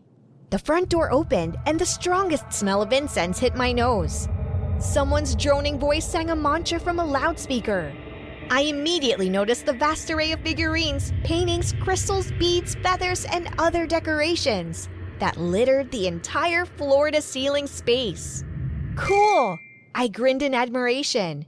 The 0.49 0.57
front 0.57 0.89
door 0.89 1.11
opened, 1.11 1.57
and 1.67 1.77
the 1.77 1.85
strongest 1.85 2.51
smell 2.51 2.81
of 2.81 2.91
incense 2.91 3.37
hit 3.37 3.53
my 3.53 3.71
nose. 3.71 4.27
Someone's 4.79 5.35
droning 5.35 5.77
voice 5.77 6.09
sang 6.09 6.31
a 6.31 6.35
mantra 6.35 6.79
from 6.79 6.99
a 6.99 7.05
loudspeaker. 7.05 7.93
I 8.49 8.61
immediately 8.61 9.29
noticed 9.29 9.67
the 9.67 9.73
vast 9.73 10.09
array 10.09 10.31
of 10.31 10.39
figurines, 10.39 11.13
paintings, 11.23 11.75
crystals, 11.81 12.31
beads, 12.39 12.73
feathers, 12.81 13.25
and 13.25 13.47
other 13.59 13.85
decorations 13.85 14.89
that 15.21 15.37
littered 15.37 15.91
the 15.91 16.07
entire 16.07 16.65
floor 16.65 17.11
to 17.11 17.21
ceiling 17.21 17.67
space. 17.67 18.43
Cool! 18.95 19.57
I 19.93 20.07
grinned 20.07 20.41
in 20.41 20.55
admiration. 20.55 21.45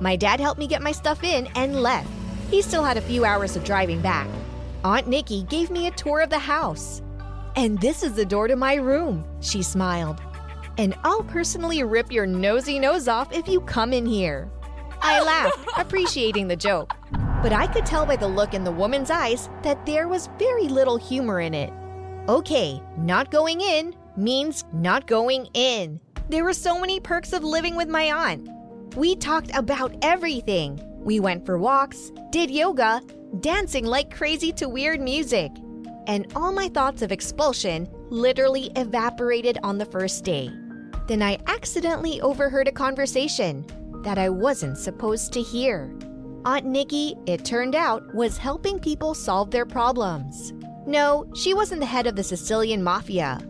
My 0.00 0.16
dad 0.16 0.40
helped 0.40 0.58
me 0.58 0.66
get 0.66 0.80
my 0.80 0.92
stuff 0.92 1.22
in 1.22 1.46
and 1.54 1.82
left. 1.82 2.08
He 2.50 2.62
still 2.62 2.82
had 2.82 2.96
a 2.96 3.02
few 3.02 3.26
hours 3.26 3.56
of 3.56 3.62
driving 3.62 4.00
back. 4.00 4.26
Aunt 4.84 5.06
Nikki 5.06 5.42
gave 5.44 5.70
me 5.70 5.86
a 5.86 5.90
tour 5.90 6.20
of 6.20 6.30
the 6.30 6.38
house. 6.38 7.02
And 7.56 7.78
this 7.78 8.02
is 8.02 8.14
the 8.14 8.24
door 8.24 8.48
to 8.48 8.56
my 8.56 8.76
room, 8.76 9.26
she 9.40 9.62
smiled. 9.62 10.22
And 10.78 10.94
I'll 11.04 11.24
personally 11.24 11.82
rip 11.82 12.10
your 12.10 12.26
nosy 12.26 12.78
nose 12.78 13.06
off 13.06 13.32
if 13.34 13.46
you 13.46 13.60
come 13.60 13.92
in 13.92 14.06
here. 14.06 14.50
I 15.02 15.22
laughed, 15.22 15.68
appreciating 15.76 16.48
the 16.48 16.56
joke. 16.56 16.94
But 17.42 17.52
I 17.52 17.66
could 17.66 17.84
tell 17.84 18.06
by 18.06 18.16
the 18.16 18.28
look 18.28 18.54
in 18.54 18.64
the 18.64 18.72
woman's 18.72 19.10
eyes 19.10 19.50
that 19.62 19.84
there 19.84 20.08
was 20.08 20.30
very 20.38 20.68
little 20.68 20.96
humor 20.96 21.40
in 21.40 21.52
it. 21.52 21.70
Okay, 22.28 22.80
not 22.98 23.30
going 23.30 23.60
in 23.60 23.94
means 24.16 24.64
not 24.72 25.06
going 25.06 25.48
in. 25.54 26.00
There 26.28 26.44
were 26.44 26.52
so 26.52 26.78
many 26.78 27.00
perks 27.00 27.32
of 27.32 27.42
living 27.42 27.74
with 27.74 27.88
my 27.88 28.12
aunt. 28.12 28.48
We 28.96 29.16
talked 29.16 29.50
about 29.54 29.96
everything. 30.02 30.80
We 31.02 31.18
went 31.18 31.46
for 31.46 31.58
walks, 31.58 32.12
did 32.30 32.50
yoga, 32.50 33.02
dancing 33.40 33.84
like 33.84 34.14
crazy 34.14 34.52
to 34.52 34.68
weird 34.68 35.00
music 35.00 35.50
and 36.06 36.30
all 36.34 36.52
my 36.52 36.68
thoughts 36.68 37.02
of 37.02 37.12
expulsion 37.12 37.88
literally 38.10 38.70
evaporated 38.76 39.58
on 39.62 39.78
the 39.78 39.86
first 39.86 40.24
day. 40.24 40.50
Then 41.06 41.22
I 41.22 41.38
accidentally 41.46 42.20
overheard 42.20 42.68
a 42.68 42.72
conversation 42.72 43.64
that 44.02 44.18
I 44.18 44.28
wasn't 44.28 44.78
supposed 44.78 45.32
to 45.32 45.42
hear. 45.42 45.92
Aunt 46.44 46.66
Nikki, 46.66 47.16
it 47.26 47.44
turned 47.44 47.74
out, 47.74 48.14
was 48.14 48.38
helping 48.38 48.78
people 48.78 49.14
solve 49.14 49.50
their 49.50 49.66
problems. 49.66 50.52
No, 50.90 51.24
she 51.36 51.54
wasn't 51.54 51.78
the 51.80 51.86
head 51.86 52.08
of 52.08 52.16
the 52.16 52.24
Sicilian 52.24 52.82
mafia. 52.82 53.40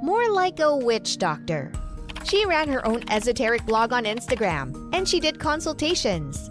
More 0.00 0.30
like 0.30 0.60
a 0.60 0.76
witch 0.76 1.18
doctor. 1.18 1.72
She 2.22 2.46
ran 2.46 2.68
her 2.68 2.86
own 2.86 3.02
esoteric 3.10 3.66
blog 3.66 3.92
on 3.92 4.04
Instagram, 4.04 4.94
and 4.94 5.08
she 5.08 5.18
did 5.18 5.40
consultations. 5.40 6.50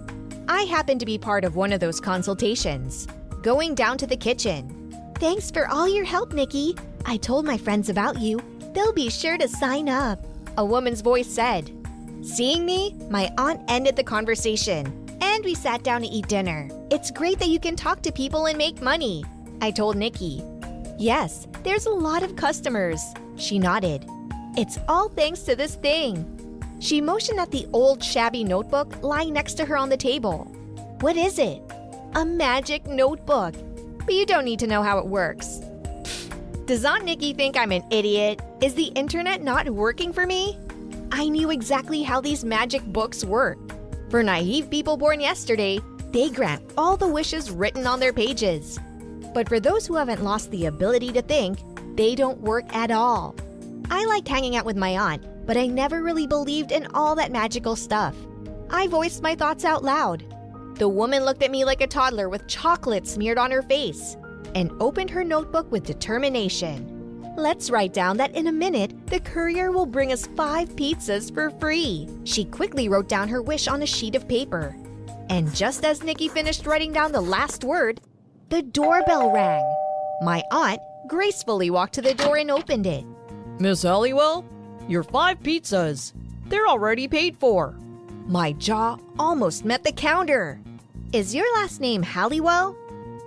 I 0.50 0.64
happened 0.64 1.00
to 1.00 1.06
be 1.06 1.18
part 1.18 1.46
of 1.46 1.56
one 1.56 1.72
of 1.72 1.80
those 1.80 2.02
consultations, 2.02 3.08
going 3.42 3.74
down 3.74 3.98
to 4.00 4.06
the 4.06 4.18
kitchen. 4.18 4.94
Thanks 5.16 5.50
for 5.50 5.70
all 5.70 5.88
your 5.88 6.04
help, 6.04 6.34
Nikki. 6.34 6.76
I 7.06 7.16
told 7.16 7.46
my 7.46 7.58
friends 7.58 7.88
about 7.88 8.20
you. 8.20 8.42
They'll 8.74 8.92
be 8.92 9.10
sure 9.10 9.38
to 9.38 9.48
sign 9.48 9.88
up. 9.88 10.20
a 10.58 10.66
woman's 10.66 11.00
voice 11.00 11.28
said. 11.28 11.72
Seeing 12.22 12.66
me, 12.66 12.96
my 13.10 13.32
aunt 13.38 13.62
ended 13.70 13.96
the 13.96 14.04
conversation, 14.04 14.88
and 15.22 15.46
we 15.46 15.56
sat 15.56 15.84
down 15.84 16.02
to 16.02 16.08
eat 16.08 16.28
dinner. 16.28 16.70
It's 16.92 17.12
great 17.12 17.40
that 17.40 17.48
you 17.48 17.62
can 17.62 17.78
talk 17.78 18.02
to 18.02 18.12
people 18.12 18.48
and 18.48 18.58
make 18.58 18.82
money, 18.82 19.24
I 19.64 19.72
told 19.72 19.96
Nikki. 19.96 20.44
Yes, 20.98 21.48
there's 21.64 21.86
a 21.86 21.90
lot 21.90 22.22
of 22.22 22.36
customers, 22.36 23.00
she 23.38 23.58
nodded. 23.58 24.06
It's 24.58 24.78
all 24.90 25.08
thanks 25.08 25.40
to 25.44 25.56
this 25.56 25.76
thing. 25.76 26.28
She 26.82 27.00
motioned 27.00 27.40
at 27.40 27.50
the 27.50 27.66
old 27.72 28.04
shabby 28.04 28.44
notebook 28.44 29.02
lying 29.02 29.32
next 29.32 29.54
to 29.54 29.66
her 29.66 29.78
on 29.78 29.88
the 29.88 29.96
table. 29.96 30.44
What 31.00 31.16
is 31.16 31.40
it? 31.40 31.62
A 32.16 32.26
magic 32.26 32.86
notebook. 32.88 33.56
But 34.00 34.14
you 34.14 34.26
don't 34.26 34.44
need 34.44 34.60
to 34.60 34.68
know 34.68 34.84
how 34.84 34.98
it 34.98 35.08
works. 35.08 35.62
Does 36.66 36.84
Aunt 36.84 37.06
Nikki 37.06 37.32
think 37.34 37.56
I'm 37.56 37.72
an 37.72 37.86
idiot? 37.90 38.42
Is 38.62 38.76
the 38.76 38.92
internet 38.96 39.42
not 39.42 39.70
working 39.70 40.12
for 40.12 40.28
me? 40.28 40.60
I 41.14 41.30
knew 41.30 41.52
exactly 41.52 42.04
how 42.04 42.20
these 42.20 42.44
magic 42.44 42.84
books 42.84 43.24
work. 43.24 43.60
For 44.10 44.24
naive 44.24 44.70
people 44.70 44.98
born 44.98 45.22
yesterday, 45.22 45.80
they 46.12 46.30
grant 46.32 46.62
all 46.78 46.98
the 46.98 47.08
wishes 47.08 47.50
written 47.50 47.88
on 47.88 48.02
their 48.02 48.12
pages. 48.12 48.78
But 49.34 49.50
for 49.50 49.60
those 49.60 49.88
who 49.88 49.96
haven't 49.96 50.24
lost 50.24 50.52
the 50.52 50.68
ability 50.68 51.12
to 51.14 51.22
think, 51.22 51.60
they 51.96 52.16
don't 52.16 52.42
work 52.42 52.66
at 52.76 52.92
all. 52.92 53.36
I 53.90 54.06
liked 54.06 54.28
hanging 54.28 54.56
out 54.56 54.66
with 54.66 54.78
my 54.78 54.98
aunt, 54.98 55.26
but 55.46 55.58
I 55.58 55.68
never 55.68 56.04
really 56.04 56.28
believed 56.28 56.72
in 56.72 56.88
all 56.94 57.16
that 57.16 57.32
magical 57.32 57.76
stuff. 57.76 58.16
I 58.70 58.88
voiced 58.88 59.22
my 59.22 59.36
thoughts 59.36 59.66
out 59.66 59.84
loud. 59.84 60.24
The 60.76 60.90
woman 60.90 61.24
looked 61.24 61.44
at 61.44 61.52
me 61.52 61.66
like 61.66 61.82
a 61.82 61.88
toddler 61.88 62.30
with 62.30 62.48
chocolate 62.48 63.08
smeared 63.08 63.38
on 63.38 63.52
her 63.52 63.62
face 63.62 64.18
and 64.56 64.72
opened 64.80 65.10
her 65.12 65.24
notebook 65.24 65.72
with 65.72 65.86
determination. 65.86 66.90
Let's 67.36 67.70
write 67.70 67.94
down 67.94 68.18
that 68.18 68.36
in 68.36 68.48
a 68.48 68.52
minute, 68.52 69.08
the 69.08 69.20
courier 69.20 69.72
will 69.72 69.86
bring 69.86 70.12
us 70.12 70.28
five 70.36 70.76
pizzas 70.76 71.34
for 71.34 71.50
free. 71.50 72.08
She 72.24 72.46
quickly 72.46 72.90
wrote 72.90 73.10
down 73.10 73.28
her 73.30 73.42
wish 73.42 73.68
on 73.68 73.82
a 73.82 73.88
sheet 73.88 74.16
of 74.16 74.28
paper. 74.28 74.76
And 75.30 75.54
just 75.56 75.84
as 75.84 76.04
Nikki 76.04 76.28
finished 76.28 76.68
writing 76.68 76.92
down 76.92 77.12
the 77.12 77.22
last 77.22 77.64
word, 77.64 78.02
the 78.50 78.62
doorbell 78.62 79.32
rang. 79.32 79.64
My 80.22 80.44
aunt 80.52 80.80
gracefully 81.08 81.70
walked 81.70 81.94
to 81.96 82.02
the 82.02 82.14
door 82.14 82.38
and 82.38 82.52
opened 82.52 82.88
it. 82.88 83.06
Miss 83.60 83.84
Halliwell, 83.84 84.46
your 84.88 85.04
five 85.04 85.40
pizzas. 85.42 86.14
They're 86.48 86.68
already 86.68 87.08
paid 87.08 87.38
for. 87.38 87.76
My 88.28 88.54
jaw 88.54 88.98
almost 89.20 89.66
met 89.66 89.84
the 89.84 89.92
counter. 89.92 90.60
Is 91.12 91.36
your 91.36 91.52
last 91.56 91.82
name 91.82 92.04
Halliwell? 92.04 92.76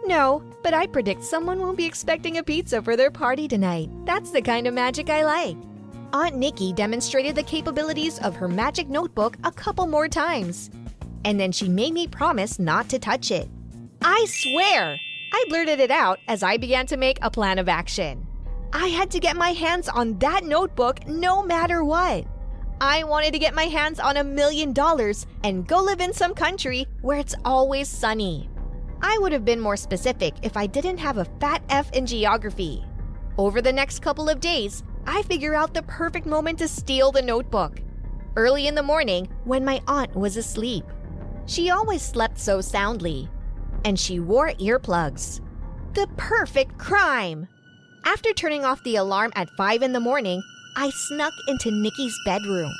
No, 0.06 0.42
but 0.62 0.74
I 0.74 0.86
predict 0.86 1.24
someone 1.24 1.60
won't 1.60 1.76
be 1.76 1.84
expecting 1.84 2.38
a 2.38 2.42
pizza 2.42 2.80
for 2.80 2.96
their 2.96 3.10
party 3.10 3.48
tonight. 3.48 3.90
That's 4.04 4.30
the 4.30 4.42
kind 4.42 4.66
of 4.66 4.74
magic 4.74 5.10
I 5.10 5.24
like. 5.24 5.56
Aunt 6.12 6.36
Nikki 6.36 6.72
demonstrated 6.72 7.34
the 7.34 7.42
capabilities 7.42 8.18
of 8.20 8.36
her 8.36 8.48
magic 8.48 8.88
notebook 8.88 9.36
a 9.44 9.50
couple 9.50 9.86
more 9.86 10.08
times. 10.08 10.70
And 11.24 11.38
then 11.38 11.52
she 11.52 11.68
made 11.68 11.92
me 11.92 12.06
promise 12.06 12.58
not 12.58 12.88
to 12.90 12.98
touch 12.98 13.30
it. 13.30 13.48
I 14.02 14.24
swear! 14.28 14.98
I 15.36 15.44
blurted 15.50 15.80
it 15.80 15.90
out 15.90 16.18
as 16.28 16.42
I 16.42 16.56
began 16.56 16.86
to 16.86 16.96
make 16.96 17.18
a 17.20 17.30
plan 17.30 17.58
of 17.58 17.68
action. 17.68 18.26
I 18.72 18.86
had 18.86 19.10
to 19.10 19.20
get 19.20 19.36
my 19.36 19.50
hands 19.50 19.86
on 19.86 20.18
that 20.20 20.44
notebook 20.44 21.06
no 21.06 21.42
matter 21.42 21.84
what. 21.84 22.24
I 22.80 23.04
wanted 23.04 23.34
to 23.34 23.38
get 23.38 23.54
my 23.54 23.64
hands 23.64 24.00
on 24.00 24.16
a 24.16 24.24
million 24.24 24.72
dollars 24.72 25.26
and 25.44 25.68
go 25.68 25.82
live 25.82 26.00
in 26.00 26.14
some 26.14 26.32
country 26.32 26.86
where 27.02 27.18
it's 27.18 27.34
always 27.44 27.86
sunny. 27.86 28.48
I 29.02 29.18
would 29.18 29.32
have 29.32 29.44
been 29.44 29.60
more 29.60 29.76
specific 29.76 30.32
if 30.40 30.56
I 30.56 30.66
didn't 30.66 30.96
have 30.96 31.18
a 31.18 31.26
fat 31.38 31.62
F 31.68 31.92
in 31.92 32.06
geography. 32.06 32.82
Over 33.36 33.60
the 33.60 33.74
next 33.74 34.00
couple 34.00 34.30
of 34.30 34.40
days, 34.40 34.84
I 35.06 35.20
figure 35.24 35.54
out 35.54 35.74
the 35.74 35.82
perfect 35.82 36.24
moment 36.24 36.60
to 36.60 36.66
steal 36.66 37.12
the 37.12 37.20
notebook. 37.20 37.82
Early 38.36 38.68
in 38.68 38.74
the 38.74 38.82
morning, 38.82 39.28
when 39.44 39.66
my 39.66 39.82
aunt 39.86 40.16
was 40.16 40.38
asleep. 40.38 40.86
She 41.44 41.68
always 41.68 42.00
slept 42.00 42.38
so 42.38 42.62
soundly. 42.62 43.28
And 43.86 43.98
she 44.00 44.18
wore 44.18 44.50
earplugs. 44.54 45.40
The 45.94 46.08
perfect 46.16 46.76
crime! 46.76 47.46
After 48.04 48.32
turning 48.32 48.64
off 48.64 48.82
the 48.82 48.96
alarm 48.96 49.32
at 49.36 49.48
5 49.50 49.82
in 49.82 49.92
the 49.92 50.00
morning, 50.00 50.42
I 50.76 50.90
snuck 50.90 51.32
into 51.46 51.70
Nikki's 51.70 52.18
bedroom. 52.24 52.72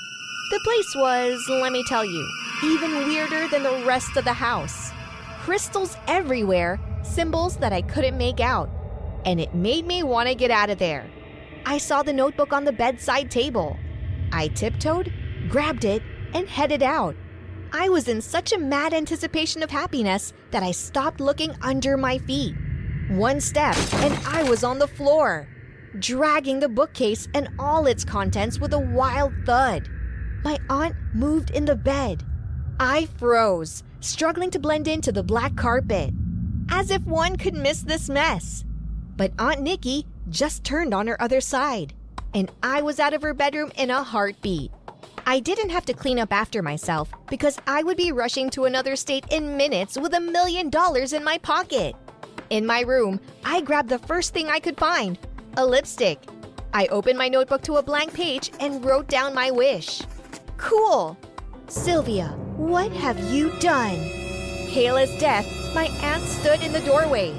The 0.51 0.61
place 0.65 0.95
was, 0.97 1.47
let 1.49 1.71
me 1.71 1.85
tell 1.87 2.05
you, 2.05 2.29
even 2.65 3.07
weirder 3.07 3.47
than 3.47 3.63
the 3.63 3.85
rest 3.87 4.17
of 4.17 4.25
the 4.25 4.33
house. 4.33 4.91
Crystals 5.43 5.97
everywhere, 6.09 6.81
symbols 7.05 7.57
that 7.59 7.73
I 7.73 7.83
couldn't 7.83 8.19
make 8.19 8.41
out. 8.41 8.69
And 9.25 9.41
it 9.41 9.55
made 9.55 9.87
me 9.87 10.03
want 10.03 10.29
to 10.29 10.35
get 10.35 10.51
out 10.51 10.71
of 10.71 10.79
there. 10.79 11.09
I 11.65 11.79
saw 11.79 12.03
the 12.03 12.13
notebook 12.13 12.53
on 12.53 12.65
the 12.65 12.73
bedside 12.73 13.31
table. 13.31 13.77
I 14.33 14.49
tiptoed, 14.49 15.13
grabbed 15.49 15.85
it, 15.85 16.03
and 16.35 16.49
headed 16.49 16.83
out. 16.83 17.15
I 17.79 17.91
was 17.91 18.09
in 18.09 18.23
such 18.23 18.55
a 18.55 18.59
mad 18.59 18.95
anticipation 18.95 19.63
of 19.63 19.71
happiness 19.71 20.33
that 20.51 20.63
I 20.63 20.71
stopped 20.71 21.21
looking 21.21 21.55
under 21.61 21.99
my 21.99 22.17
feet. 22.17 22.55
One 23.11 23.39
step, 23.39 23.77
and 23.97 24.15
I 24.27 24.45
was 24.45 24.65
on 24.65 24.79
the 24.79 24.89
floor, 24.89 25.47
dragging 25.99 26.59
the 26.59 26.71
bookcase 26.71 27.29
and 27.35 27.51
all 27.59 27.87
its 27.87 28.03
contents 28.03 28.59
with 28.59 28.73
a 28.73 28.79
wild 28.79 29.35
thud. 29.45 29.91
My 30.43 30.59
aunt 30.71 30.97
moved 31.13 31.51
in 31.51 31.67
the 31.67 31.77
bed. 31.77 32.25
I 32.81 33.09
froze, 33.19 33.83
struggling 34.01 34.51
to 34.53 34.59
blend 34.59 34.89
into 34.89 35.13
the 35.13 35.23
black 35.23 35.55
carpet, 35.55 36.15
as 36.71 36.91
if 36.91 37.03
one 37.05 37.37
could 37.37 37.55
miss 37.55 37.83
this 37.83 38.09
mess. 38.09 38.65
But 39.19 39.33
Aunt 39.39 39.61
Nikki 39.61 40.07
just 40.31 40.65
turned 40.65 40.95
on 40.95 41.09
her 41.09 41.21
other 41.21 41.43
side, 41.43 41.93
and 42.33 42.51
I 42.63 42.81
was 42.81 42.99
out 42.99 43.13
of 43.13 43.21
her 43.21 43.35
bedroom 43.35 43.71
in 43.77 43.91
a 43.91 44.03
heartbeat. 44.03 44.73
I 45.29 45.41
didn't 45.41 45.71
have 45.71 45.85
to 45.87 45.93
clean 45.93 46.21
up 46.21 46.33
after 46.33 46.63
myself 46.63 47.13
because 47.29 47.59
I 47.67 47.83
would 47.83 47.97
be 47.97 48.13
rushing 48.13 48.49
to 48.51 48.67
another 48.67 48.95
state 48.95 49.27
in 49.33 49.57
minutes 49.57 49.99
with 49.99 50.15
a 50.15 50.21
million 50.21 50.71
dollars 50.71 51.13
in 51.13 51.25
my 51.25 51.37
pocket. 51.39 51.97
In 52.51 52.65
my 52.65 52.83
room, 52.83 53.19
I 53.45 53.61
grabbed 53.61 53.89
the 53.89 53.99
first 53.99 54.33
thing 54.33 54.49
I 54.49 54.61
could 54.61 54.79
find 54.79 55.19
a 55.57 55.67
lipstick. 55.67 56.21
I 56.73 56.87
opened 56.87 57.19
my 57.19 57.27
notebook 57.29 57.63
to 57.63 57.79
a 57.79 57.83
blank 57.83 58.15
page 58.15 58.53
and 58.61 58.85
wrote 58.85 59.09
down 59.09 59.35
my 59.35 59.51
wish. 59.51 60.03
Cool! 60.59 61.19
Sylvia, 61.67 62.29
what 62.57 62.93
have 62.93 63.19
you 63.33 63.51
done? 63.59 63.97
Pale 64.71 64.97
as 64.99 65.19
death, 65.19 65.75
my 65.75 65.87
aunt 66.03 66.23
stood 66.23 66.63
in 66.63 66.73
the 66.73 66.87
doorway. 66.87 67.37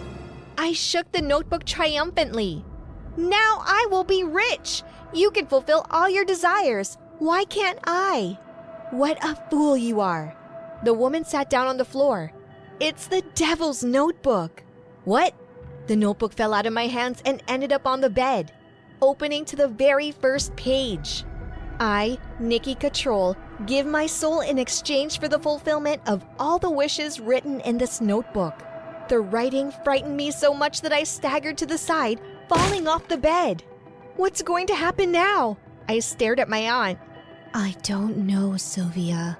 I 0.58 0.74
shook 0.74 1.10
the 1.14 1.22
notebook 1.22 1.64
triumphantly. 1.64 2.66
Now 3.16 3.62
I 3.66 3.88
will 3.90 4.04
be 4.04 4.26
rich! 4.26 4.84
You 5.14 5.32
can 5.32 5.48
fulfill 5.48 5.86
all 5.90 6.10
your 6.10 6.26
desires. 6.26 6.98
Why 7.20 7.46
can't 7.46 7.80
I? 7.86 8.38
What 8.92 9.18
a 9.24 9.36
fool 9.50 9.76
you 9.76 10.00
are. 10.02 10.38
The 10.84 10.94
woman 10.94 11.26
sat 11.26 11.50
down 11.50 11.68
on 11.68 11.78
the 11.78 11.86
floor. 11.86 12.32
It's 12.80 13.08
the 13.08 13.24
devil's 13.34 13.84
notebook. 13.84 14.64
What? 15.04 15.34
The 15.88 15.96
notebook 15.96 16.34
fell 16.34 16.54
out 16.54 16.68
of 16.68 16.74
my 16.74 16.86
hands 16.86 17.24
and 17.26 17.42
ended 17.48 17.74
up 17.74 17.88
on 17.88 18.02
the 18.02 18.10
bed, 18.10 18.54
opening 19.02 19.46
to 19.46 19.56
the 19.56 19.68
very 19.68 20.12
first 20.12 20.56
page. 20.56 21.26
I, 21.80 22.20
Nikki 22.40 22.76
Control, 22.76 23.36
give 23.66 23.88
my 23.88 24.06
soul 24.06 24.42
in 24.42 24.60
exchange 24.60 25.20
for 25.20 25.28
the 25.28 25.40
fulfillment 25.40 26.02
of 26.06 26.24
all 26.38 26.60
the 26.60 26.70
wishes 26.70 27.20
written 27.20 27.62
in 27.62 27.80
this 27.80 28.00
notebook. 28.00 28.64
The 29.10 29.20
writing 29.20 29.72
frightened 29.84 30.18
me 30.18 30.30
so 30.30 30.54
much 30.54 30.82
that 30.82 30.94
I 30.94 31.04
staggered 31.04 31.58
to 31.60 31.66
the 31.66 31.78
side, 31.78 32.22
falling 32.48 32.88
off 32.88 33.08
the 33.08 33.18
bed. 33.18 33.64
What's 34.18 34.44
going 34.44 34.68
to 34.68 34.76
happen 34.76 35.12
now? 35.12 35.58
I 35.90 36.00
stared 36.00 36.40
at 36.40 36.50
my 36.50 36.70
aunt. 36.70 37.00
I 37.58 37.74
don't 37.82 38.18
know, 38.18 38.56
Sylvia. 38.56 39.36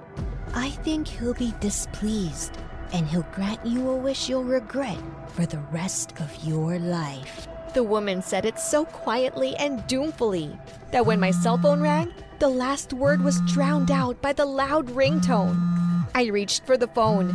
I 0.52 0.70
think 0.70 1.06
he'll 1.06 1.34
be 1.34 1.54
displeased 1.60 2.58
and 2.92 3.06
he'll 3.06 3.22
grant 3.32 3.64
you 3.64 3.90
a 3.90 3.94
wish 3.94 4.28
you'll 4.28 4.42
regret 4.42 4.98
for 5.28 5.46
the 5.46 5.60
rest 5.70 6.14
of 6.20 6.44
your 6.44 6.80
life. 6.80 7.46
The 7.74 7.84
woman 7.84 8.20
said 8.20 8.44
it 8.44 8.58
so 8.58 8.84
quietly 8.84 9.54
and 9.54 9.86
doomfully 9.86 10.58
that 10.90 11.06
when 11.06 11.20
my 11.20 11.30
cell 11.30 11.58
phone 11.58 11.80
rang, 11.80 12.12
the 12.40 12.48
last 12.48 12.92
word 12.92 13.22
was 13.22 13.40
drowned 13.42 13.92
out 13.92 14.20
by 14.20 14.32
the 14.32 14.46
loud 14.46 14.88
ringtone. 14.88 16.04
I 16.12 16.24
reached 16.24 16.66
for 16.66 16.76
the 16.76 16.88
phone. 16.88 17.32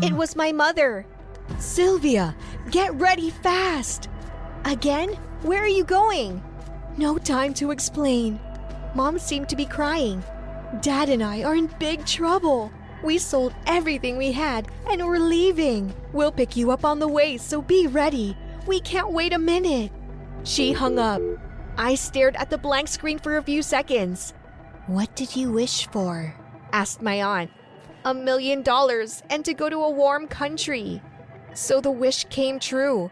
It 0.00 0.12
was 0.12 0.36
my 0.36 0.52
mother. 0.52 1.06
Sylvia, 1.58 2.36
get 2.70 2.94
ready 2.94 3.30
fast! 3.30 4.08
Again? 4.64 5.08
Where 5.42 5.64
are 5.64 5.66
you 5.66 5.82
going? 5.82 6.40
No 6.96 7.18
time 7.18 7.52
to 7.54 7.72
explain. 7.72 8.38
Mom 8.94 9.18
seemed 9.18 9.48
to 9.48 9.56
be 9.56 9.66
crying. 9.66 10.22
Dad 10.80 11.08
and 11.08 11.22
I 11.22 11.42
are 11.42 11.54
in 11.54 11.66
big 11.78 12.04
trouble. 12.06 12.72
We 13.02 13.18
sold 13.18 13.54
everything 13.66 14.16
we 14.16 14.32
had 14.32 14.68
and 14.88 15.04
we're 15.04 15.18
leaving. 15.18 15.94
We'll 16.12 16.32
pick 16.32 16.56
you 16.56 16.70
up 16.70 16.84
on 16.84 16.98
the 16.98 17.08
way, 17.08 17.36
so 17.36 17.62
be 17.62 17.86
ready. 17.86 18.36
We 18.66 18.80
can't 18.80 19.12
wait 19.12 19.32
a 19.32 19.38
minute. 19.38 19.92
She 20.44 20.72
hung 20.72 20.98
up. 20.98 21.22
I 21.76 21.94
stared 21.94 22.36
at 22.36 22.50
the 22.50 22.58
blank 22.58 22.88
screen 22.88 23.18
for 23.18 23.36
a 23.36 23.42
few 23.42 23.62
seconds. 23.62 24.34
What 24.86 25.14
did 25.14 25.36
you 25.36 25.52
wish 25.52 25.86
for? 25.88 26.34
asked 26.72 27.00
my 27.00 27.22
aunt. 27.22 27.50
A 28.04 28.14
million 28.14 28.62
dollars 28.62 29.22
and 29.30 29.44
to 29.44 29.54
go 29.54 29.68
to 29.68 29.76
a 29.76 29.90
warm 29.90 30.26
country. 30.26 31.00
So 31.54 31.80
the 31.80 31.90
wish 31.90 32.24
came 32.24 32.58
true. 32.58 33.10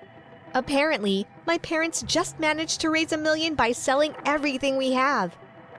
Apparently, 0.54 1.26
my 1.46 1.58
parents 1.58 2.02
just 2.02 2.40
managed 2.40 2.80
to 2.80 2.90
raise 2.90 3.12
a 3.12 3.18
million 3.18 3.54
by 3.54 3.72
selling 3.72 4.14
everything 4.24 4.76
we 4.76 4.92
have. 4.92 5.36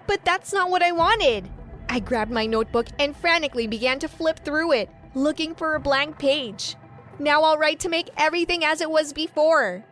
But 0.09 0.25
that's 0.25 0.51
not 0.51 0.71
what 0.71 0.81
I 0.81 0.91
wanted. 0.91 1.47
I 1.87 1.99
grabbed 1.99 2.31
my 2.31 2.47
notebook 2.47 2.87
and 2.97 3.15
frantically 3.15 3.67
began 3.67 3.99
to 3.99 4.07
flip 4.07 4.39
through 4.39 4.71
it, 4.71 4.89
looking 5.13 5.53
for 5.53 5.75
a 5.75 5.79
blank 5.79 6.17
page. 6.17 6.75
Now 7.19 7.43
I'll 7.43 7.59
write 7.59 7.79
to 7.81 7.89
make 7.89 8.09
everything 8.17 8.65
as 8.65 8.81
it 8.81 8.89
was 8.89 9.13
before. 9.13 9.85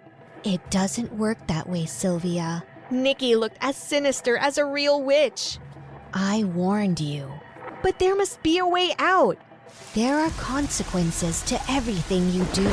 It 0.44 0.68
doesn't 0.72 1.14
work 1.14 1.46
that 1.46 1.70
way, 1.70 1.86
Sylvia. 1.86 2.64
Nikki 2.90 3.36
looked 3.36 3.60
as 3.62 3.76
sinister 3.76 4.38
as 4.38 4.58
a 4.58 4.66
real 4.66 5.04
witch. 5.04 5.60
I 6.16 6.46
warned 6.46 7.00
you. 7.00 7.32
But 7.84 8.00
there 8.00 8.16
must 8.16 8.42
be 8.42 8.58
a 8.58 8.66
way 8.66 8.96
out. 8.98 9.38
There 9.94 10.18
are 10.18 10.32
consequences 10.32 11.44
to 11.44 11.62
everything 11.70 12.32
you 12.32 12.44
do. 12.54 12.68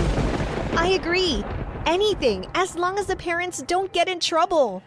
I 0.78 0.98
agree. 0.98 1.44
Anything, 1.84 2.46
as 2.54 2.74
long 2.74 2.98
as 2.98 3.04
the 3.04 3.16
parents 3.16 3.60
don't 3.66 3.92
get 3.92 4.08
in 4.08 4.18
trouble. 4.18 4.82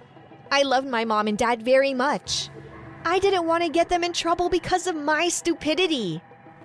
I 0.51 0.63
loved 0.63 0.87
my 0.87 1.05
mom 1.05 1.27
and 1.27 1.37
dad 1.37 1.61
very 1.61 1.93
much. 1.93 2.49
I 3.05 3.19
didn't 3.19 3.45
want 3.45 3.63
to 3.63 3.69
get 3.69 3.89
them 3.89 4.03
in 4.03 4.13
trouble 4.13 4.49
because 4.49 4.87
of 4.87 4.95
my 4.95 5.29
stupidity. 5.29 6.21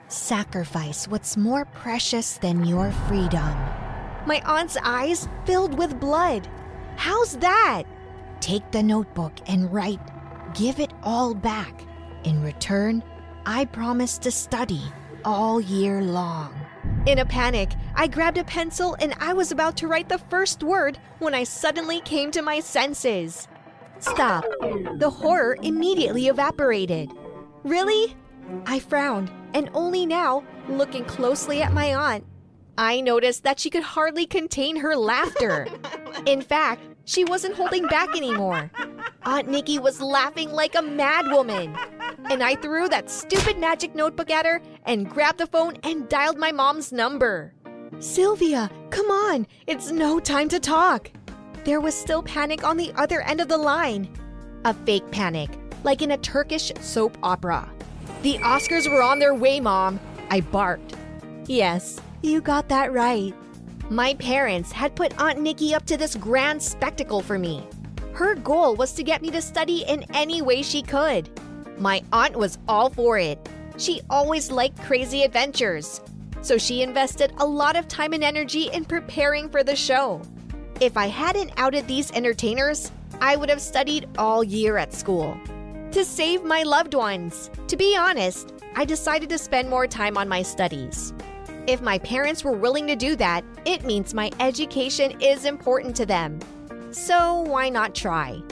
Sacrifice 0.08 1.08
what's 1.08 1.36
more 1.36 1.64
precious 1.64 2.38
than 2.38 2.64
your 2.64 2.90
freedom. 3.08 3.56
My 4.26 4.42
aunt's 4.44 4.76
eyes 4.82 5.28
filled 5.44 5.78
with 5.78 6.00
blood. 6.00 6.48
How's 6.96 7.36
that? 7.38 7.84
Take 8.40 8.70
the 8.70 8.82
notebook 8.82 9.32
and 9.46 9.72
write. 9.72 10.00
Give 10.54 10.80
it 10.80 10.92
all 11.02 11.34
back. 11.34 11.84
In 12.24 12.42
return, 12.42 13.02
I 13.46 13.64
promise 13.64 14.18
to 14.18 14.30
study 14.30 14.82
all 15.24 15.60
year 15.60 16.02
long. 16.02 16.54
In 17.06 17.18
a 17.18 17.24
panic, 17.24 17.72
I 17.94 18.06
grabbed 18.06 18.38
a 18.38 18.44
pencil 18.44 18.96
and 19.00 19.14
I 19.18 19.32
was 19.32 19.50
about 19.50 19.76
to 19.78 19.88
write 19.88 20.08
the 20.08 20.18
first 20.18 20.62
word 20.62 20.98
when 21.18 21.34
I 21.34 21.44
suddenly 21.44 22.00
came 22.00 22.30
to 22.32 22.42
my 22.42 22.60
senses. 22.60 23.48
Stop. 24.02 24.44
The 24.98 25.10
horror 25.10 25.56
immediately 25.62 26.26
evaporated. 26.26 27.12
Really? 27.62 28.16
I 28.66 28.80
frowned, 28.80 29.30
and 29.54 29.70
only 29.74 30.06
now, 30.06 30.42
looking 30.68 31.04
closely 31.04 31.62
at 31.62 31.72
my 31.72 31.94
aunt, 31.94 32.24
I 32.76 33.00
noticed 33.00 33.44
that 33.44 33.60
she 33.60 33.70
could 33.70 33.84
hardly 33.84 34.26
contain 34.26 34.76
her 34.76 34.96
laughter. 34.96 35.68
In 36.26 36.42
fact, 36.42 36.82
she 37.04 37.24
wasn't 37.24 37.54
holding 37.54 37.86
back 37.86 38.16
anymore. 38.16 38.70
Aunt 39.24 39.48
Nikki 39.48 39.78
was 39.78 40.00
laughing 40.00 40.50
like 40.50 40.74
a 40.74 40.78
madwoman. 40.78 41.76
And 42.28 42.42
I 42.42 42.56
threw 42.56 42.88
that 42.88 43.08
stupid 43.08 43.58
magic 43.58 43.94
notebook 43.94 44.30
at 44.30 44.46
her 44.46 44.60
and 44.84 45.08
grabbed 45.08 45.38
the 45.38 45.46
phone 45.46 45.76
and 45.84 46.08
dialed 46.08 46.38
my 46.38 46.50
mom's 46.50 46.92
number. 46.92 47.54
Sylvia, 48.00 48.68
come 48.90 49.10
on, 49.10 49.46
it's 49.68 49.92
no 49.92 50.18
time 50.18 50.48
to 50.48 50.58
talk. 50.58 51.10
There 51.64 51.80
was 51.80 51.94
still 51.94 52.24
panic 52.24 52.64
on 52.64 52.76
the 52.76 52.92
other 52.96 53.20
end 53.20 53.40
of 53.40 53.46
the 53.46 53.56
line. 53.56 54.08
A 54.64 54.74
fake 54.74 55.08
panic, 55.12 55.50
like 55.84 56.02
in 56.02 56.10
a 56.10 56.18
Turkish 56.18 56.72
soap 56.80 57.16
opera. 57.22 57.70
The 58.22 58.38
Oscars 58.38 58.90
were 58.90 59.02
on 59.02 59.20
their 59.20 59.34
way, 59.34 59.60
Mom, 59.60 60.00
I 60.28 60.40
barked. 60.40 60.96
Yes, 61.46 62.00
you 62.22 62.40
got 62.40 62.68
that 62.68 62.92
right. 62.92 63.32
My 63.90 64.14
parents 64.14 64.72
had 64.72 64.96
put 64.96 65.16
Aunt 65.20 65.40
Nikki 65.40 65.72
up 65.74 65.86
to 65.86 65.96
this 65.96 66.16
grand 66.16 66.60
spectacle 66.60 67.20
for 67.20 67.38
me. 67.38 67.64
Her 68.12 68.34
goal 68.34 68.74
was 68.74 68.92
to 68.94 69.04
get 69.04 69.22
me 69.22 69.30
to 69.30 69.40
study 69.40 69.84
in 69.86 70.04
any 70.14 70.42
way 70.42 70.62
she 70.62 70.82
could. 70.82 71.30
My 71.78 72.02
aunt 72.12 72.36
was 72.36 72.58
all 72.66 72.90
for 72.90 73.18
it. 73.18 73.38
She 73.76 74.00
always 74.10 74.50
liked 74.50 74.82
crazy 74.82 75.22
adventures. 75.22 76.00
So 76.42 76.58
she 76.58 76.82
invested 76.82 77.32
a 77.38 77.46
lot 77.46 77.76
of 77.76 77.86
time 77.86 78.12
and 78.12 78.24
energy 78.24 78.68
in 78.72 78.84
preparing 78.84 79.48
for 79.48 79.62
the 79.62 79.76
show. 79.76 80.22
If 80.82 80.96
I 80.96 81.06
hadn't 81.06 81.52
outed 81.58 81.86
these 81.86 82.10
entertainers, 82.10 82.90
I 83.20 83.36
would 83.36 83.48
have 83.48 83.60
studied 83.60 84.08
all 84.18 84.42
year 84.42 84.78
at 84.78 84.92
school. 84.92 85.38
To 85.92 86.04
save 86.04 86.42
my 86.42 86.64
loved 86.64 86.94
ones. 86.94 87.52
To 87.68 87.76
be 87.76 87.96
honest, 87.96 88.52
I 88.74 88.84
decided 88.84 89.28
to 89.28 89.38
spend 89.38 89.70
more 89.70 89.86
time 89.86 90.18
on 90.18 90.28
my 90.28 90.42
studies. 90.42 91.14
If 91.68 91.82
my 91.82 91.98
parents 91.98 92.42
were 92.42 92.50
willing 92.50 92.88
to 92.88 92.96
do 92.96 93.14
that, 93.14 93.44
it 93.64 93.84
means 93.84 94.12
my 94.12 94.32
education 94.40 95.20
is 95.20 95.44
important 95.44 95.94
to 95.98 96.04
them. 96.04 96.40
So 96.90 97.42
why 97.42 97.68
not 97.68 97.94
try? 97.94 98.42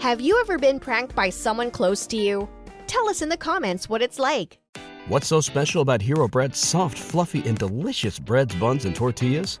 Have 0.00 0.20
you 0.20 0.40
ever 0.40 0.58
been 0.58 0.80
pranked 0.80 1.14
by 1.14 1.30
someone 1.30 1.70
close 1.70 2.04
to 2.08 2.16
you? 2.16 2.48
Tell 2.88 3.08
us 3.08 3.22
in 3.22 3.28
the 3.28 3.36
comments 3.36 3.88
what 3.88 4.02
it's 4.02 4.18
like. 4.18 4.58
What's 5.06 5.28
so 5.28 5.40
special 5.40 5.82
about 5.82 6.02
Hero 6.02 6.26
Bread's 6.26 6.58
soft, 6.58 6.98
fluffy, 6.98 7.46
and 7.46 7.56
delicious 7.56 8.18
breads, 8.18 8.56
buns, 8.56 8.86
and 8.86 8.96
tortillas? 8.96 9.60